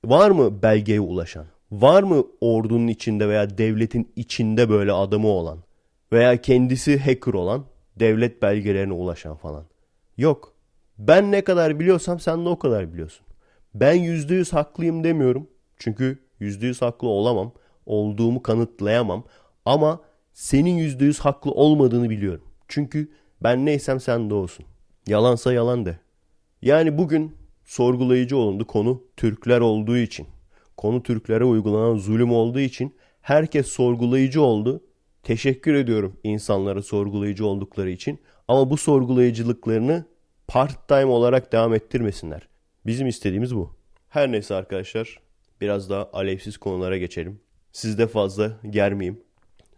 Var 0.04 0.30
mı 0.30 0.62
belgeye 0.62 1.00
ulaşan? 1.00 1.46
Var 1.72 2.02
mı 2.02 2.24
ordunun 2.40 2.88
içinde 2.88 3.28
veya 3.28 3.58
devletin 3.58 4.12
içinde 4.16 4.68
böyle 4.68 4.92
adamı 4.92 5.28
olan? 5.28 5.58
Veya 6.12 6.40
kendisi 6.40 6.98
hacker 6.98 7.32
olan, 7.32 7.64
devlet 7.96 8.42
belgelerine 8.42 8.92
ulaşan 8.92 9.36
falan? 9.36 9.64
Yok. 10.16 10.49
Ben 11.00 11.32
ne 11.32 11.44
kadar 11.44 11.80
biliyorsam 11.80 12.20
sen 12.20 12.44
de 12.44 12.48
o 12.48 12.58
kadar 12.58 12.92
biliyorsun. 12.92 13.26
Ben 13.74 13.94
yüzde 13.94 14.34
yüz 14.34 14.52
haklıyım 14.52 15.04
demiyorum. 15.04 15.46
Çünkü 15.76 16.18
yüzde 16.40 16.66
yüz 16.66 16.82
haklı 16.82 17.08
olamam. 17.08 17.52
Olduğumu 17.86 18.42
kanıtlayamam. 18.42 19.24
Ama 19.64 20.00
senin 20.32 20.76
yüzde 20.76 21.04
yüz 21.04 21.18
haklı 21.20 21.50
olmadığını 21.50 22.10
biliyorum. 22.10 22.44
Çünkü 22.68 23.12
ben 23.42 23.66
neysem 23.66 24.00
sen 24.00 24.30
de 24.30 24.34
olsun. 24.34 24.66
Yalansa 25.06 25.52
yalan 25.52 25.86
de. 25.86 25.98
Yani 26.62 26.98
bugün 26.98 27.36
sorgulayıcı 27.64 28.36
olundu 28.36 28.66
konu 28.66 29.02
Türkler 29.16 29.60
olduğu 29.60 29.96
için. 29.96 30.26
Konu 30.76 31.02
Türklere 31.02 31.44
uygulanan 31.44 31.96
zulüm 31.96 32.32
olduğu 32.32 32.60
için 32.60 32.94
herkes 33.20 33.66
sorgulayıcı 33.66 34.42
oldu. 34.42 34.84
Teşekkür 35.22 35.74
ediyorum 35.74 36.16
insanlara 36.24 36.82
sorgulayıcı 36.82 37.46
oldukları 37.46 37.90
için. 37.90 38.18
Ama 38.48 38.70
bu 38.70 38.76
sorgulayıcılıklarını 38.76 40.04
part 40.50 40.88
time 40.88 41.04
olarak 41.06 41.52
devam 41.52 41.74
ettirmesinler. 41.74 42.48
Bizim 42.86 43.06
istediğimiz 43.06 43.56
bu. 43.56 43.76
Her 44.08 44.32
neyse 44.32 44.54
arkadaşlar 44.54 45.20
biraz 45.60 45.90
daha 45.90 46.10
alevsiz 46.12 46.58
konulara 46.58 46.96
geçelim. 46.96 47.40
Sizde 47.72 48.06
fazla 48.06 48.52
germeyeyim. 48.70 49.20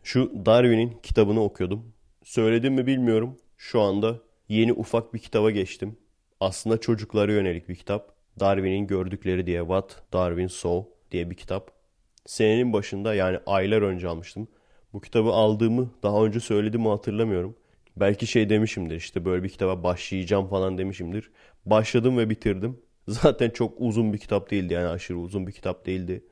Şu 0.02 0.32
Darwin'in 0.46 0.98
kitabını 1.02 1.42
okuyordum. 1.42 1.92
Söyledim 2.24 2.74
mi 2.74 2.86
bilmiyorum. 2.86 3.36
Şu 3.56 3.80
anda 3.80 4.18
yeni 4.48 4.72
ufak 4.72 5.14
bir 5.14 5.18
kitaba 5.18 5.50
geçtim. 5.50 5.96
Aslında 6.40 6.80
çocuklara 6.80 7.32
yönelik 7.32 7.68
bir 7.68 7.74
kitap. 7.74 8.14
Darwin'in 8.40 8.86
gördükleri 8.86 9.46
diye 9.46 9.60
What 9.60 10.02
Darwin 10.12 10.46
Saw 10.46 10.90
diye 11.10 11.30
bir 11.30 11.36
kitap. 11.36 11.70
Senenin 12.26 12.72
başında 12.72 13.14
yani 13.14 13.38
aylar 13.46 13.82
önce 13.82 14.08
almıştım. 14.08 14.48
Bu 14.92 15.00
kitabı 15.00 15.30
aldığımı 15.30 15.90
daha 16.02 16.24
önce 16.24 16.40
söylediğimi 16.40 16.88
hatırlamıyorum. 16.88 17.56
Belki 17.96 18.26
şey 18.26 18.50
demişimdir 18.50 18.96
işte 18.96 19.24
böyle 19.24 19.42
bir 19.42 19.48
kitaba 19.48 19.82
başlayacağım 19.82 20.48
falan 20.48 20.78
demişimdir. 20.78 21.30
Başladım 21.66 22.18
ve 22.18 22.30
bitirdim. 22.30 22.80
Zaten 23.08 23.50
çok 23.50 23.74
uzun 23.78 24.12
bir 24.12 24.18
kitap 24.18 24.50
değildi 24.50 24.74
yani 24.74 24.88
aşırı 24.88 25.18
uzun 25.18 25.46
bir 25.46 25.52
kitap 25.52 25.86
değildi. 25.86 26.24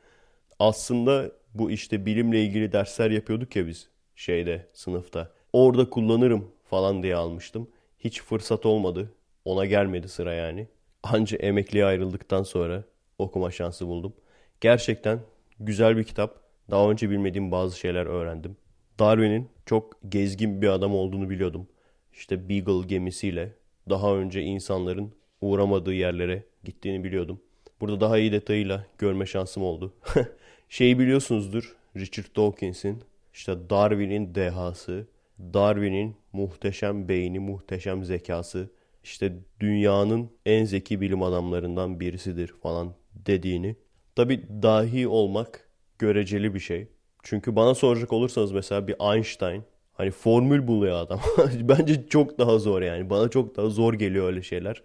Aslında 0.59 1.33
bu 1.55 1.71
işte 1.71 2.07
bilimle 2.07 2.45
ilgili 2.45 2.73
dersler 2.73 3.11
yapıyorduk 3.11 3.57
ya 3.57 3.67
biz 3.67 3.89
şeyde 4.17 4.67
sınıfta. 4.73 5.33
Orada 5.53 5.91
kullanırım 5.91 6.51
falan 6.71 7.03
diye 7.03 7.17
almıştım. 7.17 7.71
Hiç 7.99 8.23
fırsat 8.23 8.67
olmadı. 8.67 9.13
Ona 9.45 9.67
gelmedi 9.67 10.09
sıra 10.09 10.35
yani. 10.35 10.69
Anca 11.03 11.39
emekliye 11.39 11.85
ayrıldıktan 11.85 12.43
sonra 12.43 12.85
okuma 13.19 13.51
şansı 13.51 13.87
buldum. 13.87 14.13
Gerçekten 14.61 15.21
güzel 15.61 15.97
bir 15.97 16.05
kitap. 16.05 16.41
Daha 16.71 16.91
önce 16.91 17.11
bilmediğim 17.11 17.53
bazı 17.53 17.79
şeyler 17.79 18.07
öğrendim. 18.07 18.57
Darwin'in 18.99 19.49
çok 19.71 19.97
gezgin 20.09 20.63
bir 20.63 20.69
adam 20.69 20.95
olduğunu 20.95 21.31
biliyordum. 21.31 21.67
İşte 22.13 22.49
Beagle 22.49 22.87
gemisiyle 22.87 23.53
daha 23.89 24.17
önce 24.17 24.43
insanların 24.43 25.13
uğramadığı 25.41 25.95
yerlere 25.95 26.45
gittiğini 26.65 27.05
biliyordum. 27.05 27.41
Burada 27.81 28.01
daha 28.01 28.19
iyi 28.19 28.33
detayıyla 28.33 28.87
görme 28.99 29.27
şansım 29.27 29.63
oldu. 29.63 29.95
Şeyi 30.69 30.99
biliyorsunuzdur 30.99 31.77
Richard 31.97 32.37
Dawkins'in 32.37 33.03
işte 33.35 33.71
Darwin'in 33.71 34.35
dehası, 34.35 35.07
Darwin'in 35.39 36.17
muhteşem 36.33 37.09
beyni, 37.09 37.39
muhteşem 37.39 38.05
zekası, 38.05 38.71
işte 39.05 39.33
dünyanın 39.61 40.31
en 40.47 40.65
zeki 40.65 41.01
bilim 41.01 41.23
adamlarından 41.23 42.01
birisidir 42.01 42.49
falan 42.63 42.95
dediğini. 43.15 43.77
Tabi 44.17 44.43
dahi 44.63 45.09
olmak 45.09 45.69
göreceli 45.99 46.55
bir 46.55 46.61
şey. 46.61 46.89
Çünkü 47.23 47.57
bana 47.57 47.75
soracak 47.75 48.13
olursanız 48.13 48.53
mesela 48.53 48.89
bir 48.89 49.15
Einstein 49.15 49.63
hani 49.93 50.11
formül 50.11 50.67
buluyor 50.67 50.97
adam. 50.97 51.21
Bence 51.61 52.09
çok 52.09 52.39
daha 52.39 52.59
zor 52.59 52.83
yani. 52.83 53.11
Bana 53.11 53.29
çok 53.29 53.57
daha 53.57 53.69
zor 53.69 53.95
geliyor 53.95 54.27
öyle 54.27 54.43
şeyler. 54.43 54.83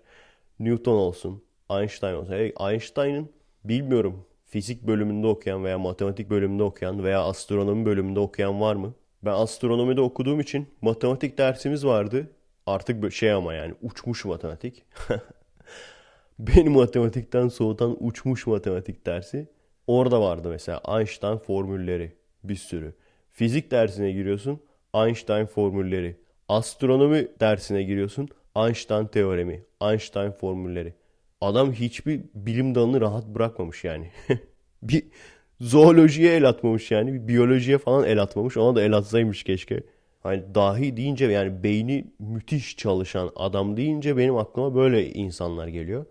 Newton 0.59 0.95
olsun, 0.95 1.43
Einstein 1.71 2.13
olsun. 2.13 2.33
Hey, 2.33 2.53
Einstein'ın 2.59 3.29
bilmiyorum 3.63 4.25
fizik 4.45 4.87
bölümünde 4.87 5.27
okuyan 5.27 5.63
veya 5.63 5.79
matematik 5.79 6.29
bölümünde 6.29 6.63
okuyan 6.63 7.03
veya 7.03 7.23
astronomi 7.23 7.85
bölümünde 7.85 8.19
okuyan 8.19 8.61
var 8.61 8.75
mı? 8.75 8.93
Ben 9.25 9.31
astronomide 9.31 10.01
okuduğum 10.01 10.39
için 10.39 10.67
matematik 10.81 11.37
dersimiz 11.37 11.85
vardı. 11.85 12.31
Artık 12.65 13.13
şey 13.13 13.31
ama 13.31 13.53
yani 13.53 13.73
uçmuş 13.81 14.25
matematik. 14.25 14.83
Beni 16.39 16.69
matematikten 16.69 17.47
soğutan 17.47 17.97
uçmuş 17.99 18.47
matematik 18.47 19.05
dersi. 19.05 19.47
Orada 19.87 20.21
vardı 20.21 20.49
mesela 20.49 20.81
Einstein 20.97 21.37
formülleri 21.37 22.15
bir 22.49 22.55
sürü. 22.55 22.93
Fizik 23.31 23.71
dersine 23.71 24.11
giriyorsun 24.11 24.59
Einstein 24.95 25.45
formülleri. 25.45 26.17
Astronomi 26.49 27.27
dersine 27.39 27.83
giriyorsun 27.83 28.29
Einstein 28.57 29.05
teoremi, 29.05 29.63
Einstein 29.81 30.31
formülleri. 30.31 30.93
Adam 31.41 31.73
hiçbir 31.73 32.21
bilim 32.33 32.75
dalını 32.75 33.01
rahat 33.01 33.27
bırakmamış 33.27 33.83
yani. 33.83 34.11
bir 34.83 35.03
zoolojiye 35.61 36.35
el 36.35 36.49
atmamış 36.49 36.91
yani. 36.91 37.13
Bir 37.13 37.27
biyolojiye 37.27 37.77
falan 37.77 38.07
el 38.07 38.21
atmamış. 38.21 38.57
Ona 38.57 38.75
da 38.75 38.81
el 38.81 38.93
atsaymış 38.93 39.43
keşke. 39.43 39.83
Hani 40.23 40.55
dahi 40.55 40.97
deyince 40.97 41.25
yani 41.25 41.63
beyni 41.63 42.05
müthiş 42.19 42.77
çalışan 42.77 43.31
adam 43.35 43.77
deyince 43.77 44.17
benim 44.17 44.37
aklıma 44.37 44.75
böyle 44.75 45.13
insanlar 45.13 45.67
geliyor. 45.67 46.05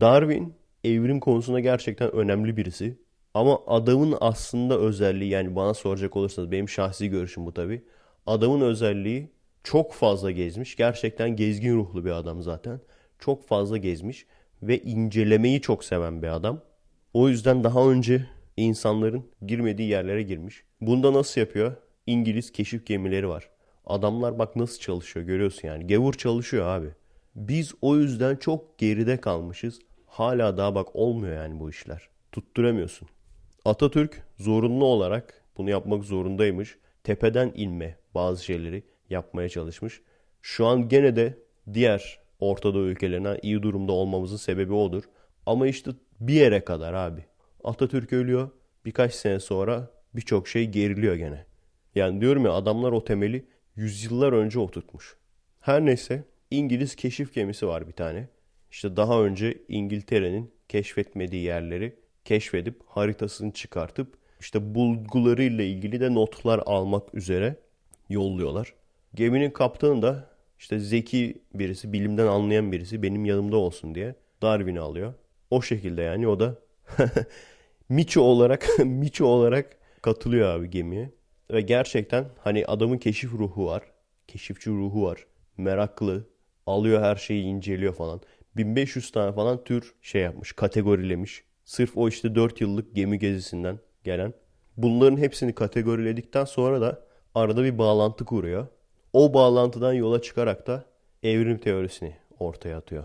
Darwin 0.00 0.54
evrim 0.84 1.20
konusunda 1.20 1.60
gerçekten 1.60 2.12
önemli 2.12 2.56
birisi. 2.56 2.96
Ama 3.34 3.60
adamın 3.66 4.16
aslında 4.20 4.78
özelliği 4.78 5.30
yani 5.30 5.56
bana 5.56 5.74
soracak 5.74 6.16
olursanız 6.16 6.52
benim 6.52 6.68
şahsi 6.68 7.08
görüşüm 7.08 7.46
bu 7.46 7.54
tabi. 7.54 7.82
Adamın 8.26 8.60
özelliği 8.60 9.30
çok 9.64 9.92
fazla 9.92 10.30
gezmiş. 10.30 10.76
Gerçekten 10.76 11.36
gezgin 11.36 11.76
ruhlu 11.76 12.04
bir 12.04 12.10
adam 12.10 12.42
zaten. 12.42 12.80
Çok 13.18 13.48
fazla 13.48 13.76
gezmiş 13.76 14.26
ve 14.62 14.78
incelemeyi 14.78 15.60
çok 15.60 15.84
seven 15.84 16.22
bir 16.22 16.28
adam. 16.28 16.60
O 17.14 17.28
yüzden 17.28 17.64
daha 17.64 17.90
önce 17.90 18.26
insanların 18.56 19.26
girmediği 19.46 19.88
yerlere 19.88 20.22
girmiş. 20.22 20.64
Bunda 20.80 21.12
nasıl 21.12 21.40
yapıyor? 21.40 21.76
İngiliz 22.06 22.52
keşif 22.52 22.86
gemileri 22.86 23.28
var. 23.28 23.50
Adamlar 23.86 24.38
bak 24.38 24.56
nasıl 24.56 24.80
çalışıyor 24.80 25.26
görüyorsun 25.26 25.68
yani. 25.68 25.86
Gevur 25.86 26.12
çalışıyor 26.14 26.66
abi. 26.66 26.88
Biz 27.34 27.74
o 27.82 27.96
yüzden 27.96 28.36
çok 28.36 28.78
geride 28.78 29.20
kalmışız. 29.20 29.78
Hala 30.06 30.56
daha 30.56 30.74
bak 30.74 30.96
olmuyor 30.96 31.36
yani 31.36 31.60
bu 31.60 31.70
işler. 31.70 32.08
Tutturamıyorsun. 32.32 33.08
Atatürk 33.64 34.22
zorunlu 34.38 34.84
olarak 34.84 35.44
bunu 35.56 35.70
yapmak 35.70 36.04
zorundaymış. 36.04 36.78
Tepeden 37.04 37.52
inme 37.54 37.96
bazı 38.14 38.44
şeyleri 38.44 38.82
yapmaya 39.10 39.48
çalışmış. 39.48 40.02
Şu 40.42 40.66
an 40.66 40.88
gene 40.88 41.16
de 41.16 41.38
diğer 41.72 42.20
Orta 42.38 42.74
Doğu 42.74 42.86
ülkelerine 42.86 43.38
iyi 43.42 43.62
durumda 43.62 43.92
olmamızın 43.92 44.36
sebebi 44.36 44.72
odur. 44.72 45.04
Ama 45.46 45.66
işte 45.66 45.90
bir 46.20 46.34
yere 46.34 46.64
kadar 46.64 46.94
abi. 46.94 47.24
Atatürk 47.64 48.12
ölüyor. 48.12 48.50
Birkaç 48.84 49.14
sene 49.14 49.40
sonra 49.40 49.90
birçok 50.14 50.48
şey 50.48 50.66
geriliyor 50.66 51.14
gene. 51.14 51.46
Yani 51.94 52.20
diyorum 52.20 52.44
ya 52.44 52.52
adamlar 52.52 52.92
o 52.92 53.04
temeli 53.04 53.46
yüzyıllar 53.76 54.32
önce 54.32 54.58
oturtmuş. 54.58 55.16
Her 55.60 55.86
neyse 55.86 56.24
İngiliz 56.50 56.94
keşif 56.96 57.34
gemisi 57.34 57.66
var 57.66 57.88
bir 57.88 57.92
tane. 57.92 58.28
İşte 58.70 58.96
daha 58.96 59.22
önce 59.22 59.58
İngiltere'nin 59.68 60.54
keşfetmediği 60.68 61.42
yerleri 61.42 61.99
keşfedip 62.24 62.82
haritasını 62.86 63.52
çıkartıp 63.52 64.14
işte 64.40 64.74
bulgularıyla 64.74 65.64
ilgili 65.64 66.00
de 66.00 66.14
notlar 66.14 66.62
almak 66.66 67.14
üzere 67.14 67.56
yolluyorlar. 68.08 68.74
Geminin 69.14 69.50
kaptanı 69.50 70.02
da 70.02 70.30
işte 70.58 70.78
zeki 70.78 71.42
birisi, 71.54 71.92
bilimden 71.92 72.26
anlayan 72.26 72.72
birisi 72.72 73.02
benim 73.02 73.24
yanımda 73.24 73.56
olsun 73.56 73.94
diye 73.94 74.14
Darwin'i 74.42 74.80
alıyor. 74.80 75.14
O 75.50 75.62
şekilde 75.62 76.02
yani 76.02 76.28
o 76.28 76.40
da 76.40 76.58
Miço 77.88 78.20
olarak 78.20 78.66
Miço 78.84 79.26
olarak 79.26 79.76
katılıyor 80.02 80.48
abi 80.48 80.70
gemiye. 80.70 81.10
Ve 81.50 81.60
gerçekten 81.60 82.24
hani 82.38 82.66
adamın 82.66 82.98
keşif 82.98 83.32
ruhu 83.32 83.66
var. 83.66 83.82
Keşifçi 84.28 84.70
ruhu 84.70 85.02
var. 85.02 85.26
Meraklı. 85.56 86.28
Alıyor 86.66 87.02
her 87.02 87.16
şeyi 87.16 87.44
inceliyor 87.44 87.94
falan. 87.94 88.20
1500 88.56 89.12
tane 89.12 89.32
falan 89.32 89.64
tür 89.64 89.94
şey 90.02 90.22
yapmış. 90.22 90.52
Kategorilemiş. 90.52 91.44
Sırf 91.70 91.96
o 91.96 92.08
işte 92.08 92.34
4 92.34 92.60
yıllık 92.60 92.94
gemi 92.94 93.18
gezisinden 93.18 93.78
gelen. 94.04 94.34
Bunların 94.76 95.16
hepsini 95.16 95.54
kategoriledikten 95.54 96.44
sonra 96.44 96.80
da 96.80 97.04
arada 97.34 97.64
bir 97.64 97.78
bağlantı 97.78 98.24
kuruyor. 98.24 98.66
O 99.12 99.34
bağlantıdan 99.34 99.92
yola 99.92 100.22
çıkarak 100.22 100.66
da 100.66 100.84
evrim 101.22 101.58
teorisini 101.58 102.16
ortaya 102.38 102.76
atıyor. 102.78 103.04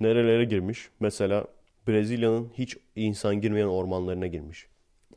Nerelere 0.00 0.44
girmiş? 0.44 0.88
Mesela 1.00 1.46
Brezilya'nın 1.88 2.52
hiç 2.54 2.76
insan 2.96 3.40
girmeyen 3.40 3.66
ormanlarına 3.66 4.26
girmiş. 4.26 4.66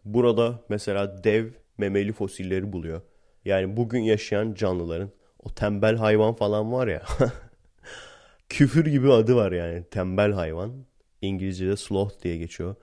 Burada 0.04 0.60
mesela 0.70 1.24
dev 1.24 1.48
memeli 1.78 2.14
fosilleri 2.14 2.74
buluyor. 2.74 3.02
Yani 3.46 3.78
bugün 3.78 4.00
yaşayan 4.00 4.54
canlıların 4.54 5.10
o 5.44 5.50
tembel 5.50 5.96
hayvan 5.96 6.34
falan 6.34 6.74
var 6.74 6.88
ya. 6.88 7.02
küfür 8.50 8.86
gibi 8.86 9.12
adı 9.12 9.36
var 9.36 9.52
yani 9.52 9.84
tembel 9.92 10.32
hayvan. 10.32 10.86
İngilizce'de 11.26 11.78
sloth 11.78 12.24
diye 12.24 12.38
geçiyor. 12.38 12.76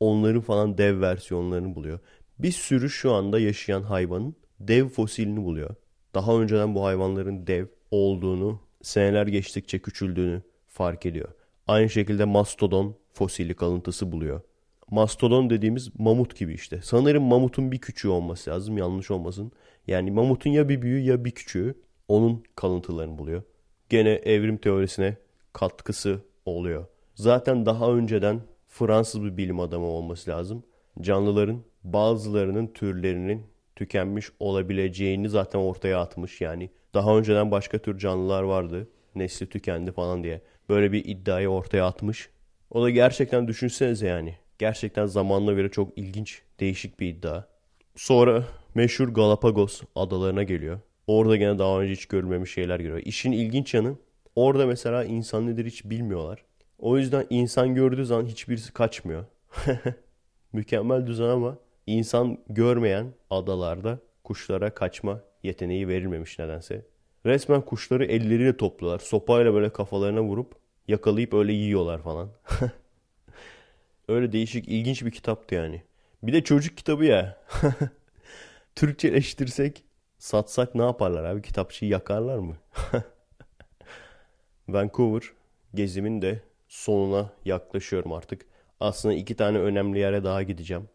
Onların 0.00 0.40
falan 0.40 0.78
dev 0.78 1.00
versiyonlarını 1.00 1.74
buluyor. 1.74 1.98
Bir 2.38 2.52
sürü 2.52 2.90
şu 2.90 3.12
anda 3.12 3.40
yaşayan 3.40 3.82
hayvanın 3.82 4.34
dev 4.60 4.88
fosilini 4.88 5.44
buluyor. 5.44 5.74
Daha 6.14 6.40
önceden 6.40 6.74
bu 6.74 6.84
hayvanların 6.84 7.46
dev 7.46 7.66
olduğunu, 7.90 8.60
seneler 8.82 9.26
geçtikçe 9.26 9.78
küçüldüğünü 9.78 10.42
fark 10.66 11.06
ediyor. 11.06 11.28
Aynı 11.66 11.90
şekilde 11.90 12.24
mastodon 12.24 12.96
fosili 13.12 13.54
kalıntısı 13.54 14.12
buluyor. 14.12 14.40
Mastodon 14.90 15.50
dediğimiz 15.50 15.98
mamut 15.98 16.36
gibi 16.36 16.54
işte. 16.54 16.80
Sanırım 16.82 17.22
mamutun 17.22 17.72
bir 17.72 17.78
küçüğü 17.78 18.08
olması 18.08 18.50
lazım 18.50 18.78
yanlış 18.78 19.10
olmasın. 19.10 19.52
Yani 19.86 20.10
mamutun 20.10 20.50
ya 20.50 20.68
bir 20.68 20.82
büyüğü 20.82 21.00
ya 21.00 21.24
bir 21.24 21.30
küçüğü 21.30 21.74
onun 22.08 22.44
kalıntılarını 22.56 23.18
buluyor. 23.18 23.42
Gene 23.88 24.10
evrim 24.10 24.56
teorisine 24.56 25.16
katkısı 25.52 26.20
oluyor. 26.46 26.86
Zaten 27.14 27.66
daha 27.66 27.92
önceden 27.92 28.40
Fransız 28.68 29.24
bir 29.24 29.36
bilim 29.36 29.60
adamı 29.60 29.86
olması 29.86 30.30
lazım. 30.30 30.64
Canlıların 31.00 31.62
bazılarının 31.84 32.66
türlerinin 32.66 33.46
tükenmiş 33.76 34.30
olabileceğini 34.40 35.28
zaten 35.28 35.58
ortaya 35.58 36.00
atmış 36.00 36.40
yani. 36.40 36.70
Daha 36.94 37.18
önceden 37.18 37.50
başka 37.50 37.78
tür 37.78 37.98
canlılar 37.98 38.42
vardı. 38.42 38.88
Nesli 39.14 39.48
tükendi 39.48 39.92
falan 39.92 40.24
diye. 40.24 40.40
Böyle 40.68 40.92
bir 40.92 41.04
iddiayı 41.04 41.48
ortaya 41.48 41.86
atmış. 41.86 42.30
O 42.70 42.82
da 42.82 42.90
gerçekten 42.90 43.48
düşünsenize 43.48 44.06
yani. 44.06 44.36
Gerçekten 44.58 45.06
zamanla 45.06 45.52
göre 45.52 45.70
çok 45.70 45.98
ilginç, 45.98 46.42
değişik 46.60 47.00
bir 47.00 47.08
iddia. 47.08 47.44
Sonra 47.96 48.44
meşhur 48.74 49.08
Galapagos 49.08 49.82
adalarına 49.94 50.42
geliyor. 50.42 50.80
Orada 51.06 51.36
gene 51.36 51.58
daha 51.58 51.80
önce 51.80 51.92
hiç 51.92 52.06
görülmemiş 52.06 52.52
şeyler 52.52 52.80
görüyor. 52.80 53.02
İşin 53.04 53.32
ilginç 53.32 53.74
yanı 53.74 53.96
orada 54.36 54.66
mesela 54.66 55.04
insan 55.04 55.46
nedir 55.46 55.66
hiç 55.66 55.84
bilmiyorlar. 55.84 56.44
O 56.80 56.98
yüzden 56.98 57.26
insan 57.30 57.74
gördüğü 57.74 58.06
zaman 58.06 58.26
hiçbirisi 58.26 58.72
kaçmıyor. 58.72 59.24
Mükemmel 60.52 61.06
düzen 61.06 61.28
ama 61.28 61.58
insan 61.86 62.38
görmeyen 62.48 63.12
adalarda 63.30 63.98
kuşlara 64.24 64.74
kaçma 64.74 65.20
yeteneği 65.42 65.88
verilmemiş 65.88 66.38
nedense. 66.38 66.86
Resmen 67.26 67.60
kuşları 67.60 68.04
elleriyle 68.04 68.56
topluyorlar. 68.56 68.98
Sopayla 68.98 69.54
böyle 69.54 69.72
kafalarına 69.72 70.22
vurup 70.22 70.54
yakalayıp 70.88 71.34
öyle 71.34 71.52
yiyorlar 71.52 72.02
falan. 72.02 72.30
öyle 74.08 74.32
değişik 74.32 74.68
ilginç 74.68 75.04
bir 75.04 75.10
kitaptı 75.10 75.54
yani. 75.54 75.82
Bir 76.22 76.32
de 76.32 76.44
çocuk 76.44 76.76
kitabı 76.76 77.04
ya. 77.04 77.38
Türkçeleştirsek 78.74 79.84
satsak 80.18 80.74
ne 80.74 80.82
yaparlar 80.82 81.24
abi? 81.24 81.42
Kitapçıyı 81.42 81.90
yakarlar 81.90 82.38
mı? 82.38 82.56
Vancouver 84.68 85.22
gezimin 85.74 86.22
de 86.22 86.42
sonuna 86.70 87.32
yaklaşıyorum 87.44 88.12
artık. 88.12 88.46
Aslında 88.80 89.14
iki 89.14 89.36
tane 89.36 89.58
önemli 89.58 89.98
yere 89.98 90.24
daha 90.24 90.42
gideceğim. 90.42 90.88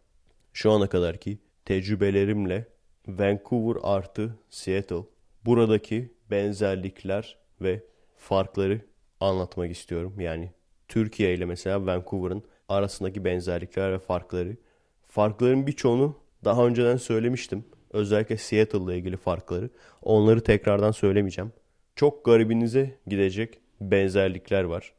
Şu 0.54 0.72
ana 0.72 0.90
kadarki 0.90 1.38
tecrübelerimle 1.66 2.68
Vancouver 3.08 3.80
artı 3.84 4.36
Seattle 4.50 5.04
buradaki 5.46 6.14
benzerlikler 6.32 7.38
ve 7.62 7.84
farkları 8.18 8.82
anlatmak 9.20 9.72
istiyorum. 9.72 10.20
Yani 10.20 10.52
Türkiye 10.88 11.34
ile 11.34 11.46
mesela 11.46 11.86
Vancouver'ın 11.86 12.44
arasındaki 12.70 13.26
benzerlikler 13.26 13.92
ve 13.92 14.00
farkları. 14.00 14.58
Farkların 15.08 15.68
birçoğunu 15.68 16.16
daha 16.44 16.68
önceden 16.68 16.98
söylemiştim. 16.98 17.66
Özellikle 17.92 18.38
Seattle 18.38 18.80
ile 18.80 18.98
ilgili 18.98 19.18
farkları. 19.18 19.70
Onları 20.02 20.44
tekrardan 20.44 20.92
söylemeyeceğim. 20.92 21.52
Çok 21.96 22.26
garibinize 22.26 22.98
gidecek 23.08 23.60
benzerlikler 23.82 24.64
var. 24.64 24.94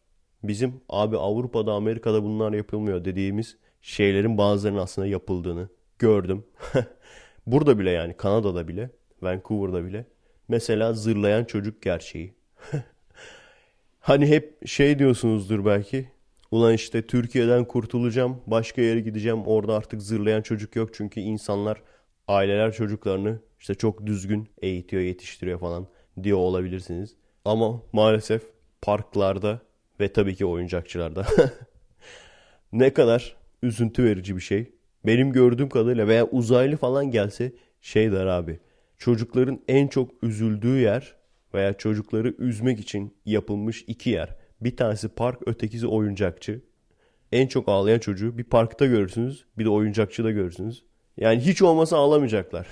Bizim 0.48 0.80
abi 0.88 1.16
Avrupa'da 1.16 1.72
Amerika'da 1.72 2.22
bunlar 2.22 2.52
yapılmıyor 2.52 3.04
dediğimiz 3.04 3.56
şeylerin 3.82 4.38
bazılarının 4.38 4.78
aslında 4.78 5.08
yapıldığını 5.08 5.68
gördüm. 5.98 6.44
Burada 7.46 7.78
bile 7.78 7.90
yani 7.90 8.16
Kanada'da 8.16 8.68
bile, 8.68 8.90
Vancouver'da 9.22 9.84
bile. 9.84 10.06
Mesela 10.48 10.92
zırlayan 10.92 11.44
çocuk 11.44 11.82
gerçeği. 11.82 12.34
hani 14.00 14.26
hep 14.26 14.68
şey 14.68 14.98
diyorsunuzdur 14.98 15.64
belki. 15.64 16.08
Ulan 16.50 16.74
işte 16.74 17.06
Türkiye'den 17.06 17.64
kurtulacağım, 17.64 18.40
başka 18.46 18.82
yere 18.82 19.00
gideceğim. 19.00 19.42
Orada 19.46 19.74
artık 19.76 20.02
zırlayan 20.02 20.42
çocuk 20.42 20.76
yok 20.76 20.94
çünkü 20.94 21.20
insanlar, 21.20 21.82
aileler 22.28 22.72
çocuklarını 22.72 23.38
işte 23.60 23.74
çok 23.74 24.06
düzgün 24.06 24.48
eğitiyor, 24.62 25.02
yetiştiriyor 25.02 25.60
falan 25.60 25.86
diyor 26.22 26.38
olabilirsiniz. 26.38 27.16
Ama 27.44 27.82
maalesef 27.92 28.42
parklarda 28.82 29.60
ve 30.00 30.12
tabii 30.12 30.34
ki 30.34 30.46
oyuncakçılarda 30.46 31.26
ne 32.72 32.94
kadar 32.94 33.36
üzüntü 33.62 34.04
verici 34.04 34.36
bir 34.36 34.40
şey. 34.40 34.72
Benim 35.06 35.32
gördüğüm 35.32 35.68
kadarıyla 35.68 36.08
veya 36.08 36.26
uzaylı 36.26 36.76
falan 36.76 37.10
gelse 37.10 37.52
şey 37.80 38.12
der 38.12 38.26
abi. 38.26 38.60
Çocukların 38.98 39.60
en 39.68 39.86
çok 39.86 40.22
üzüldüğü 40.22 40.78
yer 40.78 41.14
veya 41.54 41.72
çocukları 41.72 42.34
üzmek 42.38 42.80
için 42.80 43.14
yapılmış 43.26 43.84
iki 43.86 44.10
yer. 44.10 44.36
Bir 44.60 44.76
tanesi 44.76 45.08
park, 45.08 45.48
ötekisi 45.48 45.86
oyuncakçı. 45.86 46.60
En 47.32 47.46
çok 47.46 47.68
ağlayan 47.68 47.98
çocuğu 47.98 48.38
bir 48.38 48.44
parkta 48.44 48.86
görürsünüz, 48.86 49.44
bir 49.58 49.64
de 49.64 49.68
oyuncakçıda 49.68 50.30
görürsünüz. 50.30 50.84
Yani 51.16 51.40
hiç 51.40 51.62
olmasa 51.62 51.96
ağlamayacaklar. 51.96 52.66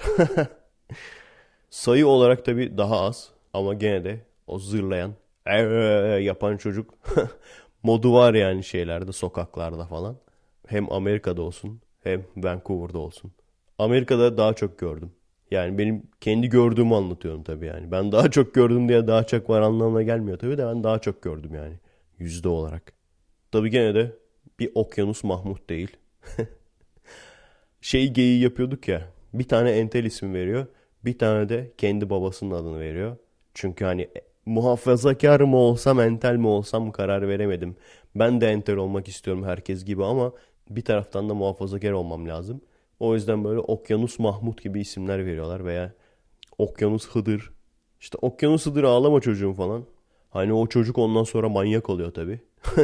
Sayı 1.70 2.06
olarak 2.06 2.44
tabii 2.44 2.78
daha 2.78 3.00
az 3.00 3.30
ama 3.52 3.74
gene 3.74 4.04
de 4.04 4.20
o 4.46 4.58
zırlayan, 4.58 5.14
yapan 6.20 6.56
çocuk 6.56 6.94
modu 7.82 8.14
var 8.14 8.34
yani 8.34 8.64
şeylerde, 8.64 9.12
sokaklarda 9.12 9.86
falan. 9.86 10.16
Hem 10.66 10.92
Amerika'da 10.92 11.42
olsun 11.42 11.80
hem 12.02 12.24
Vancouver'da 12.36 12.98
olsun. 12.98 13.32
Amerika'da 13.78 14.38
daha 14.38 14.54
çok 14.54 14.78
gördüm. 14.78 15.12
Yani 15.50 15.78
benim 15.78 16.02
kendi 16.20 16.48
gördüğümü 16.48 16.94
anlatıyorum 16.94 17.42
tabii 17.42 17.66
yani. 17.66 17.90
Ben 17.90 18.12
daha 18.12 18.30
çok 18.30 18.54
gördüm 18.54 18.88
diye 18.88 19.06
daha 19.06 19.24
çok 19.24 19.50
var 19.50 19.60
anlamına 19.60 20.02
gelmiyor 20.02 20.38
tabii 20.38 20.58
de 20.58 20.66
ben 20.66 20.84
daha 20.84 20.98
çok 20.98 21.22
gördüm 21.22 21.54
yani. 21.54 21.74
Yüzde 22.18 22.48
olarak. 22.48 22.92
Tabii 23.52 23.70
gene 23.70 23.94
de 23.94 24.12
bir 24.58 24.70
okyanus 24.74 25.24
Mahmut 25.24 25.70
değil. 25.70 25.96
şey 27.80 28.12
geyiği 28.12 28.42
yapıyorduk 28.42 28.88
ya. 28.88 29.08
Bir 29.34 29.48
tane 29.48 29.70
entel 29.70 30.04
ismi 30.04 30.34
veriyor. 30.34 30.66
Bir 31.04 31.18
tane 31.18 31.48
de 31.48 31.72
kendi 31.78 32.10
babasının 32.10 32.50
adını 32.50 32.80
veriyor. 32.80 33.16
Çünkü 33.54 33.84
hani 33.84 34.08
muhafazakar 34.46 35.40
mı 35.40 35.56
olsam 35.56 36.00
entel 36.00 36.36
mi 36.36 36.46
olsam 36.46 36.92
karar 36.92 37.28
veremedim. 37.28 37.76
Ben 38.14 38.40
de 38.40 38.48
entel 38.48 38.76
olmak 38.76 39.08
istiyorum 39.08 39.44
herkes 39.44 39.84
gibi 39.84 40.04
ama 40.04 40.32
bir 40.70 40.82
taraftan 40.84 41.28
da 41.28 41.34
muhafazakar 41.34 41.92
olmam 41.92 42.28
lazım. 42.28 42.60
O 43.00 43.14
yüzden 43.14 43.44
böyle 43.44 43.58
Okyanus 43.60 44.18
Mahmut 44.18 44.62
gibi 44.62 44.80
isimler 44.80 45.26
veriyorlar 45.26 45.64
veya 45.64 45.92
Okyanus 46.58 47.08
Hıdır. 47.08 47.52
İşte 48.00 48.18
Okyanus 48.22 48.66
Hıdır 48.66 48.84
ağlama 48.84 49.20
çocuğum 49.20 49.54
falan. 49.54 49.84
Hani 50.30 50.52
o 50.52 50.66
çocuk 50.66 50.98
ondan 50.98 51.24
sonra 51.24 51.48
manyak 51.48 51.90
oluyor 51.90 52.14
tabii. 52.14 52.40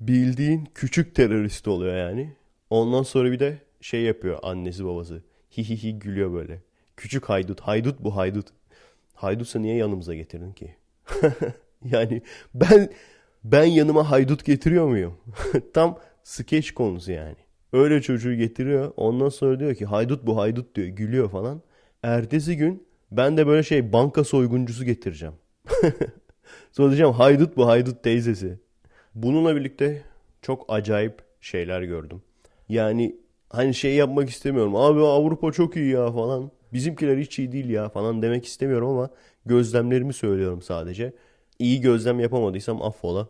Bildiğin 0.00 0.68
küçük 0.74 1.14
terörist 1.14 1.68
oluyor 1.68 1.96
yani. 1.96 2.32
Ondan 2.70 3.02
sonra 3.02 3.32
bir 3.32 3.38
de 3.38 3.58
şey 3.80 4.02
yapıyor 4.02 4.38
annesi 4.42 4.84
babası. 4.84 5.22
Hi 5.56 5.68
hi 5.68 5.82
hi 5.82 5.98
gülüyor 5.98 6.32
böyle. 6.32 6.62
Küçük 6.96 7.24
haydut. 7.24 7.60
Haydut 7.60 8.00
bu 8.00 8.16
haydut. 8.16 8.46
Haydutsa 9.14 9.58
niye 9.58 9.76
yanımıza 9.76 10.14
getirdin 10.14 10.52
ki? 10.52 10.74
yani 11.84 12.22
ben 12.54 12.90
ben 13.44 13.64
yanıma 13.64 14.10
haydut 14.10 14.44
getiriyor 14.44 14.86
muyum? 14.88 15.14
Tam 15.74 15.98
skeç 16.22 16.74
konusu 16.74 17.12
yani. 17.12 17.36
Öyle 17.72 18.02
çocuğu 18.02 18.34
getiriyor. 18.34 18.92
Ondan 18.96 19.28
sonra 19.28 19.60
diyor 19.60 19.74
ki 19.74 19.86
haydut 19.86 20.26
bu 20.26 20.36
haydut 20.36 20.74
diyor. 20.74 20.88
Gülüyor 20.88 21.30
falan. 21.30 21.62
Ertesi 22.02 22.56
gün 22.56 22.86
ben 23.10 23.36
de 23.36 23.46
böyle 23.46 23.62
şey 23.62 23.92
banka 23.92 24.24
soyguncusu 24.24 24.84
getireceğim. 24.84 25.34
sonra 26.72 26.88
diyeceğim 26.88 27.12
haydut 27.12 27.56
bu 27.56 27.66
haydut 27.66 28.02
teyzesi. 28.02 28.58
Bununla 29.14 29.56
birlikte 29.56 30.02
çok 30.42 30.64
acayip 30.68 31.22
şeyler 31.40 31.82
gördüm. 31.82 32.22
Yani 32.68 33.16
hani 33.50 33.74
şey 33.74 33.94
yapmak 33.94 34.30
istemiyorum. 34.30 34.76
Abi 34.76 35.00
Avrupa 35.00 35.52
çok 35.52 35.76
iyi 35.76 35.90
ya 35.90 36.12
falan. 36.12 36.50
Bizimkiler 36.74 37.18
hiç 37.18 37.38
iyi 37.38 37.52
değil 37.52 37.68
ya 37.68 37.88
falan 37.88 38.22
demek 38.22 38.44
istemiyorum 38.44 38.88
ama 38.88 39.10
gözlemlerimi 39.46 40.12
söylüyorum 40.12 40.62
sadece. 40.62 41.12
İyi 41.58 41.80
gözlem 41.80 42.20
yapamadıysam 42.20 42.82
affola. 42.82 43.28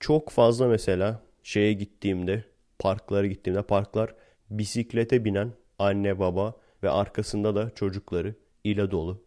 Çok 0.00 0.30
fazla 0.30 0.68
mesela 0.68 1.22
şeye 1.42 1.72
gittiğimde, 1.72 2.44
parklara 2.78 3.26
gittiğimde 3.26 3.62
parklar 3.62 4.14
bisiklete 4.50 5.24
binen 5.24 5.52
anne 5.78 6.18
baba 6.18 6.54
ve 6.82 6.90
arkasında 6.90 7.54
da 7.54 7.70
çocukları 7.70 8.34
ile 8.64 8.90
dolu. 8.90 9.22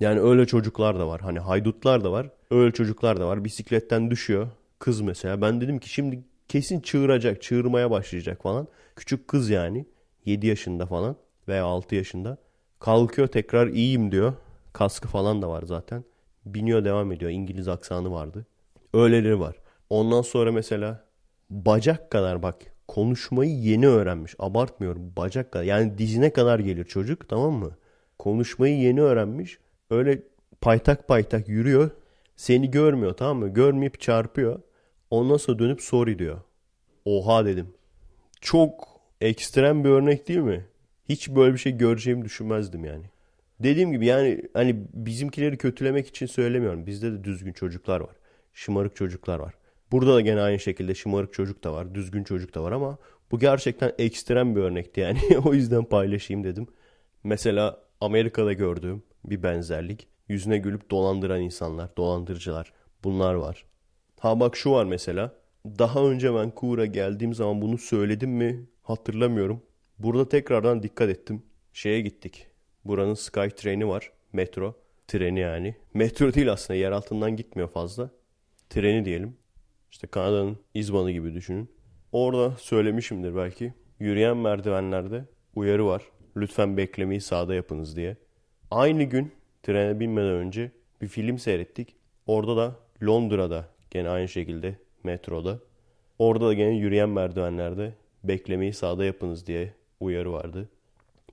Yani 0.00 0.20
öyle 0.20 0.46
çocuklar 0.46 0.98
da 0.98 1.08
var. 1.08 1.20
Hani 1.20 1.38
haydutlar 1.38 2.04
da 2.04 2.12
var. 2.12 2.30
Öyle 2.50 2.72
çocuklar 2.72 3.20
da 3.20 3.28
var. 3.28 3.44
Bisikletten 3.44 4.10
düşüyor. 4.10 4.48
Kız 4.78 5.00
mesela. 5.00 5.40
Ben 5.42 5.60
dedim 5.60 5.78
ki 5.78 5.88
şimdi 5.88 6.24
kesin 6.48 6.80
çığıracak, 6.80 7.42
çığırmaya 7.42 7.90
başlayacak 7.90 8.42
falan. 8.42 8.68
Küçük 8.96 9.28
kız 9.28 9.50
yani. 9.50 9.86
7 10.24 10.46
yaşında 10.46 10.86
falan 10.86 11.16
veya 11.48 11.64
6 11.64 11.94
yaşında. 11.94 12.38
Kalkıyor 12.82 13.28
tekrar 13.28 13.66
iyiyim 13.66 14.12
diyor. 14.12 14.32
Kaskı 14.72 15.08
falan 15.08 15.42
da 15.42 15.48
var 15.48 15.62
zaten. 15.66 16.04
Biniyor 16.46 16.84
devam 16.84 17.12
ediyor. 17.12 17.30
İngiliz 17.30 17.68
aksanı 17.68 18.12
vardı. 18.12 18.46
Öyleleri 18.94 19.40
var. 19.40 19.56
Ondan 19.90 20.22
sonra 20.22 20.52
mesela 20.52 21.04
bacak 21.50 22.10
kadar 22.10 22.42
bak 22.42 22.56
konuşmayı 22.88 23.50
yeni 23.50 23.88
öğrenmiş. 23.88 24.34
Abartmıyorum 24.38 25.12
bacak 25.16 25.52
kadar. 25.52 25.64
Yani 25.64 25.98
dizine 25.98 26.32
kadar 26.32 26.58
gelir 26.58 26.84
çocuk 26.84 27.28
tamam 27.28 27.52
mı? 27.52 27.70
Konuşmayı 28.18 28.78
yeni 28.78 29.00
öğrenmiş. 29.00 29.58
Öyle 29.90 30.22
paytak 30.60 31.08
paytak 31.08 31.48
yürüyor. 31.48 31.90
Seni 32.36 32.70
görmüyor 32.70 33.16
tamam 33.16 33.38
mı? 33.38 33.48
Görmeyip 33.48 34.00
çarpıyor. 34.00 34.60
Ondan 35.10 35.36
sonra 35.36 35.58
dönüp 35.58 35.80
sorry 35.80 36.18
diyor. 36.18 36.40
Oha 37.04 37.46
dedim. 37.46 37.74
Çok 38.40 38.88
ekstrem 39.20 39.84
bir 39.84 39.88
örnek 39.88 40.28
değil 40.28 40.40
mi? 40.40 40.64
Hiç 41.08 41.30
böyle 41.30 41.52
bir 41.52 41.58
şey 41.58 41.72
göreceğimi 41.76 42.24
düşünmezdim 42.24 42.84
yani. 42.84 43.04
Dediğim 43.60 43.92
gibi 43.92 44.06
yani 44.06 44.42
hani 44.54 44.76
bizimkileri 44.94 45.58
kötülemek 45.58 46.08
için 46.08 46.26
söylemiyorum. 46.26 46.86
Bizde 46.86 47.12
de 47.12 47.24
düzgün 47.24 47.52
çocuklar 47.52 48.00
var. 48.00 48.16
Şımarık 48.52 48.96
çocuklar 48.96 49.38
var. 49.38 49.54
Burada 49.92 50.14
da 50.14 50.20
gene 50.20 50.40
aynı 50.40 50.58
şekilde 50.58 50.94
şımarık 50.94 51.32
çocuk 51.32 51.64
da 51.64 51.72
var. 51.72 51.94
Düzgün 51.94 52.24
çocuk 52.24 52.54
da 52.54 52.62
var 52.62 52.72
ama 52.72 52.98
bu 53.30 53.38
gerçekten 53.38 53.92
ekstrem 53.98 54.56
bir 54.56 54.60
örnekti 54.60 55.00
yani. 55.00 55.18
o 55.44 55.54
yüzden 55.54 55.84
paylaşayım 55.84 56.44
dedim. 56.44 56.66
Mesela 57.24 57.80
Amerika'da 58.00 58.52
gördüğüm 58.52 59.02
bir 59.24 59.42
benzerlik. 59.42 60.08
Yüzüne 60.28 60.58
gülüp 60.58 60.90
dolandıran 60.90 61.40
insanlar, 61.40 61.96
dolandırıcılar. 61.96 62.72
Bunlar 63.04 63.34
var. 63.34 63.64
Ha 64.20 64.40
bak 64.40 64.56
şu 64.56 64.70
var 64.70 64.84
mesela. 64.84 65.34
Daha 65.66 66.04
önce 66.04 66.32
Vancouver'a 66.32 66.86
geldiğim 66.86 67.34
zaman 67.34 67.62
bunu 67.62 67.78
söyledim 67.78 68.30
mi 68.30 68.66
hatırlamıyorum. 68.82 69.62
Burada 70.02 70.28
tekrardan 70.28 70.82
dikkat 70.82 71.08
ettim. 71.08 71.42
Şeye 71.72 72.00
gittik. 72.00 72.46
Buranın 72.84 73.14
Sky 73.14 73.48
treni 73.48 73.88
var. 73.88 74.12
Metro. 74.32 74.74
Treni 75.08 75.40
yani. 75.40 75.76
Metro 75.94 76.34
değil 76.34 76.52
aslında 76.52 76.78
yer 76.78 76.92
altından 76.92 77.36
gitmiyor 77.36 77.68
fazla. 77.68 78.10
Treni 78.70 79.04
diyelim. 79.04 79.36
İşte 79.90 80.06
Kanada'nın 80.06 80.58
izbanı 80.74 81.10
gibi 81.10 81.34
düşünün. 81.34 81.70
Orada 82.12 82.50
söylemişimdir 82.50 83.36
belki. 83.36 83.74
Yürüyen 84.00 84.36
merdivenlerde 84.36 85.24
uyarı 85.54 85.86
var. 85.86 86.02
Lütfen 86.36 86.76
beklemeyi 86.76 87.20
sağda 87.20 87.54
yapınız 87.54 87.96
diye. 87.96 88.16
Aynı 88.70 89.02
gün 89.02 89.32
trene 89.62 90.00
binmeden 90.00 90.34
önce 90.34 90.70
bir 91.02 91.08
film 91.08 91.38
seyrettik. 91.38 91.96
Orada 92.26 92.56
da 92.56 92.76
Londra'da 93.02 93.68
gene 93.90 94.08
aynı 94.08 94.28
şekilde 94.28 94.76
metroda. 95.04 95.58
Orada 96.18 96.46
da 96.48 96.54
gene 96.54 96.76
yürüyen 96.76 97.08
merdivenlerde 97.08 97.94
beklemeyi 98.24 98.72
sağda 98.72 99.04
yapınız 99.04 99.46
diye 99.46 99.81
uyarı 100.02 100.32
vardı. 100.32 100.68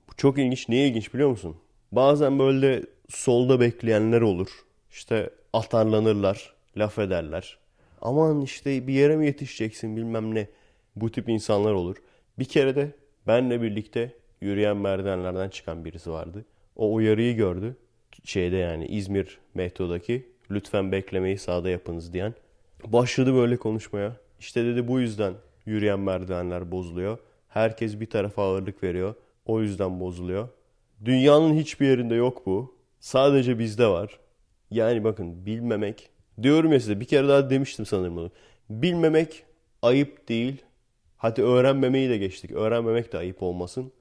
Bu 0.08 0.16
çok 0.16 0.38
ilginç. 0.38 0.68
Niye 0.68 0.88
ilginç 0.88 1.14
biliyor 1.14 1.30
musun? 1.30 1.56
Bazen 1.92 2.38
böyle 2.38 2.82
solda 3.08 3.60
bekleyenler 3.60 4.20
olur. 4.20 4.48
İşte 4.90 5.30
atarlanırlar, 5.52 6.54
laf 6.76 6.98
ederler. 6.98 7.58
Aman 8.02 8.40
işte 8.40 8.86
bir 8.86 8.92
yere 8.92 9.16
mi 9.16 9.26
yetişeceksin 9.26 9.96
bilmem 9.96 10.34
ne. 10.34 10.48
Bu 10.96 11.10
tip 11.12 11.28
insanlar 11.28 11.72
olur. 11.72 11.96
Bir 12.38 12.44
kere 12.44 12.76
de 12.76 12.90
benle 13.26 13.62
birlikte 13.62 14.12
yürüyen 14.40 14.76
merdivenlerden 14.76 15.48
çıkan 15.48 15.84
birisi 15.84 16.10
vardı. 16.10 16.44
O 16.76 16.94
uyarıyı 16.94 17.36
gördü. 17.36 17.76
Şeyde 18.24 18.56
yani 18.56 18.86
İzmir 18.86 19.38
metrodaki 19.54 20.28
lütfen 20.50 20.92
beklemeyi 20.92 21.38
sağda 21.38 21.70
yapınız 21.70 22.12
diyen. 22.12 22.34
Başladı 22.86 23.34
böyle 23.34 23.56
konuşmaya. 23.56 24.16
İşte 24.40 24.64
dedi 24.64 24.88
bu 24.88 25.00
yüzden 25.00 25.34
yürüyen 25.66 26.00
merdivenler 26.00 26.70
bozuluyor. 26.70 27.18
Herkes 27.50 28.00
bir 28.00 28.10
tarafa 28.10 28.42
ağırlık 28.42 28.82
veriyor. 28.82 29.14
O 29.46 29.60
yüzden 29.60 30.00
bozuluyor. 30.00 30.48
Dünyanın 31.04 31.54
hiçbir 31.54 31.86
yerinde 31.86 32.14
yok 32.14 32.46
bu. 32.46 32.74
Sadece 33.00 33.58
bizde 33.58 33.86
var. 33.86 34.20
Yani 34.70 35.04
bakın 35.04 35.46
bilmemek. 35.46 36.10
Diyorum 36.42 36.72
ya 36.72 36.80
size 36.80 37.00
bir 37.00 37.04
kere 37.04 37.28
daha 37.28 37.50
demiştim 37.50 37.86
sanırım 37.86 38.16
bunu. 38.16 38.30
Bilmemek 38.70 39.44
ayıp 39.82 40.28
değil. 40.28 40.62
Hadi 41.16 41.42
öğrenmemeyi 41.42 42.10
de 42.10 42.18
geçtik. 42.18 42.50
Öğrenmemek 42.50 43.12
de 43.12 43.18
ayıp 43.18 43.42
olmasın. 43.42 43.92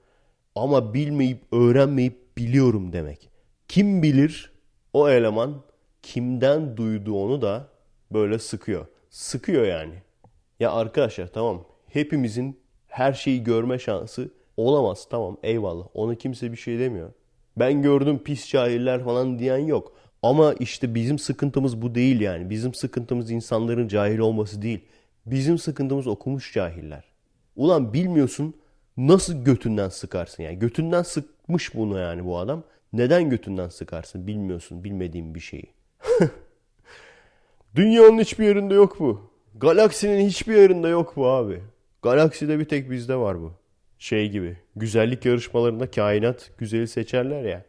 Ama 0.56 0.93
bilmeyip 0.93 1.41
öğrenmeyip 1.52 2.38
biliyorum 2.38 2.93
demek. 2.93 3.30
Kim 3.68 4.04
bilir 4.04 4.52
o 4.93 5.10
eleman 5.10 5.62
kimden 6.02 6.78
duyduğunu 6.78 7.41
da 7.41 7.68
böyle 8.14 8.39
sıkıyor. 8.39 8.86
Sıkıyor 9.10 9.66
yani. 9.66 9.93
Ya 10.60 10.72
arkadaşlar 10.72 11.28
tamam 11.28 11.66
hepimizin 11.88 12.60
her 12.90 13.14
şeyi 13.14 13.44
görme 13.44 13.80
şansı 13.80 14.30
olamaz 14.58 15.08
tamam 15.10 15.38
eyvallah. 15.44 15.86
Ona 15.94 16.16
kimse 16.16 16.52
bir 16.52 16.58
şey 16.58 16.80
demiyor. 16.80 17.10
Ben 17.58 17.82
gördüm 17.82 18.20
pis 18.24 18.50
cahiller 18.50 19.04
falan 19.04 19.40
diyen 19.40 19.58
yok. 19.58 19.94
Ama 20.24 20.54
işte 20.54 20.96
bizim 20.96 21.20
sıkıntımız 21.20 21.82
bu 21.82 21.96
değil 21.96 22.22
yani. 22.22 22.50
Bizim 22.50 22.74
sıkıntımız 22.74 23.32
insanların 23.32 23.88
cahil 23.88 24.20
olması 24.20 24.62
değil. 24.62 24.80
Bizim 25.26 25.58
sıkıntımız 25.58 26.08
okumuş 26.08 26.54
cahiller. 26.54 27.04
Ulan 27.56 27.94
bilmiyorsun 27.94 28.54
nasıl 28.98 29.44
götünden 29.44 29.90
sıkarsın 29.90 30.44
yani. 30.44 30.60
Götünden 30.60 31.04
sıkmış 31.04 31.76
bunu 31.76 32.00
yani 32.00 32.26
bu 32.26 32.38
adam. 32.38 32.64
Neden 32.94 33.30
götünden 33.30 33.70
sıkarsın 33.70 34.28
bilmiyorsun 34.28 34.84
bilmediğin 34.84 35.36
bir 35.36 35.40
şeyi. 35.40 35.74
Dünyanın 37.76 38.20
hiçbir 38.20 38.46
yerinde 38.46 38.74
yok 38.74 39.00
bu. 39.00 39.32
Galaksinin 39.56 40.28
hiçbir 40.28 40.56
yerinde 40.56 40.88
yok 40.88 41.14
bu 41.16 41.28
abi. 41.28 41.62
Galakside 42.02 42.60
bir 42.60 42.66
tek 42.66 42.91
bizde 42.91 43.16
var 43.16 43.41
bu. 43.41 43.54
Şey 43.97 44.30
gibi 44.30 44.58
güzellik 44.76 45.26
yarışmalarında 45.26 45.91
kainat 45.91 46.52
güzeli 46.58 46.88
seçerler 46.88 47.43
ya. 47.43 47.66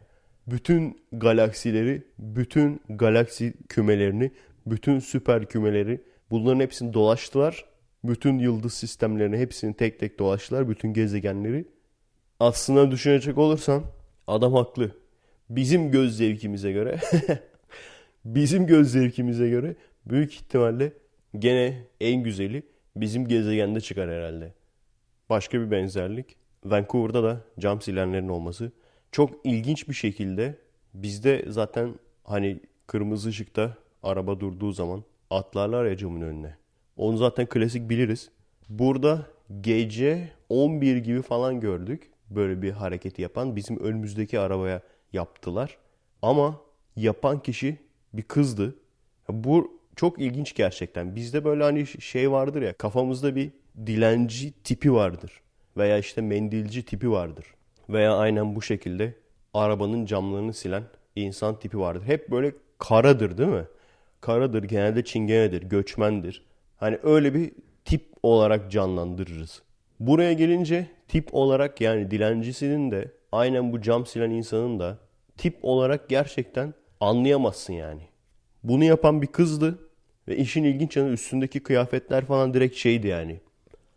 Bütün 0.47 1.01
galaksileri, 1.11 2.03
bütün 2.19 2.81
galaksi 2.89 3.53
kümelerini, 3.69 4.31
bütün 4.65 4.99
süper 4.99 5.45
kümeleri 5.45 6.01
bunların 6.31 6.59
hepsini 6.59 6.93
dolaştılar. 6.93 7.65
Bütün 8.03 8.39
yıldız 8.39 8.73
sistemlerini 8.73 9.37
hepsini 9.37 9.73
tek 9.73 9.99
tek 9.99 10.19
dolaştılar. 10.19 10.69
Bütün 10.69 10.93
gezegenleri. 10.93 11.65
Aslında 12.39 12.91
düşünecek 12.91 13.37
olursan 13.37 13.83
Adam 14.27 14.53
haklı. 14.53 14.91
Bizim 15.49 15.91
göz 15.91 16.17
zevkimize 16.17 16.71
göre 16.71 16.99
bizim 18.25 18.67
göz 18.67 18.91
zevkimize 18.91 19.49
göre 19.49 19.75
büyük 20.05 20.33
ihtimalle 20.33 20.93
gene 21.39 21.87
en 22.01 22.23
güzeli 22.23 22.63
bizim 22.95 23.27
gezegende 23.27 23.81
çıkar 23.81 24.09
herhalde. 24.09 24.53
Başka 25.29 25.61
bir 25.61 25.71
benzerlik. 25.71 26.35
Vancouver'da 26.65 27.23
da 27.23 27.41
cam 27.59 27.81
silenlerin 27.81 28.29
olması. 28.29 28.71
Çok 29.11 29.45
ilginç 29.45 29.89
bir 29.89 29.93
şekilde 29.93 30.57
bizde 30.93 31.45
zaten 31.47 31.95
hani 32.23 32.59
kırmızı 32.87 33.29
ışıkta 33.29 33.77
araba 34.03 34.39
durduğu 34.39 34.71
zaman 34.71 35.03
atlarlar 35.29 35.85
ya 35.85 35.97
camın 35.97 36.21
önüne. 36.21 36.55
Onu 36.97 37.17
zaten 37.17 37.45
klasik 37.45 37.89
biliriz. 37.89 38.29
Burada 38.69 39.25
gece 39.61 40.29
11 40.49 40.97
gibi 40.97 41.21
falan 41.21 41.59
gördük 41.59 42.11
böyle 42.29 42.61
bir 42.61 42.71
hareketi 42.71 43.21
yapan. 43.21 43.55
Bizim 43.55 43.79
önümüzdeki 43.79 44.39
arabaya 44.39 44.81
yaptılar. 45.13 45.77
Ama 46.21 46.61
yapan 46.95 47.39
kişi 47.39 47.77
bir 48.13 48.23
kızdı. 48.23 48.75
Bu 49.29 49.80
çok 50.01 50.19
ilginç 50.19 50.53
gerçekten. 50.55 51.15
Bizde 51.15 51.45
böyle 51.45 51.63
hani 51.63 51.87
şey 51.87 52.31
vardır 52.31 52.61
ya 52.61 52.73
kafamızda 52.73 53.35
bir 53.35 53.51
dilenci 53.85 54.51
tipi 54.63 54.93
vardır. 54.93 55.31
Veya 55.77 55.97
işte 55.97 56.21
mendilci 56.21 56.85
tipi 56.85 57.11
vardır. 57.11 57.45
Veya 57.89 58.15
aynen 58.17 58.55
bu 58.55 58.61
şekilde 58.61 59.13
arabanın 59.53 60.05
camlarını 60.05 60.53
silen 60.53 60.83
insan 61.15 61.59
tipi 61.59 61.79
vardır. 61.79 62.03
Hep 62.05 62.31
böyle 62.31 62.53
karadır 62.79 63.37
değil 63.37 63.49
mi? 63.49 63.65
Karadır, 64.21 64.63
genelde 64.63 65.03
çingenedir, 65.03 65.61
göçmendir. 65.61 66.45
Hani 66.77 66.99
öyle 67.03 67.33
bir 67.33 67.51
tip 67.85 68.05
olarak 68.23 68.71
canlandırırız. 68.71 69.61
Buraya 69.99 70.33
gelince 70.33 70.87
tip 71.07 71.33
olarak 71.33 71.81
yani 71.81 72.11
dilencisinin 72.11 72.91
de 72.91 73.11
aynen 73.31 73.73
bu 73.73 73.81
cam 73.81 74.05
silen 74.05 74.29
insanın 74.29 74.79
da 74.79 74.97
tip 75.37 75.57
olarak 75.61 76.09
gerçekten 76.09 76.73
anlayamazsın 76.99 77.73
yani. 77.73 78.01
Bunu 78.63 78.83
yapan 78.83 79.21
bir 79.21 79.27
kızdı 79.27 79.90
ve 80.31 80.37
işin 80.37 80.63
ilginç 80.63 80.97
yanı 80.97 81.09
üstündeki 81.09 81.59
kıyafetler 81.59 82.25
falan 82.25 82.53
direkt 82.53 82.75
şeydi 82.75 83.07
yani. 83.07 83.39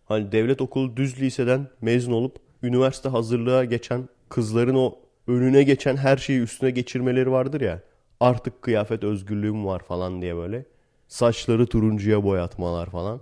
Hani 0.04 0.32
devlet 0.32 0.60
okulu 0.60 0.96
düz 0.96 1.20
liseden 1.20 1.66
mezun 1.80 2.12
olup 2.12 2.36
üniversite 2.62 3.08
hazırlığa 3.08 3.64
geçen 3.64 4.08
kızların 4.28 4.74
o 4.74 4.98
önüne 5.26 5.62
geçen 5.62 5.96
her 5.96 6.16
şeyi 6.16 6.40
üstüne 6.40 6.70
geçirmeleri 6.70 7.30
vardır 7.30 7.60
ya. 7.60 7.82
Artık 8.20 8.62
kıyafet 8.62 9.04
özgürlüğüm 9.04 9.66
var 9.66 9.80
falan 9.80 10.22
diye 10.22 10.36
böyle. 10.36 10.64
Saçları 11.08 11.66
turuncuya 11.66 12.24
boyatmalar 12.24 12.90
falan. 12.90 13.20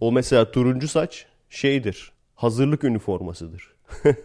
O 0.00 0.12
mesela 0.12 0.50
turuncu 0.50 0.88
saç 0.88 1.26
şeydir. 1.50 2.12
Hazırlık 2.34 2.84
üniformasıdır. 2.84 3.74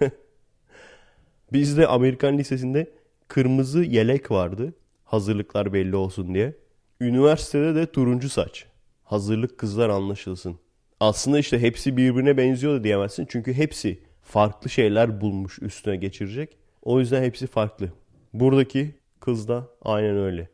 Bizde 1.54 1.88
Amerikan 1.88 2.38
Lisesi'nde 2.38 2.92
kırmızı 3.28 3.84
yelek 3.84 4.32
vardı. 4.32 4.74
Hazırlıklar 5.04 5.74
belli 5.74 5.96
olsun 5.96 6.34
diye. 6.34 6.61
Üniversitede 7.02 7.76
de 7.76 7.92
turuncu 7.92 8.30
saç. 8.30 8.66
Hazırlık 9.04 9.58
kızlar 9.58 9.90
anlaşılsın. 9.90 10.60
Aslında 11.00 11.40
işte 11.40 11.60
hepsi 11.60 11.98
birbirine 11.98 12.38
benziyor 12.38 12.74
da 12.74 12.84
diyemezsin. 12.84 13.28
Çünkü 13.30 13.54
hepsi 13.54 14.00
farklı 14.22 14.70
şeyler 14.70 15.22
bulmuş 15.22 15.62
üstüne 15.62 15.96
geçirecek. 15.96 16.58
O 16.82 17.00
yüzden 17.00 17.24
hepsi 17.24 17.48
farklı. 17.48 17.94
Buradaki 18.34 18.96
kız 19.20 19.48
da 19.48 19.70
aynen 19.82 20.18
öyle. 20.18 20.50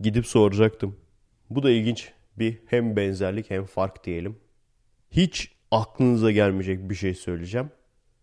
Gidip 0.00 0.26
soracaktım. 0.26 0.96
Bu 1.50 1.62
da 1.62 1.70
ilginç 1.70 2.12
bir 2.38 2.58
hem 2.66 2.96
benzerlik 2.96 3.50
hem 3.50 3.64
fark 3.64 4.04
diyelim. 4.04 4.36
Hiç 5.10 5.52
aklınıza 5.70 6.30
gelmeyecek 6.30 6.90
bir 6.90 6.94
şey 6.94 7.14
söyleyeceğim. 7.14 7.70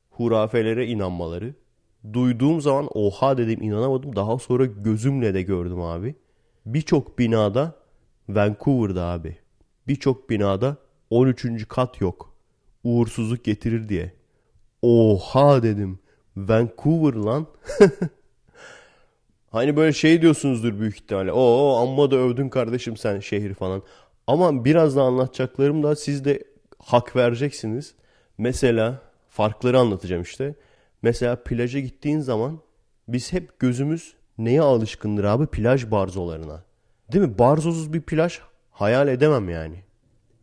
Hurafelere 0.09 0.87
inanmaları. 0.87 1.53
Duyduğum 2.13 2.61
zaman 2.61 2.87
oha 2.93 3.37
dedim 3.37 3.61
inanamadım. 3.61 4.15
Daha 4.15 4.39
sonra 4.39 4.65
gözümle 4.65 5.33
de 5.33 5.41
gördüm 5.41 5.81
abi. 5.81 6.15
Birçok 6.65 7.19
binada 7.19 7.75
Vancouver'da 8.29 9.05
abi. 9.05 9.37
Birçok 9.87 10.29
binada 10.29 10.77
13. 11.09 11.67
kat 11.67 12.01
yok. 12.01 12.33
Uğursuzluk 12.83 13.43
getirir 13.43 13.89
diye. 13.89 14.13
Oha 14.81 15.63
dedim. 15.63 15.99
Vancouver 16.37 17.13
lan. 17.13 17.47
hani 19.51 19.75
böyle 19.75 19.93
şey 19.93 20.21
diyorsunuzdur 20.21 20.79
büyük 20.79 20.95
ihtimalle. 20.95 21.31
Oo 21.31 21.75
amma 21.75 22.11
da 22.11 22.15
övdün 22.15 22.49
kardeşim 22.49 22.97
sen 22.97 23.19
şehri 23.19 23.53
falan. 23.53 23.83
Ama 24.27 24.65
biraz 24.65 24.95
da 24.95 25.03
anlatacaklarım 25.03 25.83
da 25.83 25.95
siz 25.95 26.25
de 26.25 26.43
hak 26.79 27.15
vereceksiniz. 27.15 27.95
Mesela 28.37 29.01
farkları 29.29 29.79
anlatacağım 29.79 30.21
işte. 30.21 30.55
Mesela 31.01 31.43
plaja 31.43 31.79
gittiğin 31.79 32.19
zaman 32.19 32.59
biz 33.07 33.33
hep 33.33 33.59
gözümüz 33.59 34.13
neye 34.39 34.61
alışkındır 34.61 35.23
abi? 35.23 35.45
Plaj 35.45 35.91
barzolarına. 35.91 36.63
Değil 37.13 37.25
mi? 37.25 37.39
Barzosuz 37.39 37.93
bir 37.93 38.01
plaj 38.01 38.39
hayal 38.71 39.07
edemem 39.07 39.49
yani. 39.49 39.83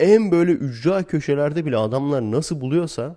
En 0.00 0.30
böyle 0.30 0.52
ücra 0.52 1.02
köşelerde 1.02 1.66
bile 1.66 1.76
adamlar 1.76 2.22
nasıl 2.22 2.60
buluyorsa 2.60 3.16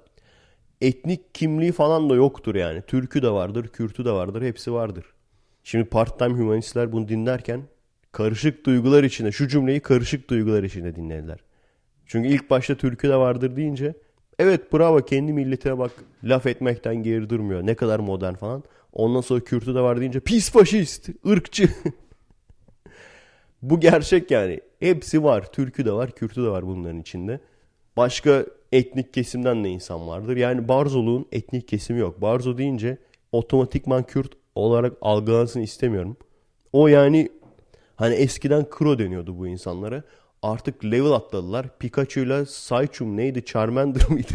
etnik 0.81 1.35
kimliği 1.35 1.71
falan 1.71 2.09
da 2.09 2.15
yoktur 2.15 2.55
yani. 2.55 2.81
Türkü 2.81 3.21
de 3.21 3.29
vardır, 3.29 3.67
Kürtü 3.67 4.05
de 4.05 4.11
vardır, 4.11 4.41
hepsi 4.41 4.73
vardır. 4.73 5.05
Şimdi 5.63 5.85
part-time 5.85 6.39
humanistler 6.39 6.91
bunu 6.91 7.07
dinlerken 7.07 7.61
karışık 8.11 8.65
duygular 8.65 9.03
içinde, 9.03 9.31
şu 9.31 9.47
cümleyi 9.47 9.79
karışık 9.79 10.29
duygular 10.29 10.63
içinde 10.63 10.95
dinlediler. 10.95 11.39
Çünkü 12.05 12.29
ilk 12.29 12.49
başta 12.49 12.75
türkü 12.75 13.09
de 13.09 13.15
vardır 13.15 13.55
deyince 13.55 13.93
evet 14.39 14.73
bravo 14.73 14.97
kendi 14.97 15.33
milletine 15.33 15.77
bak 15.77 15.91
laf 16.23 16.45
etmekten 16.45 16.95
geri 16.95 17.29
durmuyor. 17.29 17.65
Ne 17.65 17.75
kadar 17.75 17.99
modern 17.99 18.33
falan. 18.33 18.63
Ondan 18.93 19.21
sonra 19.21 19.39
Kürtü 19.39 19.75
de 19.75 19.81
var 19.81 19.99
deyince 19.99 20.19
pis 20.19 20.51
faşist, 20.51 21.09
ırkçı. 21.27 21.69
Bu 23.61 23.79
gerçek 23.79 24.31
yani. 24.31 24.59
Hepsi 24.79 25.23
var. 25.23 25.51
Türkü 25.51 25.85
de 25.85 25.91
var, 25.91 26.11
Kürtü 26.11 26.43
de 26.43 26.47
var 26.47 26.67
bunların 26.67 26.99
içinde. 26.99 27.39
Başka 27.97 28.45
etnik 28.71 29.13
kesimden 29.13 29.63
de 29.63 29.69
insan 29.69 30.07
vardır. 30.07 30.37
Yani 30.37 30.67
Barzoluğun 30.67 31.25
etnik 31.31 31.67
kesimi 31.67 31.99
yok. 31.99 32.21
Barzo 32.21 32.57
deyince 32.57 32.97
otomatikman 33.31 34.03
Kürt 34.03 34.33
olarak 34.55 34.93
algılansın 35.01 35.61
istemiyorum. 35.61 36.17
O 36.73 36.87
yani 36.87 37.29
hani 37.95 38.15
eskiden 38.15 38.69
Kro 38.69 38.99
deniyordu 38.99 39.37
bu 39.37 39.47
insanlara. 39.47 40.03
Artık 40.41 40.85
level 40.85 41.11
atladılar. 41.11 41.77
Pikachu'yla 41.79 42.45
Saychum 42.45 43.17
neydi? 43.17 43.45
Charmander 43.45 44.01
mıydı? 44.09 44.33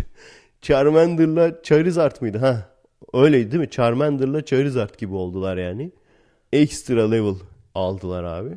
Charmander'la 0.63 1.63
Charizard 1.63 2.21
mıydı? 2.21 2.39
Ha, 2.39 2.71
öyleydi 3.15 3.51
değil 3.51 3.61
mi? 3.61 3.71
Charmander'la 3.71 4.45
Charizard 4.45 4.99
gibi 4.99 5.15
oldular 5.15 5.57
yani. 5.57 5.91
Ekstra 6.53 7.11
level 7.11 7.35
aldılar 7.75 8.25
abi. 8.25 8.57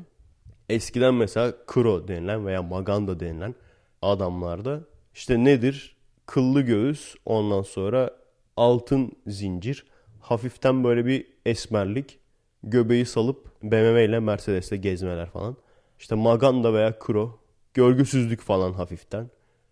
Eskiden 0.70 1.14
mesela 1.14 1.54
Kro 1.68 2.08
denilen 2.08 2.46
veya 2.46 2.64
Maganda 2.64 3.20
denilen 3.20 3.56
adamlarda 4.02 4.82
işte 5.14 5.44
nedir? 5.44 5.98
Kıllı 6.26 6.62
göğüs 6.62 7.16
ondan 7.26 7.62
sonra 7.62 8.12
altın 8.58 9.12
zincir 9.28 9.86
hafiften 10.20 10.84
böyle 10.84 11.06
bir 11.06 11.28
esmerlik 11.46 12.20
göbeği 12.64 13.06
salıp 13.06 13.62
BMW 13.64 14.06
ile 14.06 14.20
Mercedes'le 14.20 14.82
gezmeler 14.82 15.30
falan. 15.30 15.58
İşte 16.00 16.16
Maganda 16.16 16.74
veya 16.74 17.00
Kuro 17.00 17.40
gölgüsüzlük 17.74 18.42
falan 18.42 18.74
hafiften. 18.74 19.30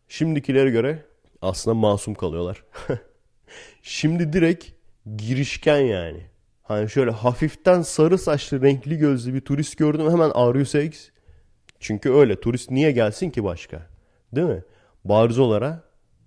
Şimdikilere 0.07 0.69
göre 0.69 1.05
aslında 1.41 1.75
masum 1.75 2.13
kalıyorlar. 2.13 2.63
Şimdi 3.81 4.33
direkt 4.33 4.74
girişken 5.17 5.79
yani. 5.79 6.21
Hani 6.63 6.89
şöyle 6.89 7.11
hafiften 7.11 7.81
sarı 7.81 8.17
saçlı 8.17 8.61
renkli 8.61 8.97
gözlü 8.97 9.33
bir 9.33 9.41
turist 9.41 9.77
gördüm 9.77 10.11
hemen 10.11 10.31
are 10.33 10.65
sex? 10.65 11.09
Çünkü 11.79 12.11
öyle 12.11 12.39
turist 12.39 12.71
niye 12.71 12.91
gelsin 12.91 13.29
ki 13.29 13.43
başka? 13.43 13.87
Değil 14.35 14.47
mi? 14.47 14.63
Barzolara 15.05 15.83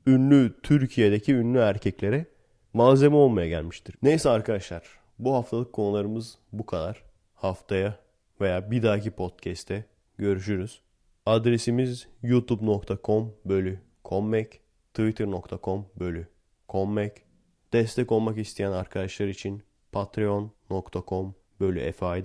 ünlü 0.06 0.54
Türkiye'deki 0.62 1.34
ünlü 1.34 1.58
erkeklere 1.58 2.26
malzeme 2.72 3.16
olmaya 3.16 3.48
gelmiştir. 3.48 3.94
Neyse 4.02 4.30
arkadaşlar 4.30 4.82
bu 5.18 5.34
haftalık 5.34 5.72
konularımız 5.72 6.38
bu 6.52 6.66
kadar. 6.66 7.02
Haftaya 7.34 7.98
veya 8.40 8.70
bir 8.70 8.82
dahaki 8.82 9.10
podcast'te 9.10 9.84
görüşürüz. 10.18 10.80
Adresimiz 11.26 12.08
youtube.com 12.22 13.34
bölü 13.44 13.80
kommek, 14.04 14.60
twitter.com 14.94 15.86
bölü 16.00 16.26
kommek. 16.68 17.27
Destek 17.72 18.12
olmak 18.12 18.38
isteyen 18.38 18.72
arkadaşlar 18.72 19.26
için 19.26 19.62
patreon.com 19.92 21.34
bölü 21.60 21.80
Efe. 21.80 22.22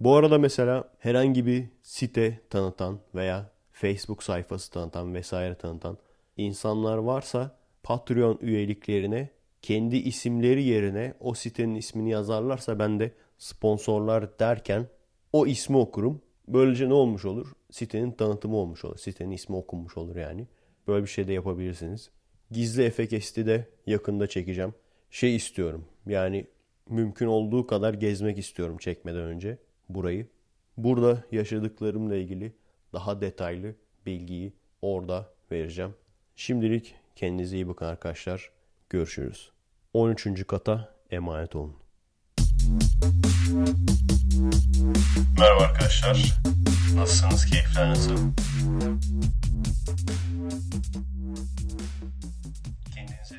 Bu 0.00 0.16
arada 0.16 0.38
mesela 0.38 0.92
herhangi 0.98 1.46
bir 1.46 1.64
site 1.82 2.40
tanıtan 2.50 2.98
veya 3.14 3.50
Facebook 3.72 4.22
sayfası 4.22 4.70
tanıtan 4.70 5.14
vesaire 5.14 5.54
tanıtan 5.54 5.98
insanlar 6.36 6.98
varsa 6.98 7.58
Patreon 7.82 8.38
üyeliklerine 8.40 9.30
kendi 9.62 9.96
isimleri 9.96 10.64
yerine 10.64 11.14
o 11.20 11.34
sitenin 11.34 11.74
ismini 11.74 12.10
yazarlarsa 12.10 12.78
ben 12.78 13.00
de 13.00 13.12
sponsorlar 13.38 14.38
derken 14.38 14.86
o 15.32 15.46
ismi 15.46 15.76
okurum. 15.76 16.22
Böylece 16.48 16.88
ne 16.88 16.94
olmuş 16.94 17.24
olur? 17.24 17.52
Sitenin 17.70 18.12
tanıtımı 18.12 18.56
olmuş 18.56 18.84
olur. 18.84 18.98
Sitenin 18.98 19.30
ismi 19.30 19.56
okunmuş 19.56 19.96
olur 19.96 20.16
yani. 20.16 20.46
Böyle 20.88 21.02
bir 21.02 21.10
şey 21.10 21.28
de 21.28 21.32
yapabilirsiniz. 21.32 22.10
Gizli 22.50 22.82
Efe 22.82 23.10
de 23.10 23.68
yakında 23.86 24.26
çekeceğim 24.26 24.74
şey 25.12 25.36
istiyorum. 25.36 25.84
Yani 26.06 26.46
mümkün 26.88 27.26
olduğu 27.26 27.66
kadar 27.66 27.94
gezmek 27.94 28.38
istiyorum 28.38 28.78
çekmeden 28.78 29.22
önce 29.22 29.58
burayı. 29.88 30.26
Burada 30.76 31.24
yaşadıklarımla 31.32 32.16
ilgili 32.16 32.52
daha 32.92 33.20
detaylı 33.20 33.74
bilgiyi 34.06 34.52
orada 34.82 35.30
vereceğim. 35.50 35.94
Şimdilik 36.36 36.94
kendinize 37.16 37.56
iyi 37.56 37.68
bakın 37.68 37.86
arkadaşlar. 37.86 38.50
Görüşürüz. 38.90 39.50
13. 39.94 40.46
kata 40.46 40.94
emanet 41.10 41.56
olun. 41.56 41.76
Merhaba 45.38 45.62
arkadaşlar. 45.62 46.40
Nasılsınız? 46.96 47.46
Keyifler 47.46 47.90
nasıl? 47.90 48.16
Kendinize 52.94 53.36